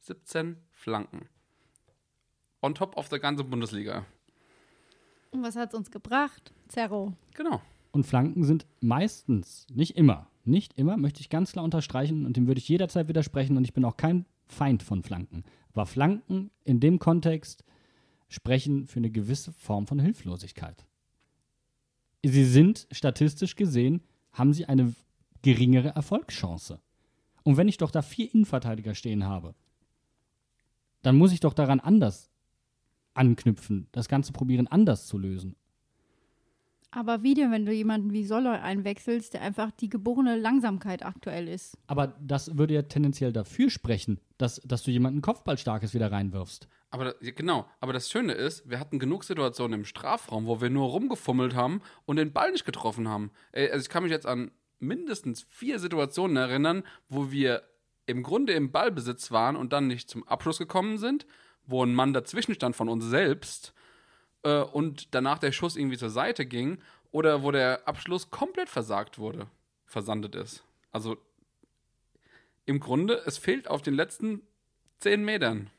17 0.00 0.56
Flanken. 0.70 1.28
On 2.60 2.74
top 2.74 2.96
of 2.96 3.08
the 3.08 3.18
ganze 3.18 3.42
Bundesliga. 3.42 4.04
Und 5.30 5.42
was 5.42 5.56
hat 5.56 5.70
es 5.70 5.78
uns 5.78 5.90
gebracht? 5.90 6.52
Zerro. 6.68 7.14
Genau. 7.34 7.62
Und 7.92 8.06
Flanken 8.06 8.44
sind 8.44 8.66
meistens, 8.80 9.66
nicht 9.72 9.96
immer, 9.96 10.28
nicht 10.44 10.78
immer, 10.78 10.98
möchte 10.98 11.20
ich 11.20 11.30
ganz 11.30 11.52
klar 11.52 11.64
unterstreichen 11.64 12.26
und 12.26 12.36
dem 12.36 12.46
würde 12.46 12.58
ich 12.58 12.68
jederzeit 12.68 13.08
widersprechen 13.08 13.56
und 13.56 13.64
ich 13.64 13.72
bin 13.72 13.86
auch 13.86 13.96
kein 13.96 14.26
Feind 14.46 14.82
von 14.82 15.02
Flanken. 15.02 15.44
Aber 15.72 15.86
Flanken 15.86 16.50
in 16.64 16.78
dem 16.78 16.98
Kontext 16.98 17.64
sprechen 18.28 18.86
für 18.86 18.98
eine 18.98 19.10
gewisse 19.10 19.52
Form 19.52 19.86
von 19.86 19.98
Hilflosigkeit. 19.98 20.84
Sie 22.22 22.44
sind 22.44 22.86
statistisch 22.90 23.56
gesehen, 23.56 24.02
haben 24.32 24.52
sie 24.52 24.66
eine 24.66 24.94
geringere 25.46 25.90
Erfolgschance. 25.90 26.80
Und 27.44 27.56
wenn 27.56 27.68
ich 27.68 27.76
doch 27.76 27.92
da 27.92 28.02
vier 28.02 28.34
Innenverteidiger 28.34 28.96
stehen 28.96 29.24
habe, 29.24 29.54
dann 31.02 31.16
muss 31.16 31.32
ich 31.32 31.38
doch 31.38 31.54
daran 31.54 31.78
anders 31.78 32.32
anknüpfen, 33.14 33.86
das 33.92 34.08
Ganze 34.08 34.32
probieren 34.32 34.66
anders 34.66 35.06
zu 35.06 35.18
lösen. 35.18 35.54
Aber 36.90 37.22
wie 37.22 37.34
denn, 37.34 37.52
wenn 37.52 37.64
du 37.64 37.72
jemanden 37.72 38.12
wie 38.12 38.24
Soloy 38.24 38.56
einwechselst, 38.56 39.34
der 39.34 39.42
einfach 39.42 39.70
die 39.70 39.88
geborene 39.88 40.36
Langsamkeit 40.36 41.04
aktuell 41.04 41.46
ist? 41.46 41.78
Aber 41.86 42.08
das 42.20 42.58
würde 42.58 42.74
ja 42.74 42.82
tendenziell 42.82 43.32
dafür 43.32 43.70
sprechen, 43.70 44.18
dass, 44.38 44.60
dass 44.64 44.82
du 44.82 44.90
jemanden 44.90 45.20
Kopfballstarkes 45.20 45.94
wieder 45.94 46.10
reinwirfst. 46.10 46.66
Aber 46.90 47.14
genau, 47.20 47.66
aber 47.78 47.92
das 47.92 48.10
Schöne 48.10 48.32
ist, 48.32 48.68
wir 48.68 48.80
hatten 48.80 48.98
genug 48.98 49.22
Situationen 49.22 49.80
im 49.80 49.84
Strafraum, 49.84 50.46
wo 50.46 50.60
wir 50.60 50.70
nur 50.70 50.88
rumgefummelt 50.88 51.54
haben 51.54 51.82
und 52.04 52.16
den 52.16 52.32
Ball 52.32 52.50
nicht 52.50 52.64
getroffen 52.64 53.08
haben. 53.08 53.30
Ey, 53.52 53.70
also 53.70 53.82
ich 53.82 53.90
kann 53.90 54.02
mich 54.02 54.12
jetzt 54.12 54.26
an 54.26 54.50
mindestens 54.78 55.42
vier 55.42 55.78
Situationen 55.78 56.36
erinnern, 56.36 56.84
wo 57.08 57.30
wir 57.30 57.62
im 58.06 58.22
Grunde 58.22 58.52
im 58.52 58.70
Ballbesitz 58.70 59.30
waren 59.30 59.56
und 59.56 59.72
dann 59.72 59.88
nicht 59.88 60.08
zum 60.08 60.26
Abschluss 60.28 60.58
gekommen 60.58 60.98
sind, 60.98 61.26
wo 61.64 61.84
ein 61.84 61.94
Mann 61.94 62.12
dazwischen 62.12 62.54
stand 62.54 62.76
von 62.76 62.88
uns 62.88 63.04
selbst 63.04 63.74
äh, 64.42 64.60
und 64.60 65.14
danach 65.14 65.38
der 65.38 65.52
Schuss 65.52 65.76
irgendwie 65.76 65.98
zur 65.98 66.10
Seite 66.10 66.46
ging 66.46 66.78
oder 67.10 67.42
wo 67.42 67.50
der 67.50 67.88
Abschluss 67.88 68.30
komplett 68.30 68.68
versagt 68.68 69.18
wurde, 69.18 69.48
versandet 69.86 70.34
ist. 70.34 70.64
Also 70.92 71.16
im 72.64 72.80
Grunde, 72.80 73.22
es 73.26 73.38
fehlt 73.38 73.68
auf 73.68 73.82
den 73.82 73.94
letzten 73.94 74.42
zehn 74.98 75.24
Metern. 75.24 75.70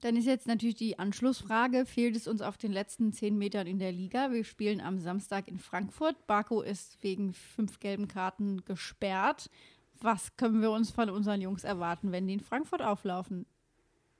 Dann 0.00 0.14
ist 0.14 0.26
jetzt 0.26 0.46
natürlich 0.46 0.76
die 0.76 0.98
Anschlussfrage, 0.98 1.84
fehlt 1.84 2.14
es 2.14 2.28
uns 2.28 2.40
auf 2.40 2.56
den 2.56 2.70
letzten 2.70 3.12
zehn 3.12 3.36
Metern 3.36 3.66
in 3.66 3.80
der 3.80 3.90
Liga? 3.90 4.30
Wir 4.30 4.44
spielen 4.44 4.80
am 4.80 5.00
Samstag 5.00 5.48
in 5.48 5.58
Frankfurt. 5.58 6.26
Baku 6.28 6.60
ist 6.60 7.02
wegen 7.02 7.32
fünf 7.32 7.80
gelben 7.80 8.06
Karten 8.06 8.64
gesperrt. 8.64 9.50
Was 10.00 10.36
können 10.36 10.62
wir 10.62 10.70
uns 10.70 10.92
von 10.92 11.10
unseren 11.10 11.40
Jungs 11.40 11.64
erwarten, 11.64 12.12
wenn 12.12 12.28
die 12.28 12.34
in 12.34 12.40
Frankfurt 12.40 12.80
auflaufen? 12.80 13.44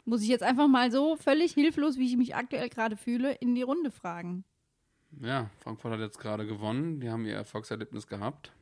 Muss 0.05 0.23
ich 0.23 0.29
jetzt 0.29 0.43
einfach 0.43 0.67
mal 0.67 0.91
so 0.91 1.17
völlig 1.17 1.53
hilflos, 1.53 1.97
wie 1.97 2.07
ich 2.07 2.17
mich 2.17 2.35
aktuell 2.35 2.69
gerade 2.69 2.97
fühle, 2.97 3.33
in 3.35 3.55
die 3.55 3.63
Runde 3.63 3.93
fragen. 3.93 4.45
Ja, 5.21 5.51
Frankfurt 5.59 5.93
hat 5.93 6.01
jetzt 6.01 6.19
gerade 6.19 6.47
gewonnen. 6.47 6.99
Die 6.99 7.09
haben 7.09 7.25
ihr 7.25 7.35
Erfolgserlebnis 7.35 8.07
gehabt. 8.09 8.53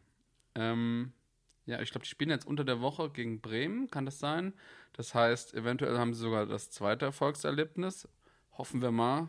Ähm, 0.55 1.13
ja, 1.67 1.81
ich 1.81 1.91
glaube, 1.91 2.05
die 2.05 2.11
spielen 2.11 2.31
jetzt 2.31 2.47
unter 2.47 2.65
der 2.65 2.81
Woche 2.81 3.11
gegen 3.11 3.41
Bremen, 3.41 3.91
kann 3.91 4.07
das 4.07 4.19
sein? 4.19 4.55
Das 4.93 5.15
heißt, 5.15 5.55
eventuell 5.55 5.99
haben 5.99 6.15
sie 6.15 6.21
sogar 6.21 6.47
das 6.47 6.71
zweite 6.71 7.05
Erfolgserlebnis. 7.05 8.09
Hoffen 8.57 8.81
wir 8.81 8.93
mal, 8.93 9.29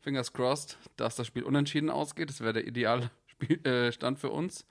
fingers 0.00 0.32
crossed, 0.32 0.78
dass 0.96 1.16
das 1.16 1.26
Spiel 1.26 1.44
unentschieden 1.44 1.88
ausgeht. 1.88 2.28
Das 2.28 2.40
wäre 2.40 2.54
der 2.54 2.66
ideale 2.66 3.10
äh, 3.64 3.92
Stand 3.92 4.18
für 4.18 4.30
uns. 4.30 4.66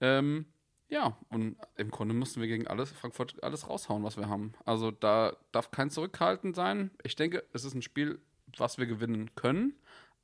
Ähm, 0.00 0.46
ja, 0.88 1.18
und 1.28 1.56
im 1.76 1.90
Grunde 1.90 2.14
müssen 2.14 2.40
wir 2.40 2.48
gegen 2.48 2.66
alles, 2.66 2.92
Frankfurt 2.92 3.42
alles 3.42 3.68
raushauen, 3.68 4.02
was 4.02 4.16
wir 4.16 4.28
haben. 4.28 4.54
Also 4.64 4.90
da 4.90 5.36
darf 5.52 5.70
kein 5.70 5.90
Zurückhalten 5.90 6.54
sein. 6.54 6.90
Ich 7.02 7.16
denke, 7.16 7.44
es 7.52 7.64
ist 7.64 7.74
ein 7.74 7.82
Spiel, 7.82 8.20
was 8.56 8.78
wir 8.78 8.86
gewinnen 8.86 9.34
können, 9.34 9.74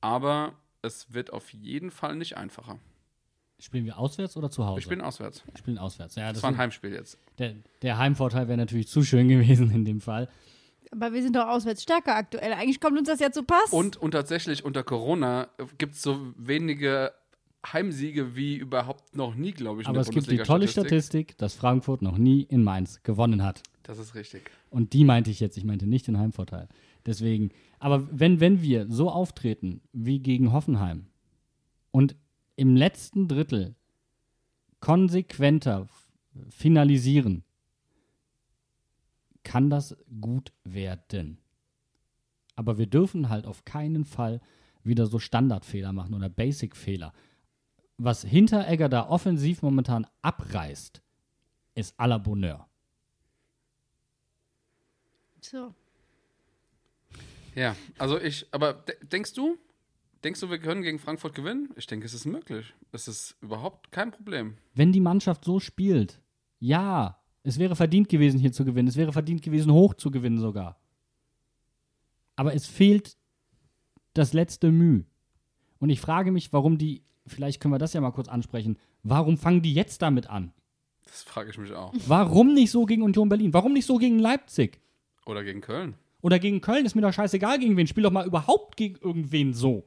aber 0.01 0.55
es 0.81 1.13
wird 1.13 1.33
auf 1.33 1.51
jeden 1.51 1.91
Fall 1.91 2.17
nicht 2.17 2.37
einfacher. 2.37 2.79
Spielen 3.63 3.85
wir 3.85 3.97
auswärts 3.99 4.37
oder 4.37 4.51
zu 4.51 4.67
Hause? 4.67 4.79
Wir 4.79 4.83
spielen 4.83 5.01
auswärts. 5.01 5.45
Wir 5.47 5.57
spielen 5.57 5.79
auswärts. 5.79 6.17
Ja, 6.17 6.25
Das, 6.25 6.35
das 6.35 6.43
war 6.43 6.51
ein 6.51 6.59
Heimspiel 6.59 6.93
jetzt. 6.93 7.17
der, 7.39 7.55
der 7.83 7.97
Heimvorteil 7.99 8.49
wäre 8.49 8.59
natürlich 8.59 8.89
zu 8.89 9.05
schön 9.05 9.29
gewesen 9.29 9.71
in 9.71 9.85
dem 9.85 10.01
Fall. 10.01 10.29
Aber 10.91 11.13
wir 11.13 11.23
sind 11.23 11.37
doch 11.37 11.47
auswärts 11.47 11.83
stärker 11.85 12.17
aktuell. 12.17 12.53
Eigentlich 12.53 12.81
kommt 12.81 12.99
uns 12.99 13.09
das 13.09 13.21
ja 13.21 13.31
zu 13.31 13.45
Pass. 13.45 13.71
Und, 13.71 13.97
und 13.97 14.11
tatsächlich 14.11 14.65
unter 14.65 14.83
Corona 14.83 15.49
gibt 15.79 15.95
es 15.95 16.03
so 16.03 16.19
wenige 16.37 17.13
Heimsiege 17.65 18.35
wie 18.35 18.57
überhaupt 18.57 19.15
noch 19.17 19.35
nie, 19.37 19.53
glaube 19.53 19.81
ich. 19.81 19.87
in 19.87 19.91
Aber 19.91 20.03
der 20.03 20.09
es 20.09 20.11
gibt 20.11 20.31
die 20.31 20.39
tolle. 20.39 20.67
Statistik, 20.67 21.39
dass 21.39 21.55
Frankfurt 21.55 22.03
noch 22.03 22.19
nie 22.19 22.43
in 22.43 22.65
Mainz 22.65 23.03
gewonnen 23.05 23.43
hat. 23.45 23.63
Das 23.85 23.99
ist 23.99 24.15
richtig. 24.17 24.51
Und 24.71 24.93
die 24.93 25.05
meinte 25.05 25.31
ich 25.31 25.39
jetzt, 25.41 25.57
ich 25.57 25.65
meinte 25.65 25.87
nicht 25.87 26.07
den 26.09 26.19
Heimvorteil. 26.19 26.69
Deswegen, 27.07 27.51
aber 27.79 28.07
wenn, 28.11 28.41
wenn 28.41 28.61
wir 28.61 28.87
so 28.91 29.09
auftreten 29.11 29.81
wie 29.93 30.19
gegen 30.19 30.53
Hoffenheim 30.53 31.07
und 31.91 32.17
im 32.57 32.77
letzten 32.77 33.29
Drittel 33.29 33.75
konsequenter 34.81 35.89
finalisieren, 36.49 37.45
kann 39.43 39.71
das 39.71 39.97
gut 40.21 40.53
werden. 40.65 41.39
Aber 42.57 42.79
wir 42.79 42.87
dürfen 42.87 43.29
halt 43.29 43.47
auf 43.47 43.65
keinen 43.65 44.05
Fall 44.05 44.41
wieder 44.85 45.07
so 45.07 45.19
Standardfehler 45.19 45.93
machen 45.93 46.15
oder 46.15 46.29
Basic-Fehler. 46.29 47.13
Was 47.97 48.23
Hinteregger 48.23 48.89
da 48.89 49.09
offensiv 49.09 49.63
momentan 49.63 50.07
abreißt, 50.23 51.03
ist 51.75 51.99
à 51.99 52.07
la 52.07 52.19
Bonheur. 52.19 52.69
so. 55.41 55.75
Ja, 57.55 57.77
also 57.99 58.19
ich, 58.19 58.47
aber 58.51 58.73
de 58.73 58.97
denkst 59.05 59.35
du, 59.35 59.59
denkst 60.25 60.41
du, 60.41 60.51
wir 60.51 60.59
können 60.59 60.83
gegen 60.83 60.99
Frankfurt 60.99 61.35
gewinnen? 61.35 61.71
Ich 61.77 61.87
denke, 61.87 62.07
es 62.07 62.15
ist 62.15 62.25
möglich. 62.25 62.75
Es 62.93 63.09
ist 63.09 63.37
überhaupt 63.41 63.93
kein 63.93 64.11
Problem. 64.11 64.57
wenn 64.75 64.93
die 64.93 65.01
Mannschaft 65.01 65.45
so 65.45 65.61
spielt, 65.61 66.21
ja, 66.59 67.19
es 67.43 67.59
wäre 67.59 67.75
verdient 67.75 68.09
gewesen, 68.09 68.39
hier 68.39 68.53
zu 68.53 68.65
gewinnen. 68.65 68.89
Es 68.89 68.97
wäre 68.97 69.13
verdient 69.13 69.43
gewesen, 69.43 69.73
hoch 69.73 69.95
zu 69.95 70.11
gewinnen 70.11 70.39
sogar. 70.39 70.79
Aber 72.37 72.55
es 72.55 72.67
fehlt 72.67 73.17
das 74.15 74.33
letzte 74.33 74.71
Mühe. 74.71 75.05
Und 75.79 75.91
ich 75.91 76.01
frage 76.01 76.31
mich, 76.31 76.53
warum 76.53 76.79
die, 76.79 77.03
vielleicht 77.27 77.61
können 77.61 77.75
wir 77.75 77.79
das 77.79 77.93
ja 77.93 78.01
mal 78.01 78.13
kurz 78.13 78.29
ansprechen, 78.29 78.79
warum 79.03 79.37
fangen 79.37 79.63
die 79.63 79.75
jetzt 79.75 80.03
damit 80.03 80.31
an? 80.31 80.53
Das 81.05 81.25
frage 81.25 81.51
ich 81.51 81.59
mich 81.59 81.73
auch. 81.73 81.93
Warum 82.07 82.55
nicht 82.55 82.71
so 82.71 82.87
gegen 82.87 83.03
Union 83.03 83.29
Berlin? 83.29 83.53
Warum 83.53 83.73
nicht 83.73 83.87
so 83.87 83.99
gegen 83.99 84.21
Leipzig? 84.21 84.81
Oder 85.27 85.43
gegen 85.43 85.61
Köln. 85.61 85.97
Oder 86.21 86.39
gegen 86.39 86.61
Köln? 86.61 86.87
Ist 86.87 86.95
mir 86.95 87.03
doch 87.03 87.13
scheißegal, 87.13 87.59
gegen 87.59 87.77
wen. 87.77 87.89
Spiel 87.89 88.05
doch 88.05 88.13
mal 88.13 88.27
überhaupt 88.27 88.77
gegen 88.77 88.97
irgendwen 88.97 89.53
so. 89.53 89.85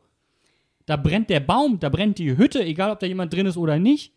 Da 0.85 0.97
brennt 0.97 1.29
der 1.29 1.39
Baum, 1.39 1.79
da 1.79 1.89
brennt 1.89 2.19
die 2.19 2.37
Hütte, 2.37 2.63
egal 2.63 2.91
ob 2.91 2.99
da 2.99 3.07
jemand 3.07 3.33
drin 3.33 3.47
ist 3.47 3.57
oder 3.57 3.79
nicht. 3.79 4.13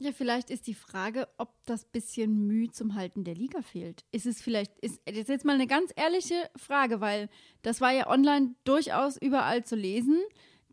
Ja, 0.00 0.12
vielleicht 0.12 0.50
ist 0.50 0.68
die 0.68 0.74
Frage, 0.74 1.26
ob 1.38 1.52
das 1.64 1.84
bisschen 1.84 2.46
Mühe 2.46 2.70
zum 2.70 2.94
Halten 2.94 3.24
der 3.24 3.34
Liga 3.34 3.62
fehlt. 3.62 4.04
Ist 4.12 4.26
es 4.26 4.40
vielleicht, 4.40 4.78
ist 4.78 5.00
das 5.04 5.26
jetzt 5.26 5.44
mal 5.44 5.54
eine 5.54 5.66
ganz 5.66 5.92
ehrliche 5.96 6.48
Frage, 6.54 7.00
weil 7.00 7.28
das 7.62 7.80
war 7.80 7.92
ja 7.92 8.08
online 8.08 8.54
durchaus 8.62 9.16
überall 9.16 9.64
zu 9.64 9.74
lesen, 9.74 10.20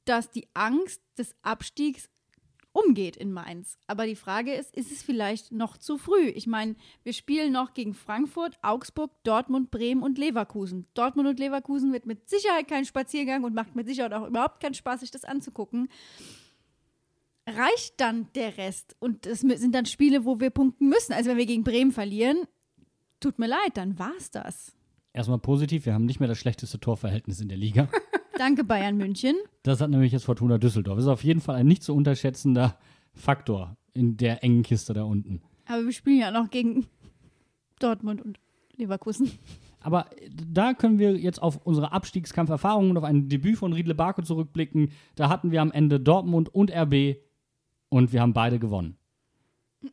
dass 0.06 0.30
die 0.30 0.48
Angst 0.54 1.02
des 1.18 1.36
Abstiegs 1.42 2.08
umgeht 2.76 3.16
in 3.16 3.32
Mainz. 3.32 3.78
Aber 3.88 4.06
die 4.06 4.16
Frage 4.16 4.54
ist, 4.54 4.76
ist 4.76 4.92
es 4.92 5.02
vielleicht 5.02 5.52
noch 5.52 5.78
zu 5.78 5.98
früh? 5.98 6.28
Ich 6.28 6.46
meine, 6.46 6.76
wir 7.04 7.14
spielen 7.14 7.54
noch 7.54 7.74
gegen 7.74 7.94
Frankfurt, 7.94 8.58
Augsburg, 8.62 9.12
Dortmund, 9.24 9.72
Bremen 9.72 10.04
und 10.04 10.18
Leverkusen. 10.18 10.86
Dortmund 10.94 11.30
und 11.30 11.40
Leverkusen 11.40 11.94
wird 11.94 12.06
mit 12.06 12.30
Sicherheit 12.30 12.68
kein 12.68 12.86
Spaziergang 12.86 13.44
und 13.44 13.56
macht 13.56 13.76
mit 13.76 13.88
Sicherheit 13.88 14.14
auch 14.14 14.28
überhaupt 14.28 14.60
keinen 14.60 14.74
Spaß, 14.74 15.00
sich 15.00 15.12
das 15.12 15.24
anzugucken. 15.24 15.88
Reicht 17.48 18.02
dann 18.02 18.28
der 18.36 18.58
Rest? 18.58 18.96
Und 19.00 19.26
es 19.26 19.40
sind 19.40 19.74
dann 19.74 19.86
Spiele, 19.86 20.26
wo 20.26 20.40
wir 20.40 20.50
punkten 20.50 20.90
müssen. 20.90 21.14
Also 21.14 21.30
wenn 21.30 21.38
wir 21.38 21.46
gegen 21.46 21.64
Bremen 21.64 21.92
verlieren, 21.92 22.40
tut 23.22 23.40
mir 23.40 23.48
leid, 23.48 23.76
dann 23.76 23.98
war's 23.98 24.32
das. 24.32 24.76
Erstmal 25.14 25.40
positiv, 25.40 25.86
wir 25.86 25.94
haben 25.94 26.06
nicht 26.06 26.20
mehr 26.20 26.28
das 26.28 26.40
schlechteste 26.40 26.78
Torverhältnis 26.78 27.40
in 27.40 27.48
der 27.48 27.58
Liga. 27.58 27.88
Danke, 28.38 28.64
Bayern 28.64 28.98
München. 28.98 29.36
Das 29.64 29.82
hat 29.82 29.90
nämlich 29.90 30.12
jetzt 30.12 30.26
Fortuna 30.26 30.58
Düsseldorf. 30.58 30.98
Das 30.98 31.06
ist 31.06 31.12
auf 31.12 31.24
jeden 31.24 31.42
Fall 31.42 31.56
ein 31.56 31.68
nicht 31.68 31.84
zu 31.84 31.96
unterschätzender 31.96 32.78
Faktor 33.14 33.78
in 33.94 34.18
der 34.18 34.44
engen 34.44 34.64
Kiste 34.64 34.94
da 34.94 35.04
unten. 35.04 35.42
Aber 35.68 35.86
wir 35.86 35.94
spielen 35.94 36.20
ja 36.20 36.32
noch 36.32 36.50
gegen 36.50 36.86
Dortmund 37.80 38.22
und 38.22 38.40
Leverkusen. 38.76 39.32
Aber 39.82 40.10
da 40.52 40.74
können 40.74 41.00
wir 41.00 41.16
jetzt 41.16 41.42
auf 41.42 41.60
unsere 41.64 41.92
Abstiegskampferfahrungen 41.92 42.92
und 42.92 42.98
auf 42.98 43.04
ein 43.04 43.30
Debüt 43.30 43.58
von 43.58 43.72
Riedle 43.72 43.96
Barco 43.96 44.22
zurückblicken. 44.22 44.92
Da 45.16 45.30
hatten 45.30 45.52
wir 45.52 45.62
am 45.62 45.72
Ende 45.72 46.00
Dortmund 46.00 46.54
und 46.54 46.72
RB 46.72 47.18
und 47.90 48.12
wir 48.12 48.22
haben 48.22 48.34
beide 48.34 48.60
gewonnen. 48.60 48.98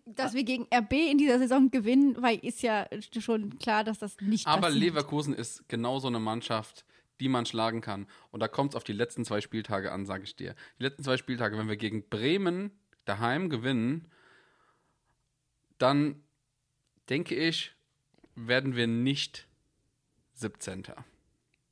Dass 0.07 0.33
wir 0.33 0.45
gegen 0.45 0.67
RB 0.75 0.93
in 1.11 1.19
dieser 1.19 1.39
Saison 1.39 1.71
gewinnen, 1.71 2.17
weil 2.21 2.39
ist 2.39 2.63
ja 2.63 2.87
schon 3.19 3.59
klar, 3.59 3.85
dass 3.85 3.99
das 3.99 4.17
nicht 4.21 4.47
Aber 4.47 4.63
passiert. 4.63 4.81
Leverkusen 4.81 5.35
ist 5.35 5.69
genau 5.69 5.99
so 5.99 6.09
eine 6.09 6.19
Mannschaft, 6.19 6.87
die 7.23 7.29
man 7.29 7.47
schlagen 7.47 7.81
kann. 7.81 8.09
Und 8.33 8.41
da 8.41 8.49
kommt 8.49 8.73
es 8.73 8.77
auf 8.77 8.83
die 8.83 8.93
letzten 8.93 9.25
zwei 9.25 9.41
Spieltage 9.41 9.93
an, 9.93 10.07
sage 10.07 10.25
ich 10.25 10.35
dir. 10.35 10.57
Die 10.81 10.83
letzten 10.83 11.05
zwei 11.05 11.17
Spieltage, 11.17 11.57
wenn 11.57 11.69
wir 11.69 11.77
gegen 11.77 12.09
Bremen 12.09 12.73
daheim 13.05 13.49
gewinnen, 13.49 14.09
dann 15.79 16.17
denke 17.09 17.37
ich, 17.37 17.77
werden 18.35 18.75
wir 18.75 18.89
nicht 18.89 19.47
17. 20.35 20.85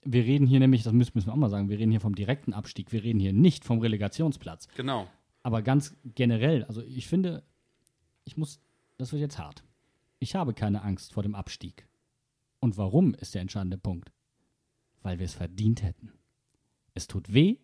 Wir 0.02 0.24
reden 0.24 0.46
hier 0.46 0.60
nämlich, 0.60 0.84
das 0.84 0.92
müssen 0.92 1.26
wir 1.26 1.32
auch 1.32 1.36
mal 1.36 1.50
sagen, 1.50 1.68
wir 1.68 1.78
reden 1.78 1.90
hier 1.90 2.00
vom 2.00 2.14
direkten 2.14 2.52
Abstieg. 2.52 2.92
Wir 2.92 3.02
reden 3.02 3.18
hier 3.18 3.32
nicht 3.32 3.64
vom 3.64 3.80
Relegationsplatz. 3.80 4.68
Genau. 4.76 5.08
Aber 5.42 5.62
ganz 5.62 5.96
generell, 6.04 6.64
also 6.64 6.82
ich 6.82 7.08
finde, 7.08 7.42
ich 8.24 8.36
muss, 8.36 8.60
das 8.98 9.12
wird 9.12 9.20
jetzt 9.20 9.38
hart. 9.38 9.64
Ich 10.20 10.36
habe 10.36 10.54
keine 10.54 10.82
Angst 10.82 11.12
vor 11.12 11.24
dem 11.24 11.34
Abstieg. 11.34 11.88
Und 12.60 12.76
warum 12.76 13.14
ist 13.14 13.34
der 13.34 13.42
entscheidende 13.42 13.78
Punkt? 13.78 14.12
Weil 15.02 15.18
wir 15.18 15.26
es 15.26 15.34
verdient 15.34 15.82
hätten. 15.82 16.12
Es 16.94 17.06
tut 17.06 17.32
weh, 17.32 17.56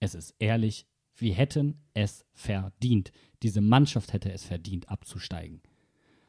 es 0.00 0.14
ist 0.14 0.34
ehrlich, 0.38 0.86
wir 1.16 1.34
hätten 1.34 1.80
es 1.94 2.24
verdient. 2.32 3.12
Diese 3.42 3.60
Mannschaft 3.60 4.12
hätte 4.12 4.32
es 4.32 4.44
verdient, 4.44 4.88
abzusteigen. 4.88 5.62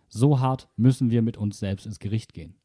So 0.10 0.40
hart 0.40 0.70
müssen 0.76 1.10
wir 1.10 1.22
mit 1.22 1.38
uns 1.38 1.60
selbst 1.60 1.86
ins 1.86 2.00
Gericht 2.00 2.34
gehen. 2.34 2.56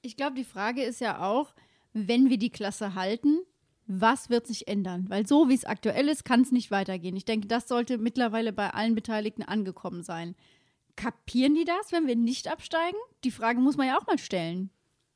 Ich 0.00 0.16
glaube, 0.16 0.34
die 0.34 0.44
Frage 0.44 0.82
ist 0.82 1.00
ja 1.00 1.24
auch, 1.24 1.54
wenn 1.92 2.30
wir 2.30 2.38
die 2.38 2.50
Klasse 2.50 2.94
halten, 2.94 3.38
was 3.86 4.30
wird 4.30 4.46
sich 4.46 4.68
ändern? 4.68 5.08
Weil 5.08 5.26
so 5.26 5.48
wie 5.48 5.54
es 5.54 5.64
aktuell 5.64 6.08
ist, 6.08 6.24
kann 6.24 6.40
es 6.40 6.52
nicht 6.52 6.70
weitergehen. 6.70 7.16
Ich 7.16 7.24
denke, 7.24 7.46
das 7.46 7.68
sollte 7.68 7.98
mittlerweile 7.98 8.52
bei 8.52 8.70
allen 8.70 8.94
Beteiligten 8.94 9.42
angekommen 9.42 10.02
sein. 10.02 10.34
Kapieren 10.96 11.54
die 11.54 11.64
das, 11.64 11.92
wenn 11.92 12.06
wir 12.06 12.16
nicht 12.16 12.48
absteigen? 12.48 12.98
Die 13.24 13.30
Frage 13.30 13.60
muss 13.60 13.76
man 13.76 13.86
ja 13.86 13.98
auch 13.98 14.06
mal 14.06 14.18
stellen. 14.18 14.70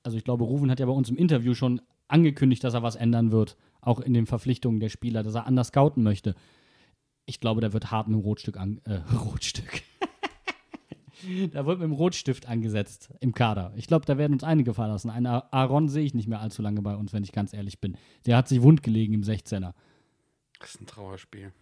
Also 0.06 0.16
ich 0.16 0.22
glaube, 0.22 0.44
Ruven 0.44 0.70
hat 0.70 0.78
ja 0.78 0.86
bei 0.86 0.92
uns 0.92 1.10
im 1.10 1.16
Interview 1.16 1.54
schon 1.54 1.82
angekündigt, 2.06 2.62
dass 2.62 2.74
er 2.74 2.84
was 2.84 2.94
ändern 2.94 3.32
wird, 3.32 3.56
auch 3.80 3.98
in 3.98 4.14
den 4.14 4.26
Verpflichtungen 4.26 4.78
der 4.78 4.88
Spieler, 4.88 5.24
dass 5.24 5.34
er 5.34 5.48
anders 5.48 5.68
scouten 5.68 6.04
möchte. 6.04 6.36
Ich 7.24 7.40
glaube, 7.40 7.60
da 7.60 7.72
wird 7.72 7.90
hart 7.90 8.06
mit 8.06 8.16
dem 8.16 8.22
Rotstück 8.22 8.56
an, 8.56 8.80
äh, 8.84 9.00
Rotstück. 9.16 9.82
da 11.52 11.66
wird 11.66 11.80
mit 11.80 11.88
dem 11.88 11.92
Rotstift 11.92 12.46
angesetzt 12.46 13.12
im 13.18 13.34
Kader. 13.34 13.72
Ich 13.74 13.88
glaube, 13.88 14.06
da 14.06 14.16
werden 14.16 14.34
uns 14.34 14.44
einige 14.44 14.74
verlassen. 14.74 15.10
Einen 15.10 15.26
Aaron 15.26 15.88
sehe 15.88 16.04
ich 16.04 16.14
nicht 16.14 16.28
mehr 16.28 16.40
allzu 16.40 16.62
lange 16.62 16.82
bei 16.82 16.94
uns, 16.94 17.12
wenn 17.12 17.24
ich 17.24 17.32
ganz 17.32 17.52
ehrlich 17.52 17.80
bin. 17.80 17.98
Der 18.26 18.36
hat 18.36 18.46
sich 18.46 18.62
wund 18.62 18.84
gelegen 18.84 19.12
im 19.12 19.22
16er. 19.22 19.74
Das 20.60 20.70
ist 20.70 20.80
ein 20.80 20.86
Trauerspiel. 20.86 21.52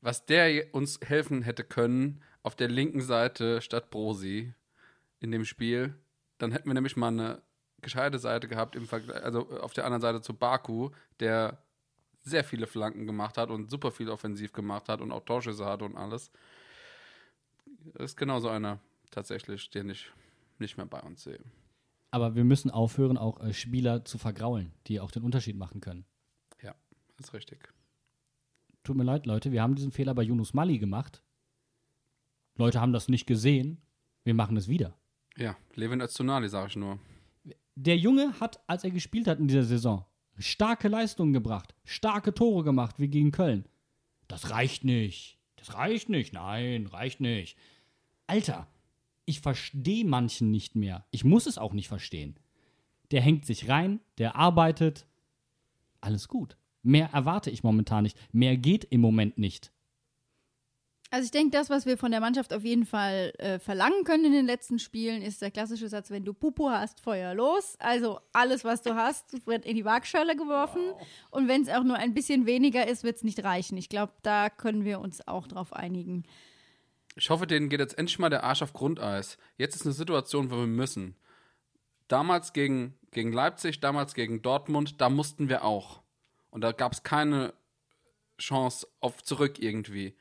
Was 0.00 0.26
der 0.26 0.74
uns 0.74 0.98
helfen 1.00 1.42
hätte 1.42 1.62
können, 1.62 2.22
auf 2.42 2.56
der 2.56 2.68
linken 2.68 3.02
Seite 3.02 3.60
statt 3.62 3.90
Brosi 3.90 4.52
in 5.20 5.30
dem 5.30 5.44
Spiel, 5.44 5.94
dann 6.38 6.52
hätten 6.52 6.68
wir 6.68 6.74
nämlich 6.74 6.96
mal 6.96 7.08
eine 7.08 7.42
gescheite 7.82 8.18
Seite 8.18 8.48
gehabt 8.48 8.76
im 8.76 8.86
Vergleich, 8.86 9.22
also 9.22 9.48
auf 9.60 9.72
der 9.72 9.84
anderen 9.84 10.00
Seite 10.00 10.20
zu 10.20 10.34
Baku, 10.34 10.90
der 11.20 11.62
sehr 12.22 12.44
viele 12.44 12.66
Flanken 12.66 13.06
gemacht 13.06 13.38
hat 13.38 13.50
und 13.50 13.70
super 13.70 13.92
viel 13.92 14.10
offensiv 14.10 14.52
gemacht 14.52 14.88
hat 14.88 15.00
und 15.00 15.12
auch 15.12 15.24
Torschüsse 15.24 15.64
hatte 15.64 15.84
und 15.84 15.96
alles. 15.96 16.30
Das 17.94 18.10
ist 18.10 18.16
genauso 18.16 18.48
einer 18.48 18.80
tatsächlich, 19.10 19.70
den 19.70 19.90
ich 19.90 20.10
nicht 20.58 20.76
mehr 20.76 20.86
bei 20.86 21.00
uns 21.00 21.22
sehe. 21.22 21.40
Aber 22.10 22.34
wir 22.34 22.44
müssen 22.44 22.70
aufhören, 22.70 23.18
auch 23.18 23.40
äh, 23.40 23.52
Spieler 23.52 24.04
zu 24.04 24.18
vergraulen, 24.18 24.72
die 24.86 25.00
auch 25.00 25.10
den 25.10 25.22
Unterschied 25.22 25.56
machen 25.56 25.80
können. 25.80 26.04
Ja, 26.62 26.74
ist 27.18 27.32
richtig. 27.32 27.72
Tut 28.82 28.96
mir 28.96 29.04
leid, 29.04 29.26
Leute, 29.26 29.52
wir 29.52 29.62
haben 29.62 29.74
diesen 29.74 29.92
Fehler 29.92 30.14
bei 30.14 30.22
Yunus 30.22 30.54
Mali 30.54 30.78
gemacht. 30.78 31.22
Leute 32.56 32.80
haben 32.80 32.92
das 32.92 33.08
nicht 33.08 33.26
gesehen. 33.26 33.82
Wir 34.24 34.34
machen 34.34 34.56
es 34.56 34.66
wieder. 34.66 34.96
Ja, 35.36 35.56
Levin 35.74 36.00
Öztunali, 36.00 36.48
sage 36.48 36.68
ich 36.68 36.76
nur. 36.76 36.98
Der 37.74 37.96
Junge 37.96 38.40
hat, 38.40 38.60
als 38.66 38.84
er 38.84 38.90
gespielt 38.90 39.26
hat 39.26 39.38
in 39.38 39.48
dieser 39.48 39.64
Saison, 39.64 40.04
starke 40.38 40.88
Leistungen 40.88 41.32
gebracht, 41.32 41.74
starke 41.84 42.32
Tore 42.32 42.64
gemacht, 42.64 42.98
wie 42.98 43.08
gegen 43.08 43.32
Köln. 43.32 43.66
Das 44.28 44.50
reicht 44.50 44.84
nicht. 44.84 45.38
Das 45.56 45.74
reicht 45.74 46.08
nicht. 46.08 46.32
Nein, 46.32 46.86
reicht 46.86 47.20
nicht. 47.20 47.58
Alter, 48.26 48.66
ich 49.24 49.40
verstehe 49.40 50.04
manchen 50.04 50.50
nicht 50.50 50.74
mehr. 50.74 51.04
Ich 51.10 51.24
muss 51.24 51.46
es 51.46 51.58
auch 51.58 51.72
nicht 51.72 51.88
verstehen. 51.88 52.38
Der 53.10 53.20
hängt 53.20 53.44
sich 53.44 53.68
rein, 53.68 54.00
der 54.18 54.36
arbeitet. 54.36 55.06
Alles 56.00 56.28
gut. 56.28 56.56
Mehr 56.82 57.10
erwarte 57.12 57.50
ich 57.50 57.62
momentan 57.62 58.04
nicht. 58.04 58.16
Mehr 58.32 58.56
geht 58.56 58.84
im 58.84 59.00
Moment 59.00 59.38
nicht. 59.38 59.72
Also 61.10 61.24
ich 61.24 61.30
denke, 61.30 61.56
das, 61.56 61.70
was 61.70 61.86
wir 61.86 61.96
von 61.96 62.10
der 62.10 62.20
Mannschaft 62.20 62.52
auf 62.52 62.64
jeden 62.64 62.84
Fall 62.84 63.32
äh, 63.38 63.58
verlangen 63.60 64.02
können 64.04 64.24
in 64.24 64.32
den 64.32 64.46
letzten 64.46 64.78
Spielen, 64.78 65.22
ist 65.22 65.40
der 65.40 65.52
klassische 65.52 65.88
Satz, 65.88 66.10
wenn 66.10 66.24
du 66.24 66.34
Pupu 66.34 66.68
hast, 66.68 67.00
Feuer 67.00 67.32
los. 67.34 67.76
Also 67.78 68.20
alles, 68.32 68.64
was 68.64 68.82
du 68.82 68.96
hast, 68.96 69.46
wird 69.46 69.64
in 69.64 69.76
die 69.76 69.84
Waagschale 69.84 70.34
geworfen. 70.34 70.82
Wow. 70.82 71.06
Und 71.30 71.48
wenn 71.48 71.62
es 71.62 71.68
auch 71.68 71.84
nur 71.84 71.96
ein 71.96 72.12
bisschen 72.12 72.44
weniger 72.46 72.88
ist, 72.88 73.04
wird 73.04 73.16
es 73.16 73.24
nicht 73.24 73.44
reichen. 73.44 73.78
Ich 73.78 73.88
glaube, 73.88 74.12
da 74.22 74.50
können 74.50 74.84
wir 74.84 74.98
uns 75.00 75.26
auch 75.28 75.46
drauf 75.46 75.72
einigen. 75.72 76.24
Ich 77.14 77.30
hoffe, 77.30 77.46
denen 77.46 77.68
geht 77.68 77.80
jetzt 77.80 77.98
endlich 77.98 78.18
mal 78.18 78.28
der 78.28 78.44
Arsch 78.44 78.62
auf 78.62 78.72
Grundeis. 78.72 79.38
Jetzt 79.56 79.76
ist 79.76 79.86
eine 79.86 79.94
Situation, 79.94 80.50
wo 80.50 80.56
wir 80.56 80.66
müssen. 80.66 81.16
Damals 82.08 82.52
gegen, 82.52 82.98
gegen 83.12 83.32
Leipzig, 83.32 83.80
damals 83.80 84.14
gegen 84.14 84.42
Dortmund, 84.42 85.00
da 85.00 85.08
mussten 85.08 85.48
wir 85.48 85.64
auch. 85.64 86.02
Und 86.50 86.62
da 86.62 86.72
gab 86.72 86.92
es 86.92 87.04
keine 87.04 87.54
Chance 88.38 88.86
auf 89.00 89.22
zurück 89.22 89.58
irgendwie. 89.60 90.16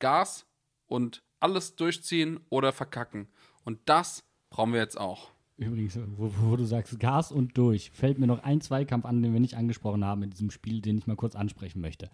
Gas 0.00 0.46
und 0.86 1.22
alles 1.38 1.76
durchziehen 1.76 2.40
oder 2.48 2.72
verkacken. 2.72 3.28
Und 3.64 3.78
das 3.86 4.24
brauchen 4.50 4.72
wir 4.72 4.80
jetzt 4.80 4.98
auch. 4.98 5.30
Übrigens, 5.56 5.98
wo, 6.16 6.32
wo, 6.40 6.56
du 6.56 6.64
sagst 6.64 6.98
Gas 6.98 7.30
und 7.30 7.56
durch, 7.56 7.90
fällt 7.90 8.18
mir 8.18 8.26
noch 8.26 8.42
ein 8.42 8.60
Zweikampf 8.60 9.04
an, 9.04 9.22
den 9.22 9.32
wir 9.34 9.40
nicht 9.40 9.56
angesprochen 9.56 10.04
haben 10.04 10.22
in 10.22 10.30
diesem 10.30 10.50
Spiel, 10.50 10.80
den 10.80 10.98
ich 10.98 11.06
mal 11.06 11.16
kurz 11.16 11.36
ansprechen 11.36 11.80
möchte. 11.80 12.10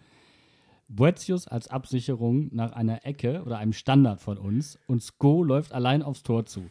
Boetius 0.89 1.47
als 1.47 1.67
Absicherung 1.69 2.49
nach 2.53 2.73
einer 2.73 3.05
Ecke 3.05 3.43
oder 3.45 3.57
einem 3.57 3.73
Standard 3.73 4.21
von 4.21 4.37
uns 4.37 4.77
und 4.87 5.01
Sko 5.01 5.43
läuft 5.43 5.73
allein 5.73 6.01
aufs 6.01 6.23
Tor 6.23 6.45
zu. 6.45 6.69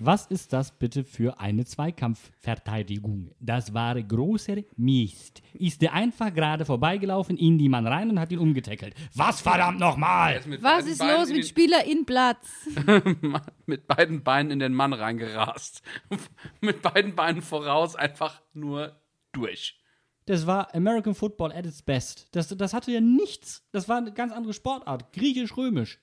Was 0.00 0.26
ist 0.26 0.52
das 0.52 0.70
bitte 0.70 1.02
für 1.02 1.40
eine 1.40 1.64
Zweikampfverteidigung? 1.64 3.32
Das 3.40 3.74
war 3.74 4.00
großer 4.00 4.58
Mist. 4.76 5.42
Ist 5.54 5.82
der 5.82 5.92
einfach 5.92 6.32
gerade 6.32 6.64
vorbeigelaufen 6.64 7.36
in 7.36 7.58
die 7.58 7.68
Mann 7.68 7.84
rein 7.84 8.08
und 8.08 8.20
hat 8.20 8.30
ihn 8.30 8.38
umgetackelt. 8.38 8.94
Was 9.14 9.40
verdammt 9.40 9.80
nochmal? 9.80 10.40
Was 10.60 10.86
ist 10.86 10.98
Beinen 10.98 11.16
los 11.16 11.30
mit 11.30 11.46
Spieler 11.46 11.84
in 11.84 12.06
Platz? 12.06 12.48
mit 13.66 13.88
beiden 13.88 14.22
Beinen 14.22 14.52
in 14.52 14.58
den 14.60 14.72
Mann 14.72 14.92
reingerast. 14.92 15.82
mit 16.60 16.80
beiden 16.80 17.16
Beinen 17.16 17.42
voraus 17.42 17.96
einfach 17.96 18.40
nur 18.52 19.00
durch. 19.32 19.80
Das 20.26 20.46
war 20.46 20.72
American 20.76 21.14
Football 21.14 21.50
at 21.52 21.66
its 21.66 21.82
best. 21.82 22.28
Das, 22.32 22.48
das 22.48 22.72
hatte 22.72 22.92
ja 22.92 23.00
nichts. 23.00 23.66
Das 23.72 23.88
war 23.88 23.96
eine 23.96 24.12
ganz 24.12 24.32
andere 24.32 24.52
Sportart. 24.52 25.12
Griechisch-römisch. 25.12 25.98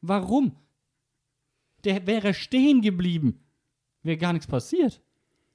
Warum? 0.00 0.56
Der 1.84 2.06
wäre 2.06 2.34
stehen 2.34 2.80
geblieben. 2.82 3.44
Wäre 4.02 4.18
gar 4.18 4.32
nichts 4.32 4.46
passiert. 4.46 5.00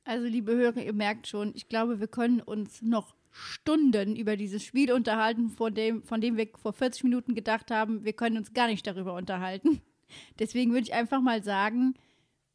Also, 0.03 0.25
liebe 0.25 0.53
Hörer, 0.53 0.83
ihr 0.83 0.93
merkt 0.93 1.27
schon, 1.27 1.53
ich 1.55 1.69
glaube, 1.69 1.99
wir 1.99 2.07
können 2.07 2.41
uns 2.41 2.81
noch 2.81 3.15
Stunden 3.31 4.15
über 4.15 4.37
dieses 4.37 4.63
Spiel 4.63 4.91
unterhalten, 4.91 5.49
von 5.49 5.73
dem, 5.73 6.03
von 6.03 6.19
dem 6.19 6.37
wir 6.37 6.47
vor 6.55 6.73
40 6.73 7.03
Minuten 7.03 7.35
gedacht 7.35 7.69
haben, 7.69 8.03
wir 8.03 8.13
können 8.13 8.37
uns 8.37 8.53
gar 8.53 8.67
nicht 8.67 8.85
darüber 8.87 9.13
unterhalten. 9.13 9.81
Deswegen 10.39 10.71
würde 10.71 10.83
ich 10.83 10.93
einfach 10.93 11.21
mal 11.21 11.43
sagen, 11.43 11.93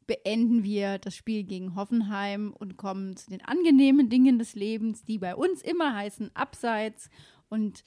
beenden 0.05 0.63
wir 0.63 0.97
das 0.99 1.15
Spiel 1.15 1.43
gegen 1.43 1.75
Hoffenheim 1.75 2.53
und 2.53 2.77
kommen 2.77 3.15
zu 3.15 3.29
den 3.29 3.41
angenehmen 3.41 4.09
Dingen 4.09 4.37
des 4.37 4.55
Lebens, 4.55 5.03
die 5.03 5.17
bei 5.17 5.35
uns 5.35 5.61
immer 5.61 5.95
heißen 5.95 6.35
Abseits 6.35 7.09
und 7.49 7.83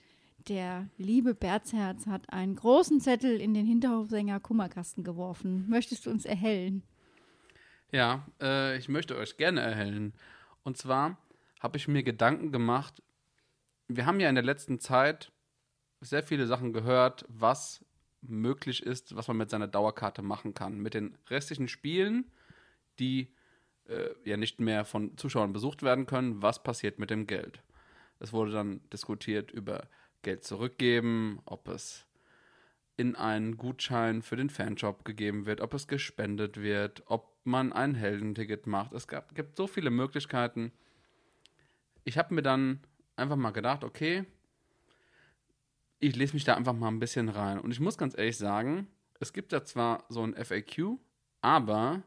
Der 0.48 0.88
liebe 0.96 1.34
Berzherz 1.34 2.06
hat 2.06 2.32
einen 2.32 2.56
großen 2.56 3.00
Zettel 3.00 3.38
in 3.38 3.52
den 3.52 3.66
Hinterhofsänger 3.66 4.40
Kummerkasten 4.40 5.04
geworfen. 5.04 5.68
Möchtest 5.68 6.06
du 6.06 6.10
uns 6.10 6.24
erhellen? 6.24 6.82
Ja, 7.92 8.26
äh, 8.40 8.78
ich 8.78 8.88
möchte 8.88 9.16
euch 9.16 9.36
gerne 9.36 9.60
erhellen. 9.60 10.14
Und 10.62 10.78
zwar 10.78 11.18
habe 11.60 11.76
ich 11.76 11.86
mir 11.86 12.02
Gedanken 12.02 12.50
gemacht. 12.50 13.02
Wir 13.88 14.06
haben 14.06 14.20
ja 14.20 14.30
in 14.30 14.36
der 14.36 14.44
letzten 14.44 14.80
Zeit 14.80 15.32
sehr 16.00 16.22
viele 16.22 16.46
Sachen 16.46 16.72
gehört, 16.72 17.26
was 17.28 17.84
möglich 18.22 18.82
ist, 18.82 19.14
was 19.16 19.28
man 19.28 19.36
mit 19.36 19.50
seiner 19.50 19.68
Dauerkarte 19.68 20.22
machen 20.22 20.54
kann. 20.54 20.80
Mit 20.80 20.94
den 20.94 21.18
restlichen 21.28 21.68
Spielen, 21.68 22.30
die 22.98 23.34
äh, 23.84 24.08
ja 24.24 24.38
nicht 24.38 24.60
mehr 24.60 24.86
von 24.86 25.18
Zuschauern 25.18 25.52
besucht 25.52 25.82
werden 25.82 26.06
können, 26.06 26.40
was 26.40 26.62
passiert 26.62 26.98
mit 26.98 27.10
dem 27.10 27.26
Geld? 27.26 27.62
Es 28.18 28.32
wurde 28.32 28.52
dann 28.52 28.80
diskutiert 28.90 29.50
über 29.50 29.88
Geld 30.22 30.44
zurückgeben, 30.44 31.40
ob 31.44 31.68
es 31.68 32.06
in 32.96 33.14
einen 33.14 33.56
Gutschein 33.56 34.22
für 34.22 34.36
den 34.36 34.50
Fanshop 34.50 35.04
gegeben 35.04 35.46
wird, 35.46 35.60
ob 35.60 35.72
es 35.74 35.86
gespendet 35.86 36.60
wird, 36.60 37.04
ob 37.06 37.36
man 37.44 37.72
ein 37.72 37.94
Heldenticket 37.94 38.66
macht. 38.66 38.92
Es 38.92 39.06
gab, 39.06 39.34
gibt 39.34 39.56
so 39.56 39.66
viele 39.66 39.90
Möglichkeiten. 39.90 40.72
Ich 42.04 42.18
habe 42.18 42.34
mir 42.34 42.42
dann 42.42 42.80
einfach 43.16 43.36
mal 43.36 43.52
gedacht, 43.52 43.84
okay, 43.84 44.24
ich 46.00 46.16
lese 46.16 46.34
mich 46.34 46.44
da 46.44 46.54
einfach 46.54 46.72
mal 46.72 46.88
ein 46.88 46.98
bisschen 46.98 47.28
rein. 47.28 47.58
Und 47.58 47.70
ich 47.70 47.80
muss 47.80 47.98
ganz 47.98 48.16
ehrlich 48.16 48.36
sagen, 48.36 48.88
es 49.20 49.32
gibt 49.32 49.52
da 49.52 49.64
zwar 49.64 50.04
so 50.08 50.22
ein 50.22 50.34
FAQ, 50.34 50.98
aber 51.40 52.02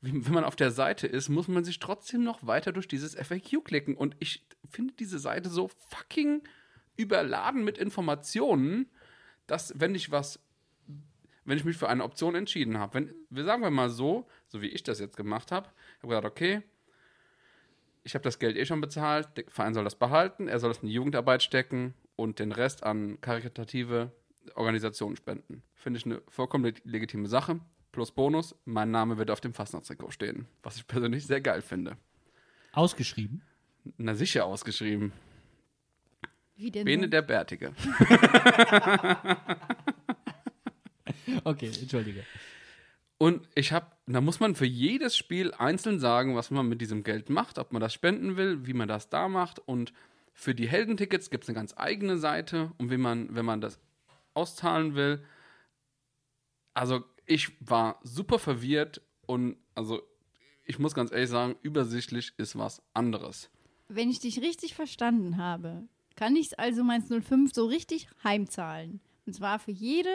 wenn 0.00 0.20
man 0.32 0.44
auf 0.44 0.56
der 0.56 0.70
Seite 0.70 1.06
ist, 1.06 1.28
muss 1.28 1.48
man 1.48 1.64
sich 1.64 1.78
trotzdem 1.78 2.22
noch 2.22 2.46
weiter 2.46 2.72
durch 2.72 2.88
dieses 2.88 3.14
FAQ 3.14 3.64
klicken. 3.64 3.96
Und 3.96 4.16
ich 4.20 4.46
finde 4.68 4.94
diese 4.94 5.18
Seite 5.18 5.48
so 5.48 5.68
fucking 5.88 6.42
überladen 6.98 7.64
mit 7.64 7.78
Informationen, 7.78 8.90
dass 9.46 9.72
wenn 9.78 9.94
ich 9.94 10.10
was, 10.10 10.40
wenn 11.44 11.56
ich 11.56 11.64
mich 11.64 11.78
für 11.78 11.88
eine 11.88 12.04
Option 12.04 12.34
entschieden 12.34 12.78
habe, 12.78 12.94
wenn, 12.94 13.14
wir 13.30 13.44
sagen 13.44 13.62
wir 13.62 13.70
mal 13.70 13.88
so, 13.88 14.28
so 14.48 14.60
wie 14.60 14.68
ich 14.68 14.82
das 14.82 15.00
jetzt 15.00 15.16
gemacht 15.16 15.50
habe, 15.50 15.68
ich 15.96 16.02
habe 16.02 16.08
gesagt, 16.08 16.26
okay, 16.26 16.62
ich 18.04 18.14
habe 18.14 18.24
das 18.24 18.38
Geld 18.38 18.56
eh 18.56 18.66
schon 18.66 18.80
bezahlt, 18.80 19.28
der 19.36 19.44
Verein 19.48 19.74
soll 19.74 19.84
das 19.84 19.94
behalten, 19.94 20.48
er 20.48 20.58
soll 20.58 20.70
es 20.70 20.78
in 20.78 20.88
die 20.88 20.94
Jugendarbeit 20.94 21.42
stecken 21.42 21.94
und 22.16 22.38
den 22.38 22.52
Rest 22.52 22.82
an 22.82 23.20
karitative 23.20 24.12
Organisationen 24.54 25.16
spenden. 25.16 25.62
Finde 25.74 25.98
ich 25.98 26.06
eine 26.06 26.22
vollkommen 26.28 26.74
legitime 26.84 27.28
Sache. 27.28 27.60
Plus 27.92 28.10
Bonus, 28.12 28.54
mein 28.64 28.90
Name 28.90 29.18
wird 29.18 29.30
auf 29.30 29.40
dem 29.40 29.54
Fastnachtstrikot 29.54 30.10
stehen, 30.10 30.46
was 30.62 30.76
ich 30.76 30.86
persönlich 30.86 31.26
sehr 31.26 31.40
geil 31.40 31.62
finde. 31.62 31.96
Ausgeschrieben? 32.72 33.42
Na 33.96 34.14
sicher 34.14 34.44
ausgeschrieben. 34.44 35.12
Wie 36.58 36.70
denn? 36.70 36.84
Bene 36.84 37.04
so? 37.04 37.08
der 37.08 37.22
Bärtige. 37.22 37.72
Okay, 41.44 41.70
entschuldige. 41.80 42.24
Und 43.18 43.48
ich 43.54 43.72
habe, 43.72 43.86
da 44.06 44.20
muss 44.20 44.40
man 44.40 44.54
für 44.54 44.64
jedes 44.66 45.16
Spiel 45.16 45.52
einzeln 45.52 45.98
sagen, 45.98 46.36
was 46.36 46.50
man 46.50 46.68
mit 46.68 46.80
diesem 46.80 47.02
Geld 47.02 47.30
macht, 47.30 47.58
ob 47.58 47.72
man 47.72 47.80
das 47.80 47.92
spenden 47.92 48.36
will, 48.36 48.66
wie 48.66 48.74
man 48.74 48.88
das 48.88 49.08
da 49.08 49.28
macht. 49.28 49.58
Und 49.58 49.92
für 50.32 50.54
die 50.54 50.68
Heldentickets 50.68 51.30
gibt 51.30 51.44
es 51.44 51.48
eine 51.48 51.56
ganz 51.56 51.74
eigene 51.76 52.18
Seite, 52.18 52.72
und 52.78 52.90
wie 52.90 52.96
man, 52.96 53.34
wenn 53.34 53.44
man 53.44 53.60
das 53.60 53.80
auszahlen 54.34 54.94
will. 54.94 55.24
Also 56.74 57.04
ich 57.26 57.50
war 57.60 57.98
super 58.04 58.38
verwirrt 58.38 59.02
und 59.26 59.56
also 59.74 60.00
ich 60.64 60.78
muss 60.78 60.94
ganz 60.94 61.10
ehrlich 61.10 61.30
sagen, 61.30 61.56
übersichtlich 61.62 62.34
ist 62.36 62.56
was 62.56 62.82
anderes. 62.94 63.50
Wenn 63.88 64.10
ich 64.10 64.20
dich 64.20 64.40
richtig 64.40 64.74
verstanden 64.74 65.38
habe, 65.38 65.88
kann 66.18 66.34
ich 66.34 66.58
also 66.58 66.82
meins 66.82 67.06
05 67.08 67.54
so 67.54 67.66
richtig 67.66 68.08
heimzahlen. 68.24 69.00
Und 69.24 69.34
zwar 69.34 69.60
für 69.60 69.70
jede, 69.70 70.12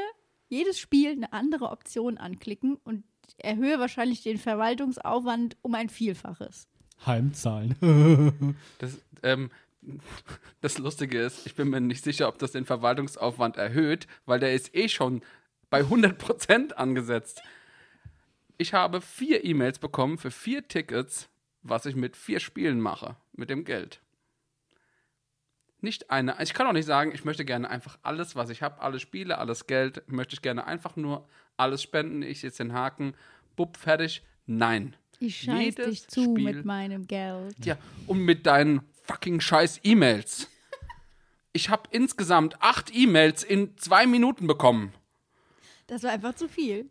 jedes 0.49 0.77
Spiel 0.77 1.11
eine 1.11 1.31
andere 1.31 1.69
Option 1.69 2.17
anklicken 2.17 2.75
und 2.83 3.05
erhöhe 3.37 3.79
wahrscheinlich 3.79 4.21
den 4.21 4.37
Verwaltungsaufwand 4.37 5.55
um 5.61 5.73
ein 5.75 5.87
Vielfaches. 5.87 6.67
Heimzahlen. 7.05 7.77
Das, 8.79 9.01
ähm, 9.23 9.49
das 10.59 10.77
Lustige 10.77 11.21
ist, 11.21 11.47
ich 11.47 11.55
bin 11.55 11.69
mir 11.69 11.79
nicht 11.79 12.03
sicher, 12.03 12.27
ob 12.27 12.37
das 12.37 12.51
den 12.51 12.65
Verwaltungsaufwand 12.65 13.55
erhöht, 13.55 14.07
weil 14.25 14.41
der 14.41 14.53
ist 14.53 14.75
eh 14.75 14.89
schon 14.89 15.21
bei 15.69 15.83
100% 15.83 16.73
angesetzt. 16.73 17.41
Ich 18.57 18.73
habe 18.73 18.99
vier 18.99 19.45
E-Mails 19.45 19.79
bekommen 19.79 20.17
für 20.17 20.31
vier 20.31 20.67
Tickets, 20.67 21.29
was 21.61 21.85
ich 21.85 21.95
mit 21.95 22.17
vier 22.17 22.41
Spielen 22.41 22.81
mache, 22.81 23.15
mit 23.31 23.49
dem 23.49 23.63
Geld. 23.63 24.02
Nicht 25.83 26.09
eine, 26.09 26.37
ich 26.41 26.53
kann 26.53 26.65
auch 26.65 26.71
nicht 26.71 26.85
sagen, 26.85 27.11
ich 27.13 27.25
möchte 27.25 27.43
gerne 27.43 27.69
einfach 27.69 27.99
alles, 28.03 28.37
was 28.37 28.49
ich 28.49 28.61
habe, 28.61 28.81
alle 28.81 29.01
Spiele, 29.01 29.37
alles 29.37 29.67
Geld, 29.67 30.01
möchte 30.09 30.33
ich 30.33 30.41
gerne 30.41 30.65
einfach 30.65 30.95
nur 30.95 31.27
alles 31.57 31.83
spenden, 31.83 32.21
ich 32.23 32.41
jetzt 32.41 32.59
den 32.59 32.71
Haken, 32.71 33.15
bupp, 33.57 33.75
fertig. 33.75 34.23
Nein. 34.45 34.95
Ich 35.19 35.41
scheiß 35.41 35.59
Jedes 35.59 35.85
dich 35.89 36.07
zu 36.07 36.23
Spiel- 36.23 36.43
mit 36.55 36.65
meinem 36.65 37.05
Geld. 37.05 37.65
Ja, 37.65 37.77
und 38.07 38.19
mit 38.19 38.45
deinen 38.45 38.81
fucking 39.03 39.41
scheiß 39.41 39.81
E-Mails. 39.83 40.47
Ich 41.51 41.69
habe 41.69 41.83
insgesamt 41.91 42.61
acht 42.61 42.89
E-Mails 42.95 43.43
in 43.43 43.77
zwei 43.77 44.07
Minuten 44.07 44.47
bekommen. 44.47 44.93
Das 45.87 46.03
war 46.03 46.11
einfach 46.11 46.33
zu 46.33 46.47
viel. 46.47 46.89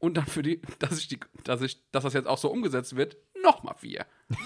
Und 0.00 0.16
dann 0.16 0.26
für 0.26 0.42
die, 0.42 0.60
dass 0.80 0.98
ich 0.98 1.06
die, 1.06 1.20
dass 1.44 1.62
ich, 1.62 1.80
dass 1.92 2.02
das 2.02 2.12
jetzt 2.12 2.26
auch 2.26 2.38
so 2.38 2.50
umgesetzt 2.50 2.96
wird, 2.96 3.16
nochmal 3.40 3.76
vier. 3.78 4.04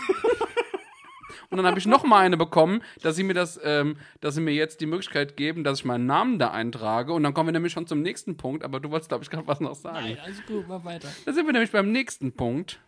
Und 1.48 1.56
dann 1.56 1.66
habe 1.66 1.78
ich 1.78 1.86
noch 1.86 2.04
mal 2.04 2.20
eine 2.20 2.36
bekommen, 2.36 2.82
dass 3.02 3.16
sie 3.16 3.22
mir 3.22 3.34
das, 3.34 3.60
ähm, 3.62 3.96
dass 4.20 4.34
sie 4.34 4.40
mir 4.40 4.54
jetzt 4.54 4.80
die 4.80 4.86
Möglichkeit 4.86 5.36
geben, 5.36 5.64
dass 5.64 5.80
ich 5.80 5.84
meinen 5.84 6.06
Namen 6.06 6.38
da 6.38 6.50
eintrage. 6.50 7.12
Und 7.12 7.22
dann 7.22 7.34
kommen 7.34 7.48
wir 7.48 7.52
nämlich 7.52 7.72
schon 7.72 7.86
zum 7.86 8.02
nächsten 8.02 8.36
Punkt. 8.36 8.64
Aber 8.64 8.80
du 8.80 8.90
wolltest, 8.90 9.10
glaube 9.10 9.24
ich, 9.24 9.30
gerade 9.30 9.46
was 9.46 9.60
noch 9.60 9.74
sagen. 9.74 10.06
Nein, 10.06 10.18
alles 10.22 10.44
gut, 10.46 10.66
mach 10.68 10.84
weiter. 10.84 11.08
Da 11.24 11.32
sind 11.32 11.46
wir 11.46 11.52
nämlich 11.52 11.70
beim 11.70 11.92
nächsten 11.92 12.32
Punkt. 12.32 12.80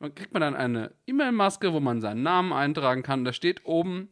Dann 0.00 0.14
kriegt 0.14 0.32
man 0.32 0.42
dann 0.42 0.54
eine 0.54 0.92
E-Mail-Maske, 1.06 1.72
wo 1.72 1.80
man 1.80 2.00
seinen 2.00 2.22
Namen 2.22 2.52
eintragen 2.52 3.02
kann. 3.02 3.24
Da 3.24 3.32
steht 3.32 3.64
oben 3.64 4.08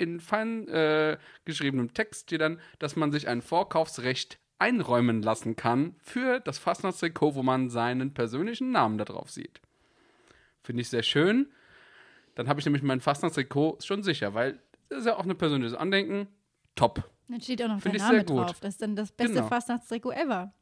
in 0.00 0.18
fein 0.20 0.66
äh, 0.68 1.18
geschriebenem 1.44 1.92
Text 1.92 2.28
steht 2.28 2.40
dann, 2.40 2.60
dass 2.78 2.96
man 2.96 3.12
sich 3.12 3.28
ein 3.28 3.42
Vorkaufsrecht 3.42 4.38
einräumen 4.58 5.22
lassen 5.22 5.56
kann 5.56 5.94
für 6.00 6.40
das 6.40 6.58
Fastnachtstrikot, 6.58 7.34
wo 7.34 7.42
man 7.42 7.70
seinen 7.70 8.14
persönlichen 8.14 8.72
Namen 8.72 8.98
da 8.98 9.04
drauf 9.04 9.30
sieht. 9.30 9.60
Finde 10.62 10.82
ich 10.82 10.88
sehr 10.88 11.02
schön. 11.02 11.50
Dann 12.40 12.48
habe 12.48 12.58
ich 12.58 12.64
nämlich 12.64 12.82
mein 12.82 13.02
Fastnachtstrikot 13.02 13.80
schon 13.84 14.02
sicher, 14.02 14.32
weil 14.32 14.58
das 14.88 15.00
ist 15.00 15.06
ja 15.06 15.16
auch 15.18 15.26
ein 15.26 15.36
persönliches 15.36 15.74
Andenken. 15.74 16.26
Top. 16.74 17.04
Dann 17.28 17.38
steht 17.42 17.62
auch 17.62 17.68
noch 17.68 17.82
Find 17.82 17.96
dein 17.96 18.00
Name 18.00 18.24
gut. 18.24 18.30
drauf. 18.48 18.60
Das 18.60 18.70
ist 18.72 18.80
dann 18.80 18.96
das 18.96 19.12
beste 19.12 19.34
Genau. 19.34 19.46
Fastnachtstrikot 19.48 20.12
ever. 20.12 20.54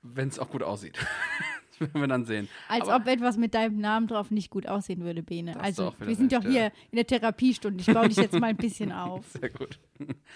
Wenn 0.00 0.28
es 0.28 0.38
auch 0.38 0.48
gut 0.48 0.62
aussieht. 0.62 0.94
das 1.72 1.80
werden 1.82 2.00
wir 2.00 2.08
dann 2.08 2.24
sehen. 2.24 2.48
Als 2.68 2.88
Aber- 2.88 3.02
ob 3.02 3.06
etwas 3.06 3.36
mit 3.36 3.52
deinem 3.52 3.78
Namen 3.80 4.06
drauf 4.06 4.30
nicht 4.30 4.48
gut 4.48 4.66
aussehen 4.66 5.02
würde, 5.04 5.22
Bene. 5.22 5.60
Also, 5.60 5.94
wir 5.98 6.16
sind 6.16 6.32
doch 6.32 6.40
hier 6.42 6.62
ja. 6.62 6.70
in 6.90 6.96
der 6.96 7.06
Therapiestunde. 7.06 7.82
Ich 7.86 7.92
baue 7.92 8.08
dich 8.08 8.16
jetzt 8.16 8.32
mal 8.40 8.46
ein 8.46 8.56
bisschen 8.56 8.90
auf. 8.92 9.26
Sehr 9.26 9.50
gut. 9.50 9.78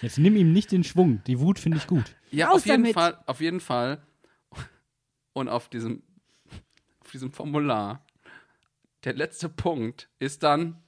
Jetzt 0.02 0.18
nimm 0.18 0.36
ihm 0.36 0.52
nicht 0.52 0.70
den 0.70 0.84
Schwung. 0.84 1.22
Die 1.26 1.40
Wut 1.40 1.58
finde 1.60 1.78
ich 1.78 1.86
gut. 1.86 2.14
Ja, 2.30 2.48
Raus 2.48 2.56
auf 2.56 2.66
jeden 2.66 2.82
damit. 2.82 2.92
Fall, 2.94 3.18
auf 3.24 3.40
jeden 3.40 3.60
Fall. 3.60 4.02
Und 5.32 5.48
auf 5.48 5.70
diesem, 5.70 6.02
auf 7.00 7.10
diesem 7.10 7.32
Formular, 7.32 8.04
der 9.04 9.14
letzte 9.14 9.48
Punkt 9.48 10.08
ist 10.18 10.42
dann, 10.42 10.82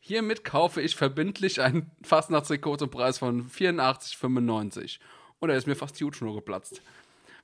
hiermit 0.00 0.44
kaufe 0.44 0.80
ich 0.80 0.96
verbindlich 0.96 1.60
ein 1.60 1.90
Fastnachtstrikot 2.02 2.78
zum 2.78 2.90
Preis 2.90 3.18
von 3.18 3.48
84,95. 3.48 4.98
Und 5.38 5.48
da 5.48 5.54
ist 5.54 5.66
mir 5.66 5.76
fast 5.76 5.98
die 5.98 6.04
Hutschnur 6.04 6.34
geplatzt. 6.34 6.82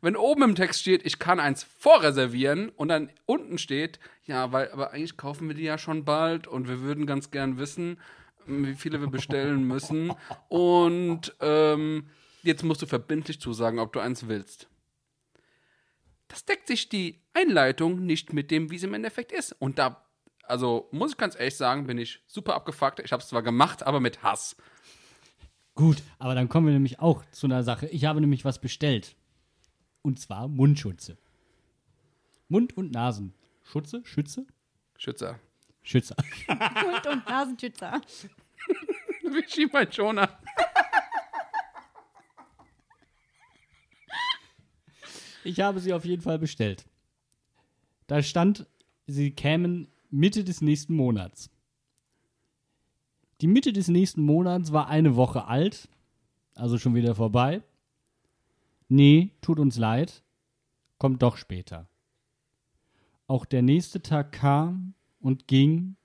Wenn 0.01 0.17
oben 0.17 0.43
im 0.43 0.55
Text 0.55 0.81
steht, 0.81 1.05
ich 1.05 1.19
kann 1.19 1.41
eins 1.41 1.65
vorreservieren 1.65 2.69
und 2.69 2.89
dann 2.89 3.11
unten 3.27 3.59
steht, 3.59 3.99
ja, 4.27 4.53
weil, 4.53 4.71
aber 4.71 4.93
eigentlich 4.93 5.17
kaufen 5.17 5.49
wir 5.49 5.57
die 5.57 5.65
ja 5.65 5.77
schon 5.77 6.05
bald 6.05 6.47
und 6.47 6.69
wir 6.69 6.81
würden 6.81 7.07
ganz 7.07 7.33
gern 7.33 7.59
wissen, 7.59 7.99
wie 8.47 8.75
viele 8.75 9.01
wir 9.01 9.09
bestellen 9.09 9.65
müssen. 9.65 10.13
Und 10.49 11.35
ähm, 11.41 12.09
jetzt 12.43 12.63
musst 12.63 12.83
du 12.83 12.87
verbindlich 12.87 13.41
zusagen, 13.41 13.81
ob 13.81 13.93
du 13.93 13.99
eins 13.99 14.29
willst. 14.29 14.69
Das 16.29 16.45
deckt 16.45 16.67
sich 16.69 16.89
die 16.89 17.21
Einleitung 17.35 18.05
nicht 18.05 18.33
mit 18.33 18.51
dem, 18.51 18.71
wie 18.71 18.77
es 18.77 18.83
im 18.83 18.95
Endeffekt 18.95 19.33
ist. 19.33 19.53
Und 19.53 19.79
da, 19.79 20.05
also 20.45 20.89
muss 20.93 21.13
ich 21.13 21.17
ganz 21.17 21.35
ehrlich 21.39 21.57
sagen, 21.57 21.87
bin 21.87 21.99
ich 21.99 22.23
super 22.27 22.55
abgefuckt. 22.55 23.01
Ich 23.01 23.13
habe 23.13 23.23
es 23.23 23.29
zwar 23.29 23.43
gemacht, 23.43 23.83
aber 23.83 24.01
mit 24.01 24.23
Hass. 24.23 24.57
Gut, 25.75 26.03
aber 26.19 26.35
dann 26.35 26.49
kommen 26.49 26.67
wir 26.67 26.73
nämlich 26.75 26.99
auch 27.01 27.25
zu 27.31 27.47
einer 27.47 27.63
Sache. 27.63 27.87
Ich 27.87 28.05
habe 28.05 28.21
nämlich 28.21 28.45
was 28.45 28.61
bestellt. 28.61 29.15
Und 30.03 30.21
zwar 30.21 30.49
Mundschutze. 30.49 31.17
Mund- 32.49 32.77
und 32.77 32.93
Nasenschutze? 32.93 34.03
Schütze? 34.05 34.47
Schützer. 34.97 35.33
Mund- 35.33 35.83
Schützer. 35.83 36.17
und 37.13 37.27
Nasenschützer. 37.29 38.01
Wie 39.23 39.45
schieb 39.49 39.73
mein 39.73 39.91
Schoner. 39.93 40.39
Ich 45.49 45.61
habe 45.61 45.81
sie 45.81 45.95
auf 45.95 46.05
jeden 46.05 46.21
Fall 46.21 46.39
bestellt. 46.39 46.85
Da 48.07 48.23
stand, 48.23 48.67
sie 49.07 49.31
kämen 49.31 49.89
Mitte 50.11 50.45
des 50.45 50.61
nächsten 50.61 50.95
Monats. 50.95 51.49
Die 53.41 53.47
Mitte 53.47 53.73
des 53.73 53.89
nächsten 53.89 54.23
Monats 54.23 54.73
war 54.73 54.89
eine 54.89 55.17
Woche 55.17 55.47
alt, 55.47 55.89
also 56.55 56.77
schon 56.77 56.95
wieder 56.95 57.15
vorbei. 57.15 57.63
Nee, 58.89 59.31
tut 59.41 59.59
uns 59.59 59.79
leid, 59.79 60.23
kommt 60.99 61.23
doch 61.23 61.39
später. 61.39 61.89
Auch 63.27 63.47
der 63.47 63.63
nächste 63.63 64.03
Tag 64.03 64.33
kam 64.33 64.93
und 65.19 65.47
ging 65.47 65.97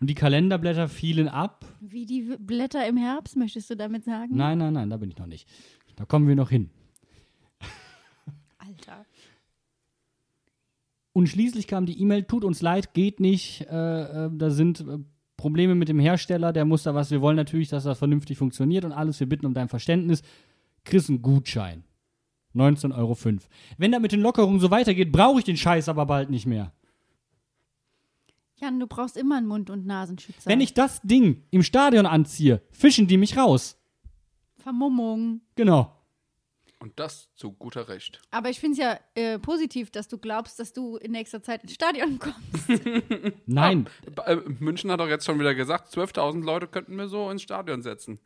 und 0.00 0.10
die 0.10 0.14
Kalenderblätter 0.14 0.88
fielen 0.88 1.28
ab. 1.28 1.64
Wie 1.80 2.04
die 2.04 2.36
Blätter 2.38 2.86
im 2.86 2.98
Herbst, 2.98 3.36
möchtest 3.36 3.70
du 3.70 3.74
damit 3.74 4.04
sagen? 4.04 4.36
Nein, 4.36 4.58
nein, 4.58 4.74
nein, 4.74 4.90
da 4.90 4.98
bin 4.98 5.10
ich 5.10 5.16
noch 5.16 5.26
nicht. 5.26 5.48
Da 5.96 6.04
kommen 6.04 6.28
wir 6.28 6.36
noch 6.36 6.50
hin. 6.50 6.68
Alter. 8.66 9.06
Und 11.16 11.30
schließlich 11.30 11.66
kam 11.66 11.86
die 11.86 11.98
E-Mail, 11.98 12.24
tut 12.24 12.44
uns 12.44 12.60
leid, 12.60 12.92
geht 12.92 13.20
nicht, 13.20 13.62
äh, 13.70 14.26
äh, 14.26 14.30
da 14.30 14.50
sind 14.50 14.80
äh, 14.80 14.98
Probleme 15.38 15.74
mit 15.74 15.88
dem 15.88 15.98
Hersteller, 15.98 16.52
der 16.52 16.66
muss 16.66 16.82
da 16.82 16.94
was, 16.94 17.10
wir 17.10 17.22
wollen 17.22 17.36
natürlich, 17.36 17.70
dass 17.70 17.84
das 17.84 17.96
vernünftig 17.96 18.36
funktioniert 18.36 18.84
und 18.84 18.92
alles, 18.92 19.18
wir 19.18 19.26
bitten 19.26 19.46
um 19.46 19.54
dein 19.54 19.70
Verständnis. 19.70 20.20
Kriegst 20.84 21.08
einen 21.08 21.22
Gutschein. 21.22 21.84
19,05 22.54 22.94
Euro. 22.98 23.16
Wenn 23.78 23.92
das 23.92 24.02
mit 24.02 24.12
den 24.12 24.20
Lockerungen 24.20 24.60
so 24.60 24.70
weitergeht, 24.70 25.10
brauche 25.10 25.38
ich 25.38 25.46
den 25.46 25.56
Scheiß 25.56 25.88
aber 25.88 26.04
bald 26.04 26.28
nicht 26.28 26.44
mehr. 26.44 26.74
Jan, 28.56 28.78
du 28.78 28.86
brauchst 28.86 29.16
immer 29.16 29.38
einen 29.38 29.46
Mund- 29.46 29.70
und 29.70 29.86
Nasenschützer. 29.86 30.50
Wenn 30.50 30.60
ich 30.60 30.74
das 30.74 31.00
Ding 31.00 31.44
im 31.50 31.62
Stadion 31.62 32.04
anziehe, 32.04 32.60
fischen 32.72 33.06
die 33.06 33.16
mich 33.16 33.38
raus. 33.38 33.78
Vermummung. 34.58 35.40
Genau. 35.54 35.95
Und 36.78 36.92
das 37.00 37.30
zu 37.34 37.52
guter 37.52 37.88
Recht. 37.88 38.20
Aber 38.30 38.50
ich 38.50 38.60
finde 38.60 38.72
es 38.72 38.78
ja 38.78 38.98
äh, 39.14 39.38
positiv, 39.38 39.90
dass 39.90 40.08
du 40.08 40.18
glaubst, 40.18 40.58
dass 40.60 40.74
du 40.74 40.96
in 40.98 41.12
nächster 41.12 41.42
Zeit 41.42 41.62
ins 41.62 41.72
Stadion 41.72 42.18
kommst. 42.20 42.68
Nein, 43.46 43.86
Ba- 44.14 44.24
äh, 44.26 44.36
München 44.60 44.90
hat 44.90 45.00
doch 45.00 45.08
jetzt 45.08 45.24
schon 45.24 45.38
wieder 45.40 45.54
gesagt, 45.54 45.88
12.000 45.94 46.44
Leute 46.44 46.66
könnten 46.66 46.94
wir 46.96 47.08
so 47.08 47.30
ins 47.30 47.40
Stadion 47.40 47.80
setzen. 47.80 48.18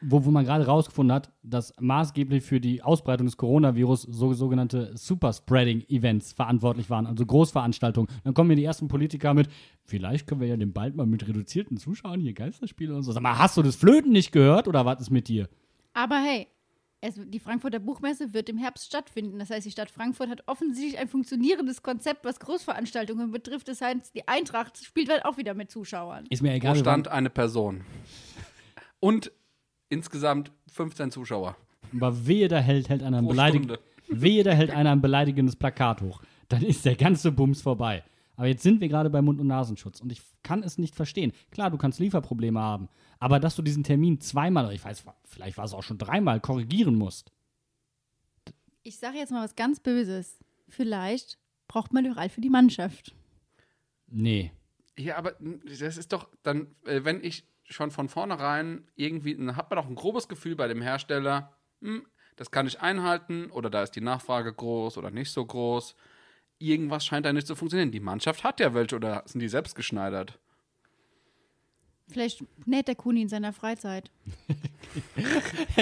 wo, 0.00 0.24
wo 0.24 0.30
man 0.32 0.44
gerade 0.44 0.66
rausgefunden 0.66 1.14
hat, 1.14 1.30
dass 1.44 1.72
maßgeblich 1.78 2.42
für 2.42 2.60
die 2.60 2.82
Ausbreitung 2.82 3.26
des 3.26 3.36
Coronavirus 3.36 4.02
so, 4.02 4.32
sogenannte 4.32 4.90
Superspreading-Events 4.96 6.32
verantwortlich 6.32 6.90
waren, 6.90 7.06
also 7.06 7.24
Großveranstaltungen. 7.24 8.08
Dann 8.24 8.34
kommen 8.34 8.48
mir 8.48 8.56
die 8.56 8.64
ersten 8.64 8.88
Politiker 8.88 9.34
mit, 9.34 9.48
vielleicht 9.84 10.26
können 10.26 10.40
wir 10.40 10.48
ja 10.48 10.56
den 10.56 10.72
bald 10.72 10.96
mal 10.96 11.06
mit 11.06 11.26
reduzierten 11.28 11.76
Zuschauern 11.76 12.20
hier 12.20 12.32
Geisterspiele 12.32 12.94
und 12.94 13.02
so. 13.02 13.12
Sag 13.12 13.22
mal, 13.22 13.38
hast 13.38 13.56
du 13.56 13.62
das 13.62 13.76
Flöten 13.76 14.12
nicht 14.12 14.32
gehört 14.32 14.68
oder 14.68 14.84
was 14.84 15.00
ist 15.00 15.10
mit 15.10 15.28
dir? 15.28 15.48
Aber 15.94 16.16
hey, 16.16 16.46
es, 17.02 17.16
die 17.18 17.40
Frankfurter 17.40 17.80
Buchmesse 17.80 18.32
wird 18.32 18.48
im 18.48 18.56
Herbst 18.56 18.86
stattfinden. 18.86 19.38
Das 19.38 19.50
heißt, 19.50 19.66
die 19.66 19.70
Stadt 19.72 19.90
Frankfurt 19.90 20.30
hat 20.30 20.44
offensichtlich 20.46 20.98
ein 20.98 21.08
funktionierendes 21.08 21.82
Konzept, 21.82 22.24
was 22.24 22.38
Großveranstaltungen 22.40 23.32
betrifft. 23.32 23.68
Das 23.68 23.80
heißt, 23.80 24.14
die 24.14 24.26
Eintracht 24.28 24.78
spielt 24.82 25.10
halt 25.10 25.24
auch 25.24 25.36
wieder 25.36 25.54
mit 25.54 25.70
Zuschauern. 25.70 26.26
Ist 26.30 26.42
mir 26.42 26.54
egal. 26.54 26.74
wir 26.74 26.80
stand 26.80 27.08
eine 27.08 27.28
Person. 27.28 27.84
Und 29.00 29.32
insgesamt 29.88 30.52
15 30.72 31.10
Zuschauer. 31.10 31.56
Aber 31.94 32.26
wehe, 32.26 32.48
da 32.48 32.58
hält, 32.60 32.88
hält 32.88 33.02
einer 33.02 33.18
ein 33.18 33.24
Pro 33.24 33.32
beleidig 33.32 33.68
wehe, 34.08 34.44
da 34.44 34.52
hält 34.52 34.70
einer 34.70 34.92
ein 34.92 35.00
beleidigendes 35.00 35.56
Plakat 35.56 36.00
hoch. 36.02 36.22
Dann 36.48 36.62
ist 36.62 36.84
der 36.84 36.96
ganze 36.96 37.32
Bums 37.32 37.62
vorbei. 37.62 38.04
Aber 38.36 38.46
jetzt 38.46 38.62
sind 38.62 38.80
wir 38.80 38.88
gerade 38.88 39.10
bei 39.10 39.22
Mund- 39.22 39.40
und 39.40 39.46
Nasenschutz 39.46 40.00
und 40.00 40.10
ich 40.10 40.22
kann 40.42 40.62
es 40.62 40.78
nicht 40.78 40.94
verstehen. 40.94 41.32
Klar, 41.50 41.70
du 41.70 41.76
kannst 41.76 42.00
Lieferprobleme 42.00 42.60
haben, 42.60 42.88
aber 43.22 43.38
dass 43.38 43.54
du 43.54 43.62
diesen 43.62 43.84
Termin 43.84 44.20
zweimal, 44.20 44.64
oder 44.64 44.74
ich 44.74 44.84
weiß, 44.84 45.04
vielleicht 45.22 45.56
war 45.56 45.64
es 45.64 45.74
auch 45.74 45.84
schon 45.84 45.96
dreimal, 45.96 46.40
korrigieren 46.40 46.96
musst. 46.96 47.30
Ich 48.82 48.98
sage 48.98 49.18
jetzt 49.18 49.30
mal 49.30 49.44
was 49.44 49.54
ganz 49.54 49.78
Böses. 49.78 50.40
Vielleicht 50.68 51.38
braucht 51.68 51.92
man 51.92 52.02
Dural 52.02 52.28
für 52.30 52.40
die 52.40 52.50
Mannschaft. 52.50 53.14
Nee. 54.08 54.50
Ja, 54.98 55.18
aber 55.18 55.36
das 55.38 55.96
ist 55.96 56.12
doch 56.12 56.30
dann, 56.42 56.74
äh, 56.84 57.04
wenn 57.04 57.22
ich 57.22 57.46
schon 57.62 57.92
von 57.92 58.08
vornherein 58.08 58.88
irgendwie, 58.96 59.36
dann 59.36 59.54
hat 59.54 59.70
man 59.70 59.76
doch 59.76 59.86
ein 59.86 59.94
grobes 59.94 60.26
Gefühl 60.26 60.56
bei 60.56 60.66
dem 60.66 60.82
Hersteller, 60.82 61.56
hm, 61.80 62.04
das 62.34 62.50
kann 62.50 62.66
ich 62.66 62.80
einhalten 62.80 63.52
oder 63.52 63.70
da 63.70 63.84
ist 63.84 63.92
die 63.92 64.00
Nachfrage 64.00 64.52
groß 64.52 64.98
oder 64.98 65.12
nicht 65.12 65.30
so 65.30 65.46
groß. 65.46 65.94
Irgendwas 66.58 67.06
scheint 67.06 67.24
da 67.24 67.32
nicht 67.32 67.46
zu 67.46 67.54
funktionieren. 67.54 67.92
Die 67.92 68.00
Mannschaft 68.00 68.42
hat 68.42 68.58
ja 68.58 68.74
welche 68.74 68.96
oder 68.96 69.22
sind 69.26 69.38
die 69.38 69.48
selbst 69.48 69.76
geschneidert? 69.76 70.40
Vielleicht 72.12 72.44
näht 72.66 72.88
der 72.88 72.94
Kuni 72.94 73.22
in 73.22 73.28
seiner 73.28 73.52
Freizeit. 73.52 74.10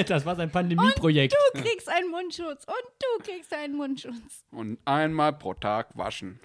Das 0.07 0.25
war 0.25 0.37
sein 0.37 0.53
Pandemieprojekt. 0.53 1.35
Du 1.55 1.61
kriegst 1.63 1.89
einen 1.89 2.11
Mundschutz 2.11 2.65
und 2.65 2.87
du 3.01 3.25
kriegst 3.25 3.53
einen 3.53 3.75
Mundschutz. 3.75 4.45
Und 4.53 4.79
einmal 4.85 5.33
pro 5.33 5.55
Tag 5.55 5.97
waschen. 5.97 6.39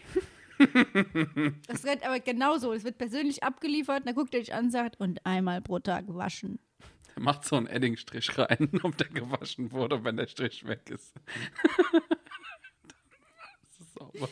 Das 1.67 1.83
rennt 1.85 2.05
aber 2.05 2.19
genauso. 2.19 2.71
Es 2.71 2.85
wird 2.85 2.97
persönlich 2.97 3.43
abgeliefert, 3.43 4.07
dann 4.07 4.15
guckt 4.15 4.33
er 4.33 4.39
dich 4.39 4.53
an 4.53 4.65
und 4.65 4.71
sagt, 4.71 4.99
und 4.99 5.25
einmal 5.25 5.61
pro 5.61 5.79
Tag 5.79 6.05
waschen. 6.07 6.59
Er 7.15 7.21
macht 7.21 7.45
so 7.45 7.57
einen 7.57 7.67
Eddingstrich 7.67 8.37
rein, 8.37 8.69
ob 8.83 8.97
der 8.97 9.09
gewaschen 9.09 9.71
wurde, 9.71 10.03
wenn 10.03 10.17
der 10.17 10.27
Strich 10.27 10.65
weg 10.65 10.89
ist. 10.89 11.13
das 13.63 13.79
ist 13.79 13.93
sauber. 13.93 14.29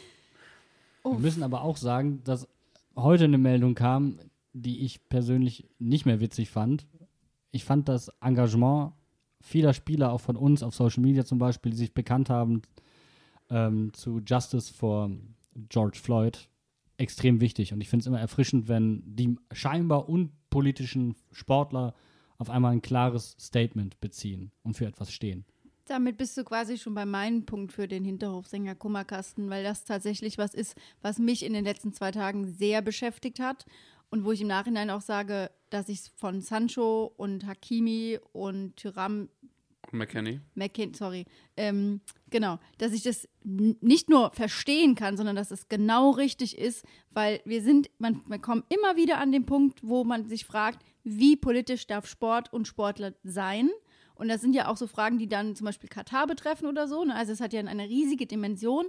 Wir 1.04 1.20
müssen 1.20 1.43
aber 1.43 1.62
auch 1.62 1.78
sagen, 1.78 2.24
dass 2.24 2.47
heute 2.95 3.26
eine 3.26 3.38
Meldung 3.38 3.76
kam, 3.76 4.18
die 4.54 4.86
ich 4.86 5.08
persönlich 5.10 5.68
nicht 5.80 6.06
mehr 6.06 6.20
witzig 6.20 6.49
fand. 6.49 6.88
Ich 7.51 7.66
fand 7.66 7.89
das 7.89 8.10
Engagement 8.22 8.93
vieler 9.41 9.74
Spieler, 9.74 10.12
auch 10.12 10.22
von 10.22 10.38
uns 10.38 10.64
auf 10.64 10.74
Social 10.74 11.04
Media 11.04 11.26
zum 11.26 11.38
Beispiel, 11.38 11.72
die 11.72 11.78
sich 11.78 11.93
bekannt 11.93 12.30
haben 12.30 12.62
ähm, 13.49 13.93
zu 13.93 14.22
Justice 14.26 14.74
for 14.74 15.12
George 15.70 15.99
Floyd, 16.01 16.47
extrem 16.97 17.41
wichtig. 17.41 17.74
Und 17.74 17.82
ich 17.82 17.89
finde 17.89 18.04
es 18.04 18.08
immer 18.08 18.20
erfrischend, 18.20 18.68
wenn 18.68 19.04
die 19.06 19.38
scheinbar 19.51 20.08
unpolitischen 20.08 21.16
Sportler 21.32 21.93
auf 22.38 22.49
einmal 22.49 22.72
ein 22.72 22.82
klares 22.82 23.36
Statement 23.39 23.99
beziehen 23.99 24.51
und 24.64 24.76
für 24.76 24.86
etwas 24.86 25.12
stehen. 25.12 25.45
Damit 25.86 26.18
bist 26.18 26.38
du 26.38 26.45
quasi 26.45 26.78
schon 26.78 26.93
bei 26.93 27.06
meinem 27.06 27.45
Punkt 27.45 27.74
für 27.74 27.89
den 27.89 28.06
Hinterhofsänger 28.06 28.74
Kummerkasten, 28.74 29.49
weil 29.49 29.64
das 29.64 29.84
tatsächlich 29.84 30.38
was 30.38 30.54
ist, 30.54 30.76
was 31.01 31.20
mich 31.20 31.43
in 31.43 31.51
den 31.51 31.66
letzten 31.66 31.91
zwei 31.91 32.12
Tagen 32.12 32.47
sehr 32.47 32.82
beschäftigt 32.82 33.39
hat 33.39 33.66
und 34.14 34.26
wo 34.26 34.32
ich 34.32 34.41
im 34.41 34.47
Nachhinein 34.47 34.91
auch 34.91 35.01
sage, 35.01 35.49
dass 35.72 35.89
ich 35.89 36.11
von 36.18 36.39
Sancho 36.39 37.11
und 37.18 37.47
Hakimi 37.47 38.20
und 38.32 38.78
Tyram 38.78 39.28
McKenny? 39.91 40.39
McKin, 40.53 40.93
sorry, 40.93 41.26
ähm, 41.57 41.99
genau, 42.30 42.59
dass 42.78 42.93
ich 42.93 43.01
das 43.01 43.28
nicht 43.43 44.11
nur 44.11 44.32
verstehen 44.32 44.93
kann, 44.93 45.18
sondern 45.18 45.36
dass 45.36 45.49
es 45.49 45.68
genau 45.68 46.11
richtig 46.11 46.59
ist, 46.59 46.86
weil 47.09 47.41
wir 47.45 47.64
sind, 47.64 47.89
man, 47.97 48.22
wir 48.28 48.38
kommen 48.38 48.64
immer 48.70 48.97
wieder 48.97 49.18
an 49.18 49.32
den 49.32 49.47
Punkt, 49.47 49.80
wo 49.82 50.03
man 50.03 50.30
sich 50.30 50.45
fragt, 50.45 50.86
wie 51.03 51.36
politisch 51.36 51.88
darf 51.88 52.05
Sport 52.05 52.53
und 52.53 52.68
Sportler 52.68 53.16
sein? 53.24 53.72
Und 54.14 54.28
das 54.28 54.41
sind 54.41 54.53
ja 54.53 54.68
auch 54.68 54.78
so 54.78 54.86
Fragen, 54.86 55.18
die 55.18 55.28
dann 55.28 55.55
zum 55.55 55.66
Beispiel 55.66 55.89
Katar 55.89 56.28
betreffen 56.28 56.68
oder 56.68 56.88
so. 56.88 57.03
Ne? 57.03 57.16
Also 57.16 57.32
es 57.32 57.41
hat 57.41 57.51
ja 57.51 57.61
eine 57.61 57.89
riesige 57.89 58.28
Dimension. 58.28 58.86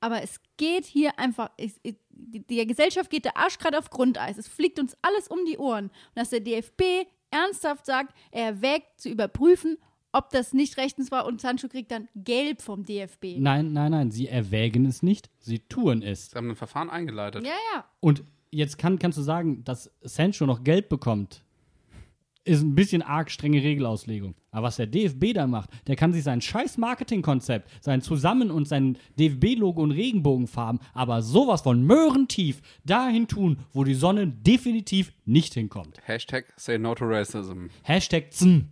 Aber 0.00 0.22
es 0.22 0.40
geht 0.56 0.84
hier 0.84 1.18
einfach, 1.18 1.50
es, 1.56 1.80
der 2.10 2.66
Gesellschaft 2.66 3.10
geht 3.10 3.24
der 3.24 3.36
Arsch 3.36 3.58
gerade 3.58 3.78
auf 3.78 3.90
Grundeis. 3.90 4.38
Es 4.38 4.48
fliegt 4.48 4.78
uns 4.78 4.96
alles 5.02 5.28
um 5.28 5.44
die 5.44 5.58
Ohren. 5.58 5.86
Und 5.86 5.92
dass 6.14 6.30
der 6.30 6.40
DFB 6.40 7.06
ernsthaft 7.30 7.86
sagt, 7.86 8.14
er 8.30 8.46
erwägt 8.46 9.00
zu 9.00 9.08
überprüfen, 9.08 9.76
ob 10.12 10.30
das 10.30 10.54
nicht 10.54 10.76
rechtens 10.78 11.10
war 11.10 11.26
und 11.26 11.40
Sancho 11.40 11.68
kriegt 11.68 11.90
dann 11.90 12.08
gelb 12.14 12.62
vom 12.62 12.84
DFB. 12.84 13.36
Nein, 13.38 13.72
nein, 13.72 13.90
nein, 13.90 14.10
sie 14.10 14.28
erwägen 14.28 14.86
es 14.86 15.02
nicht, 15.02 15.28
sie 15.38 15.58
tun 15.58 16.02
es. 16.02 16.30
Sie 16.30 16.36
haben 16.36 16.50
ein 16.50 16.56
Verfahren 16.56 16.88
eingeleitet. 16.88 17.44
Ja, 17.44 17.52
ja. 17.74 17.84
Und 18.00 18.24
jetzt 18.50 18.78
kann, 18.78 18.98
kannst 18.98 19.18
du 19.18 19.22
sagen, 19.22 19.64
dass 19.64 19.90
Sancho 20.00 20.46
noch 20.46 20.64
Geld 20.64 20.88
bekommt, 20.88 21.42
ist 22.44 22.62
ein 22.62 22.74
bisschen 22.74 23.02
arg 23.02 23.30
strenge 23.30 23.62
Regelauslegung. 23.62 24.34
Aber 24.58 24.66
was 24.66 24.76
der 24.76 24.88
DFB 24.88 25.34
da 25.34 25.46
macht, 25.46 25.70
der 25.86 25.94
kann 25.94 26.12
sich 26.12 26.24
sein 26.24 26.40
scheiß 26.40 26.78
Marketingkonzept, 26.78 27.70
sein 27.80 28.02
Zusammen- 28.02 28.50
und 28.50 28.66
sein 28.66 28.98
DFB-Logo 29.16 29.80
und 29.80 29.92
Regenbogenfarben, 29.92 30.80
aber 30.94 31.22
sowas 31.22 31.60
von 31.60 31.84
möhrentief 31.84 32.60
dahin 32.84 33.28
tun, 33.28 33.58
wo 33.72 33.84
die 33.84 33.94
Sonne 33.94 34.26
definitiv 34.26 35.12
nicht 35.24 35.54
hinkommt. 35.54 36.00
Hashtag 36.02 36.46
say 36.56 36.76
no 36.76 36.92
to 36.96 37.04
racism. 37.04 37.66
Hashtag 37.84 38.32
ZM, 38.32 38.66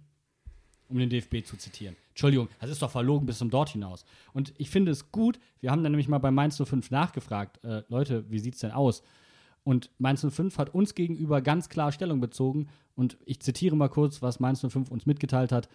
um 0.88 0.98
den 0.98 1.08
DFB 1.08 1.44
zu 1.44 1.56
zitieren. 1.56 1.94
Entschuldigung, 2.08 2.48
das 2.60 2.70
ist 2.70 2.82
doch 2.82 2.90
verlogen 2.90 3.24
bis 3.24 3.38
zum 3.38 3.50
Dort 3.50 3.68
hinaus. 3.68 4.04
Und 4.32 4.54
ich 4.58 4.70
finde 4.70 4.90
es 4.90 5.12
gut, 5.12 5.38
wir 5.60 5.70
haben 5.70 5.84
dann 5.84 5.92
nämlich 5.92 6.08
mal 6.08 6.18
bei 6.18 6.32
Mainz 6.32 6.60
05 6.60 6.90
nachgefragt, 6.90 7.62
äh, 7.62 7.84
Leute, 7.88 8.28
wie 8.28 8.40
sieht's 8.40 8.58
denn 8.58 8.72
aus? 8.72 9.04
Und 9.66 9.90
Mainz 9.98 10.24
05 10.24 10.58
hat 10.58 10.72
uns 10.72 10.94
gegenüber 10.94 11.42
ganz 11.42 11.68
klar 11.68 11.90
Stellung 11.90 12.20
bezogen. 12.20 12.68
Und 12.94 13.18
ich 13.26 13.40
zitiere 13.40 13.74
mal 13.74 13.88
kurz, 13.88 14.22
was 14.22 14.38
Mainz 14.38 14.60
05 14.60 14.92
uns 14.92 15.06
mitgeteilt 15.06 15.50
hat. 15.50 15.68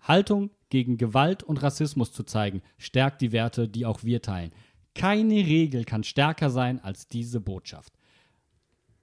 Haltung 0.00 0.48
gegen 0.70 0.96
Gewalt 0.96 1.42
und 1.42 1.62
Rassismus 1.62 2.10
zu 2.10 2.22
zeigen, 2.22 2.62
stärkt 2.78 3.20
die 3.20 3.30
Werte, 3.30 3.68
die 3.68 3.84
auch 3.84 4.02
wir 4.02 4.22
teilen. 4.22 4.50
Keine 4.94 5.34
Regel 5.34 5.84
kann 5.84 6.04
stärker 6.04 6.48
sein 6.48 6.82
als 6.82 7.06
diese 7.06 7.38
Botschaft. 7.38 7.92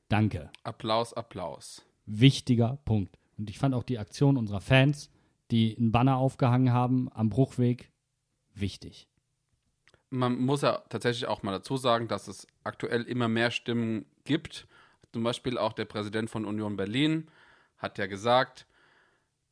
Danke 0.10 0.50
Applaus, 0.64 1.14
Applaus. 1.14 1.86
wichtiger 2.08 2.80
Punkt. 2.84 3.20
Und 3.38 3.52
ich 3.52 3.60
fand 3.60 3.76
auch 3.76 3.84
die 3.84 4.00
Aktion 4.00 4.38
unserer 4.38 4.62
Fans, 4.62 5.12
die 5.52 5.78
einen 5.78 5.92
Banner 5.92 6.18
aufgehangen 6.18 6.74
haben 6.74 7.10
am 7.14 7.30
Bruchweg, 7.30 7.92
wichtig. 8.56 9.08
Man 10.10 10.40
muss 10.40 10.64
ja 10.64 10.82
tatsächlich 10.90 11.28
auch 11.28 11.44
mal 11.44 11.52
dazu 11.52 11.78
sagen, 11.78 12.08
dass 12.08 12.28
es 12.28 12.48
aktuell 12.64 13.04
immer 13.04 13.28
mehr 13.28 13.52
Stimmen 13.52 14.08
gibt. 14.26 14.68
Zum 15.14 15.24
Beispiel 15.24 15.58
auch 15.58 15.74
der 15.74 15.86
Präsident 15.86 16.30
von 16.30 16.46
Union 16.46 16.76
Berlin 16.76 17.30
hat 17.78 17.98
ja 17.98 18.06
gesagt, 18.06 18.68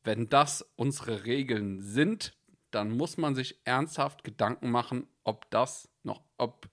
wenn 0.02 0.28
das 0.28 0.62
unsere 0.76 1.24
Regeln 1.24 1.80
sind, 1.80 2.36
dann 2.70 2.96
muss 2.96 3.16
man 3.16 3.34
sich 3.34 3.60
ernsthaft 3.64 4.24
Gedanken 4.24 4.70
machen, 4.70 5.06
ob 5.22 5.50
das 5.50 5.88
noch, 6.02 6.22
ob 6.36 6.68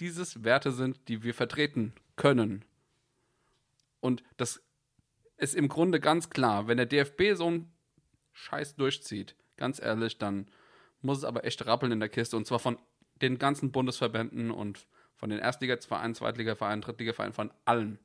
dieses 0.00 0.44
Werte 0.44 0.72
sind, 0.72 1.08
die 1.08 1.22
wir 1.22 1.34
vertreten 1.34 1.92
können. 2.16 2.64
Und 4.00 4.22
das 4.36 4.62
ist 5.36 5.54
im 5.54 5.68
Grunde 5.68 6.00
ganz 6.00 6.30
klar, 6.30 6.68
wenn 6.68 6.78
der 6.78 6.86
DFB 6.86 7.34
so 7.34 7.46
einen 7.46 7.72
Scheiß 8.32 8.76
durchzieht, 8.76 9.36
ganz 9.56 9.80
ehrlich, 9.80 10.18
dann 10.18 10.46
muss 11.02 11.18
es 11.18 11.24
aber 11.24 11.44
echt 11.44 11.66
rappeln 11.66 11.92
in 11.92 12.00
der 12.00 12.08
Kiste 12.08 12.36
und 12.36 12.46
zwar 12.46 12.58
von 12.58 12.78
den 13.20 13.38
ganzen 13.38 13.72
Bundesverbänden 13.72 14.50
und 14.50 14.86
von 15.20 15.28
den 15.28 15.38
Erstligavereinen, 15.38 16.14
Zweitligavereinen, 16.14 16.80
Drittligavereinen, 16.80 17.34
von 17.34 17.50
allen. 17.66 17.98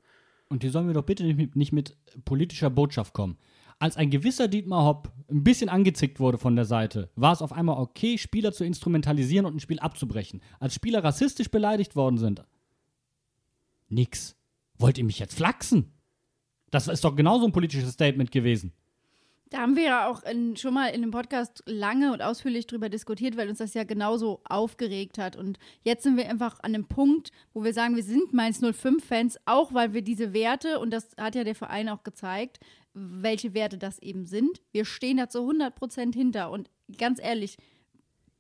Und 0.49 0.63
die 0.63 0.69
sollen 0.69 0.85
mir 0.85 0.93
doch 0.93 1.05
bitte 1.05 1.23
nicht 1.23 1.37
mit, 1.37 1.55
nicht 1.55 1.71
mit 1.71 1.97
politischer 2.25 2.69
Botschaft 2.69 3.13
kommen. 3.13 3.37
Als 3.79 3.95
ein 3.95 4.09
gewisser 4.09 4.49
Dietmar 4.49 4.83
Hopp 4.83 5.11
ein 5.31 5.43
bisschen 5.43 5.69
angezickt 5.69 6.19
wurde 6.19 6.37
von 6.37 6.55
der 6.57 6.65
Seite, 6.65 7.09
war 7.15 7.31
es 7.31 7.41
auf 7.41 7.53
einmal 7.53 7.77
okay, 7.77 8.17
Spieler 8.17 8.51
zu 8.51 8.65
instrumentalisieren 8.65 9.45
und 9.45 9.55
ein 9.55 9.59
Spiel 9.61 9.79
abzubrechen. 9.79 10.41
Als 10.59 10.75
Spieler 10.75 11.03
rassistisch 11.03 11.49
beleidigt 11.49 11.95
worden 11.95 12.17
sind. 12.17 12.43
Nix. 13.87 14.35
Wollt 14.77 14.97
ihr 14.97 15.05
mich 15.05 15.19
jetzt 15.19 15.35
flachsen? 15.35 15.93
Das 16.69 16.89
ist 16.89 17.05
doch 17.05 17.15
genauso 17.15 17.45
ein 17.45 17.53
politisches 17.53 17.93
Statement 17.93 18.31
gewesen. 18.31 18.73
Da 19.55 19.61
haben 19.61 19.77
wir 19.77 19.83
ja 19.83 20.09
auch 20.09 20.21
in, 20.23 20.57
schon 20.57 20.73
mal 20.73 20.87
in 20.87 20.99
dem 20.99 21.11
Podcast 21.11 21.63
lange 21.65 22.11
und 22.11 22.21
ausführlich 22.21 22.67
drüber 22.67 22.89
diskutiert, 22.89 23.37
weil 23.37 23.47
uns 23.47 23.59
das 23.59 23.73
ja 23.73 23.85
genauso 23.85 24.41
aufgeregt 24.43 25.17
hat. 25.17 25.37
Und 25.37 25.59
jetzt 25.81 26.03
sind 26.03 26.17
wir 26.17 26.29
einfach 26.29 26.59
an 26.59 26.75
einem 26.75 26.89
Punkt, 26.89 27.31
wo 27.53 27.63
wir 27.63 27.73
sagen, 27.73 27.95
wir 27.95 28.03
sind 28.03 28.33
Mainz 28.33 28.61
05-Fans, 28.61 29.39
auch 29.45 29.73
weil 29.73 29.93
wir 29.93 30.01
diese 30.01 30.33
Werte, 30.33 30.77
und 30.79 30.91
das 30.91 31.07
hat 31.17 31.35
ja 31.35 31.45
der 31.45 31.55
Verein 31.55 31.87
auch 31.87 32.03
gezeigt, 32.03 32.59
welche 32.93 33.53
Werte 33.53 33.77
das 33.77 33.97
eben 33.99 34.25
sind. 34.25 34.61
Wir 34.73 34.83
stehen 34.83 35.15
da 35.15 35.29
zu 35.29 35.39
100 35.39 35.73
Prozent 35.73 36.15
hinter. 36.15 36.51
Und 36.51 36.69
ganz 36.97 37.21
ehrlich, 37.23 37.55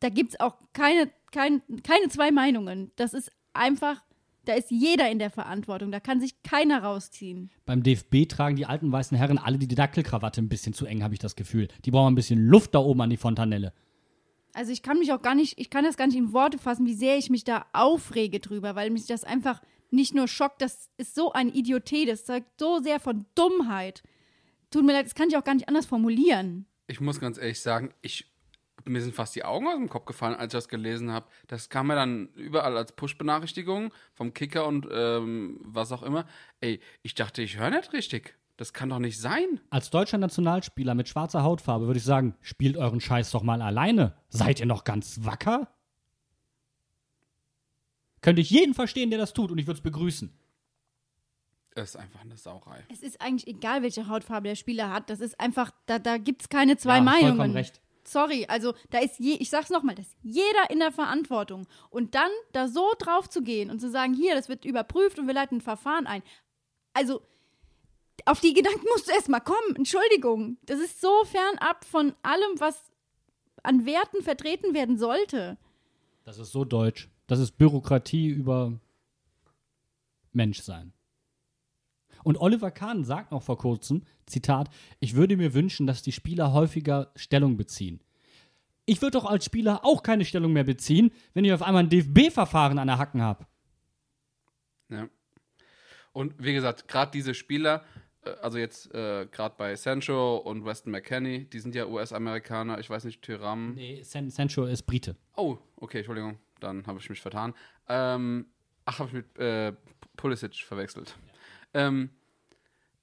da 0.01 0.09
gibt 0.09 0.31
es 0.31 0.39
auch 0.41 0.57
keine, 0.73 1.09
kein, 1.31 1.61
keine 1.83 2.09
zwei 2.09 2.31
Meinungen. 2.31 2.91
Das 2.97 3.13
ist 3.13 3.31
einfach 3.53 4.03
da 4.45 4.53
ist 4.53 4.71
jeder 4.71 5.09
in 5.09 5.19
der 5.19 5.29
Verantwortung. 5.29 5.91
Da 5.91 5.99
kann 5.99 6.19
sich 6.19 6.41
keiner 6.43 6.83
rausziehen. 6.83 7.49
Beim 7.65 7.83
DFB 7.83 8.27
tragen 8.27 8.55
die 8.55 8.65
alten 8.65 8.91
weißen 8.91 9.17
Herren 9.17 9.37
alle 9.37 9.57
die 9.57 9.67
Dackelkrawatte 9.67 10.41
ein 10.41 10.49
bisschen 10.49 10.73
zu 10.73 10.85
eng, 10.85 11.03
habe 11.03 11.13
ich 11.13 11.19
das 11.19 11.35
Gefühl. 11.35 11.67
Die 11.85 11.91
brauchen 11.91 12.13
ein 12.13 12.15
bisschen 12.15 12.45
Luft 12.45 12.75
da 12.75 12.79
oben 12.79 13.01
an 13.01 13.09
die 13.09 13.17
Fontanelle. 13.17 13.73
Also 14.53 14.71
ich 14.71 14.81
kann 14.81 14.99
mich 14.99 15.11
auch 15.11 15.21
gar 15.21 15.35
nicht, 15.35 15.59
ich 15.59 15.69
kann 15.69 15.83
das 15.83 15.97
gar 15.97 16.07
nicht 16.07 16.15
in 16.15 16.31
Worte 16.31 16.57
fassen, 16.57 16.85
wie 16.85 16.93
sehr 16.93 17.17
ich 17.17 17.29
mich 17.29 17.43
da 17.43 17.65
aufrege 17.73 18.39
drüber, 18.39 18.75
weil 18.75 18.89
mich 18.89 19.05
das 19.05 19.25
einfach 19.25 19.61
nicht 19.91 20.15
nur 20.15 20.27
schockt, 20.27 20.61
das 20.61 20.89
ist 20.97 21.13
so 21.13 21.33
ein 21.33 21.49
Idiotie, 21.49 22.05
das 22.05 22.25
zeugt 22.25 22.47
so 22.59 22.79
sehr 22.79 22.99
von 22.99 23.25
Dummheit. 23.35 24.01
Tut 24.71 24.85
mir 24.85 24.93
leid, 24.93 25.05
das 25.05 25.15
kann 25.15 25.27
ich 25.29 25.37
auch 25.37 25.43
gar 25.43 25.55
nicht 25.55 25.67
anders 25.67 25.85
formulieren. 25.85 26.65
Ich 26.87 27.01
muss 27.01 27.19
ganz 27.19 27.37
ehrlich 27.37 27.59
sagen, 27.59 27.93
ich 28.01 28.27
mir 28.85 29.01
sind 29.01 29.15
fast 29.15 29.35
die 29.35 29.43
Augen 29.43 29.67
aus 29.67 29.75
dem 29.75 29.89
Kopf 29.89 30.05
gefallen, 30.05 30.35
als 30.35 30.53
ich 30.53 30.57
das 30.57 30.67
gelesen 30.67 31.11
habe. 31.11 31.27
Das 31.47 31.69
kam 31.69 31.87
mir 31.87 31.95
dann 31.95 32.29
überall 32.35 32.77
als 32.77 32.91
Push-Benachrichtigung 32.93 33.91
vom 34.13 34.33
Kicker 34.33 34.65
und 34.67 34.87
ähm, 34.91 35.59
was 35.63 35.91
auch 35.91 36.03
immer. 36.03 36.25
Ey, 36.61 36.79
ich 37.01 37.15
dachte, 37.15 37.41
ich 37.41 37.57
höre 37.57 37.71
nicht 37.71 37.93
richtig. 37.93 38.37
Das 38.57 38.71
kann 38.71 38.89
doch 38.89 38.99
nicht 38.99 39.19
sein. 39.19 39.59
Als 39.69 39.89
deutscher 39.89 40.17
Nationalspieler 40.17 40.95
mit 40.95 41.09
schwarzer 41.09 41.43
Hautfarbe 41.43 41.87
würde 41.87 41.97
ich 41.97 42.05
sagen, 42.05 42.35
spielt 42.41 42.77
euren 42.77 43.01
Scheiß 43.01 43.31
doch 43.31 43.43
mal 43.43 43.61
alleine. 43.61 44.15
Seid 44.29 44.61
ihr 44.61 44.65
noch 44.65 44.85
ganz 44.85 45.25
wacker? 45.25 45.67
Könnte 48.21 48.41
ich 48.41 48.49
jeden 48.49 48.73
verstehen, 48.73 49.09
der 49.09 49.19
das 49.19 49.33
tut 49.33 49.51
und 49.51 49.57
ich 49.57 49.67
würde 49.67 49.77
es 49.77 49.83
begrüßen. 49.83 50.33
Es 51.77 51.89
ist 51.89 51.95
einfach 51.97 52.21
eine 52.21 52.37
Sauerei. 52.37 52.85
Es 52.89 53.03
ist 53.03 53.19
eigentlich 53.19 53.47
egal, 53.47 53.81
welche 53.83 54.07
Hautfarbe 54.07 54.47
der 54.47 54.55
Spieler 54.55 54.91
hat. 54.91 55.09
Das 55.09 55.19
ist 55.19 55.37
einfach, 55.41 55.71
da, 55.87 55.99
da 55.99 56.17
gibt 56.17 56.43
es 56.43 56.49
keine 56.49 56.77
zwei 56.77 56.97
ja, 56.97 57.03
Meinungen. 57.03 57.35
Vollkommen 57.35 57.53
recht. 57.53 57.81
Sorry, 58.07 58.45
also 58.47 58.73
da 58.91 58.99
ist 58.99 59.19
je, 59.19 59.33
ich 59.35 59.49
sag's 59.49 59.69
nochmal, 59.69 59.95
da 59.95 60.01
ist 60.01 60.15
jeder 60.21 60.69
in 60.69 60.79
der 60.79 60.91
Verantwortung. 60.91 61.67
Und 61.89 62.15
dann 62.15 62.29
da 62.51 62.67
so 62.67 62.93
drauf 62.99 63.29
zu 63.29 63.41
gehen 63.41 63.69
und 63.69 63.79
zu 63.79 63.89
sagen, 63.89 64.13
hier, 64.13 64.35
das 64.35 64.49
wird 64.49 64.65
überprüft 64.65 65.19
und 65.19 65.27
wir 65.27 65.33
leiten 65.33 65.57
ein 65.57 65.61
Verfahren 65.61 66.07
ein. 66.07 66.21
Also, 66.93 67.21
auf 68.25 68.39
die 68.39 68.53
Gedanken 68.53 68.85
musst 68.93 69.07
du 69.07 69.11
erstmal 69.11 69.41
kommen. 69.41 69.75
Entschuldigung. 69.75 70.57
Das 70.65 70.79
ist 70.79 71.01
so 71.01 71.25
fernab 71.25 71.83
von 71.85 72.13
allem, 72.21 72.59
was 72.59 72.91
an 73.63 73.85
Werten 73.85 74.23
vertreten 74.23 74.73
werden 74.73 74.97
sollte. 74.97 75.57
Das 76.23 76.39
ist 76.39 76.51
so 76.51 76.63
deutsch. 76.63 77.09
Das 77.27 77.39
ist 77.39 77.57
Bürokratie 77.57 78.27
über 78.27 78.79
Menschsein. 80.31 80.93
Und 82.25 82.37
Oliver 82.37 82.71
Kahn 82.71 83.03
sagt 83.03 83.31
noch 83.31 83.43
vor 83.43 83.59
kurzem, 83.59 84.01
Zitat, 84.25 84.71
ich 84.99 85.15
würde 85.15 85.37
mir 85.37 85.53
wünschen, 85.53 85.85
dass 85.85 86.01
die 86.01 86.11
Spieler 86.11 86.53
häufiger 86.53 87.11
Stellung 87.15 87.55
beziehen. 87.55 88.01
Ich 88.87 89.03
würde 89.03 89.11
doch 89.11 89.25
als 89.25 89.45
Spieler 89.45 89.85
auch 89.85 90.01
keine 90.01 90.25
Stellung 90.25 90.51
mehr 90.51 90.63
beziehen, 90.63 91.11
wenn 91.35 91.45
ich 91.45 91.53
auf 91.53 91.61
einmal 91.61 91.83
ein 91.83 91.89
DFB-Verfahren 91.89 92.79
an 92.79 92.87
der 92.87 92.97
Hacken 92.97 93.21
habe. 93.21 93.45
Ja. 94.89 95.07
Und 96.13 96.33
wie 96.39 96.53
gesagt, 96.53 96.87
gerade 96.87 97.11
diese 97.11 97.35
Spieler, 97.35 97.85
äh, 98.25 98.31
also 98.41 98.57
jetzt 98.57 98.91
äh, 98.95 99.27
gerade 99.31 99.53
bei 99.55 99.75
Sancho 99.75 100.37
und 100.37 100.65
Weston 100.65 100.91
McKenney, 100.91 101.47
die 101.47 101.59
sind 101.59 101.75
ja 101.75 101.85
US-Amerikaner, 101.85 102.79
ich 102.79 102.89
weiß 102.89 103.03
nicht, 103.03 103.21
Tyram. 103.21 103.75
Nee, 103.75 104.01
San 104.01 104.31
Sancho 104.31 104.65
ist 104.65 104.83
Brite. 104.87 105.15
Oh, 105.35 105.59
okay, 105.75 105.97
Entschuldigung, 105.99 106.39
dann 106.59 106.87
habe 106.87 106.97
ich 106.97 107.07
mich 107.07 107.21
vertan. 107.21 107.53
Ähm, 107.87 108.47
ach, 108.85 108.97
habe 108.97 109.09
ich 109.09 109.13
mit 109.13 109.37
äh, 109.37 109.73
Pulisic 110.17 110.55
verwechselt. 110.55 111.15
Ähm, 111.75 112.09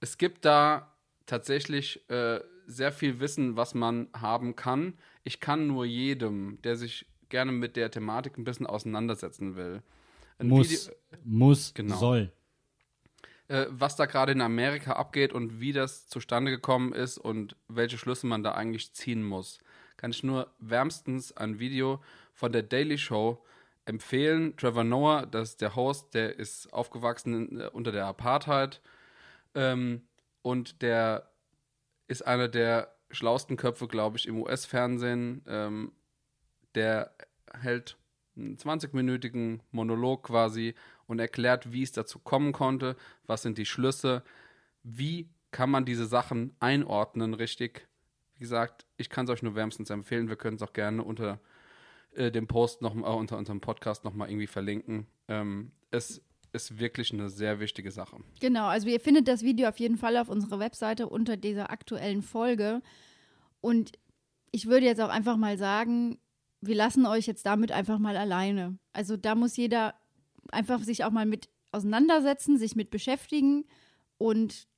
es 0.00 0.18
gibt 0.18 0.44
da 0.44 0.92
tatsächlich 1.26 2.08
äh, 2.10 2.40
sehr 2.66 2.90
viel 2.90 3.20
Wissen, 3.20 3.56
was 3.56 3.74
man 3.74 4.08
haben 4.12 4.56
kann. 4.56 4.94
Ich 5.24 5.38
kann 5.40 5.66
nur 5.68 5.84
jedem, 5.84 6.60
der 6.62 6.76
sich 6.76 7.06
gerne 7.28 7.52
mit 7.52 7.76
der 7.76 7.90
Thematik 7.90 8.36
ein 8.38 8.44
bisschen 8.44 8.66
auseinandersetzen 8.66 9.54
will. 9.56 9.82
ein 10.38 10.48
Muss, 10.48 10.70
Video- 10.70 10.94
muss, 11.24 11.74
Genau. 11.74 11.96
soll. 11.96 12.32
äh, 13.48 13.66
was 13.68 13.96
da 13.96 14.06
gerade 14.06 14.32
in 14.32 14.40
Amerika 14.40 14.94
abgeht 14.94 15.32
und 15.32 15.60
wie 15.60 15.72
das 15.72 16.08
zustande 16.08 16.50
gekommen 16.50 16.92
ist 16.92 17.18
und 17.18 17.54
welche 17.68 17.98
Schlüsse 17.98 18.26
man 18.26 18.42
da 18.42 18.52
eigentlich 18.52 18.92
ziehen 18.94 19.22
muss, 19.22 19.58
kann 19.96 20.10
ich 20.10 20.22
nur 20.24 20.50
wärmstens 20.58 21.36
ein 21.36 21.58
Video 21.58 22.02
von 22.32 22.50
der 22.52 22.62
Daily 22.62 22.96
Show 22.98 23.44
empfehlen. 23.84 24.56
Trevor 24.56 24.84
Noah, 24.84 25.26
das 25.26 25.50
ist 25.50 25.60
der 25.60 25.76
Host, 25.76 26.14
der 26.14 26.38
ist 26.38 26.72
aufgewachsen 26.72 27.60
äh, 27.60 27.68
unter 27.68 27.92
der 27.92 28.06
Apartheid 28.06 28.80
ähm, 29.54 30.02
und 30.42 30.82
der 30.82 31.30
ist 32.08 32.22
einer 32.26 32.48
der 32.48 32.94
schlauesten 33.10 33.56
Köpfe, 33.56 33.88
glaube 33.88 34.18
ich, 34.18 34.26
im 34.26 34.40
US-Fernsehen. 34.40 35.42
Ähm, 35.46 35.92
der 36.74 37.14
hält 37.52 37.96
einen 38.36 38.56
20-minütigen 38.56 39.60
Monolog 39.70 40.24
quasi 40.24 40.74
und 41.06 41.18
erklärt, 41.18 41.72
wie 41.72 41.82
es 41.82 41.92
dazu 41.92 42.18
kommen 42.18 42.52
konnte, 42.52 42.96
was 43.26 43.42
sind 43.42 43.58
die 43.58 43.66
Schlüsse, 43.66 44.22
wie 44.82 45.28
kann 45.50 45.70
man 45.70 45.84
diese 45.84 46.06
Sachen 46.06 46.56
einordnen 46.60 47.34
richtig. 47.34 47.86
Wie 48.34 48.40
gesagt, 48.40 48.86
ich 48.96 49.10
kann 49.10 49.26
es 49.26 49.30
euch 49.30 49.42
nur 49.42 49.54
wärmstens 49.54 49.90
empfehlen. 49.90 50.28
Wir 50.28 50.36
können 50.36 50.56
es 50.56 50.62
auch 50.62 50.72
gerne 50.72 51.04
unter 51.04 51.40
äh, 52.14 52.30
dem 52.30 52.46
Post 52.46 52.82
noch 52.82 52.94
äh, 52.94 53.00
unter 53.00 53.38
unserem 53.38 53.60
Podcast 53.60 54.04
noch 54.04 54.14
mal 54.14 54.28
irgendwie 54.28 54.46
verlinken. 54.46 55.06
Ähm, 55.28 55.72
es 55.90 56.22
ist 56.52 56.78
wirklich 56.78 57.12
eine 57.12 57.30
sehr 57.30 57.60
wichtige 57.60 57.90
Sache. 57.90 58.18
Genau, 58.40 58.66
also 58.66 58.88
ihr 58.88 59.00
findet 59.00 59.28
das 59.28 59.42
Video 59.42 59.68
auf 59.68 59.78
jeden 59.78 59.96
Fall 59.96 60.16
auf 60.16 60.28
unserer 60.28 60.58
Webseite 60.58 61.08
unter 61.08 61.36
dieser 61.36 61.70
aktuellen 61.70 62.22
Folge. 62.22 62.82
Und 63.60 63.92
ich 64.50 64.66
würde 64.66 64.86
jetzt 64.86 65.00
auch 65.00 65.08
einfach 65.08 65.36
mal 65.36 65.56
sagen, 65.56 66.18
wir 66.60 66.76
lassen 66.76 67.06
euch 67.06 67.26
jetzt 67.26 67.46
damit 67.46 67.72
einfach 67.72 67.98
mal 67.98 68.16
alleine. 68.16 68.78
Also 68.92 69.16
da 69.16 69.34
muss 69.34 69.56
jeder 69.56 69.94
einfach 70.50 70.82
sich 70.82 71.04
auch 71.04 71.10
mal 71.10 71.26
mit 71.26 71.48
auseinandersetzen, 71.72 72.58
sich 72.58 72.76
mit 72.76 72.90
beschäftigen 72.90 73.64
und 74.18 74.68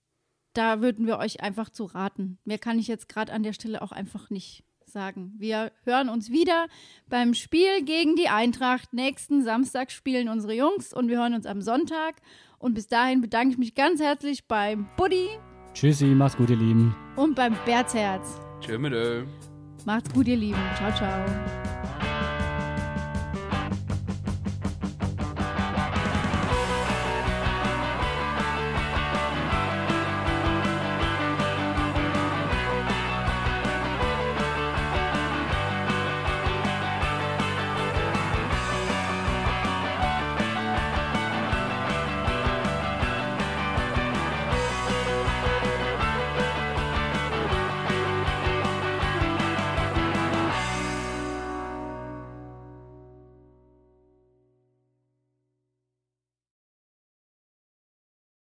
da 0.53 0.81
würden 0.81 1.07
wir 1.07 1.19
euch 1.19 1.41
einfach 1.43 1.69
zu 1.69 1.85
raten. 1.85 2.39
Mehr 2.45 2.59
kann 2.59 2.79
ich 2.79 2.87
jetzt 2.87 3.09
gerade 3.09 3.33
an 3.33 3.43
der 3.43 3.53
Stelle 3.53 3.83
auch 3.83 3.91
einfach 3.91 4.31
nicht 4.31 4.64
sagen. 4.95 5.35
Wir 5.37 5.71
hören 5.85 6.09
uns 6.09 6.31
wieder 6.31 6.69
beim 7.11 7.35
Spiel 7.35 7.83
gegen 7.85 8.17
die 8.17 8.29
Eintracht. 8.31 8.95
Nächsten 8.95 9.45
Samstag 9.45 9.91
spielen 9.91 10.31
unsere 10.31 10.55
Jungs 10.55 10.95
und 10.95 11.09
wir 11.09 11.19
hören 11.19 11.35
uns 11.35 11.45
am 11.45 11.61
Sonntag. 11.61 12.15
Und 12.59 12.73
bis 12.73 12.87
dahin 12.87 13.21
bedanke 13.21 13.51
ich 13.53 13.59
mich 13.59 13.75
ganz 13.75 14.01
herzlich 14.01 14.49
beim 14.49 14.89
Buddy 14.97 15.29
Tschüssi, 15.75 16.07
mach's 16.07 16.37
gut, 16.37 16.49
ihr 16.51 16.57
Lieben. 16.57 16.95
und 17.17 17.35
beim 17.35 17.55
Berzherz. 17.67 18.41
Tschö 18.61 18.79
mit. 18.79 18.95
Macht's 19.85 20.11
gut, 20.15 20.29
ihr 20.29 20.37
Lieben. 20.37 20.63
Ciao, 20.77 20.93
ciao. 20.95 21.64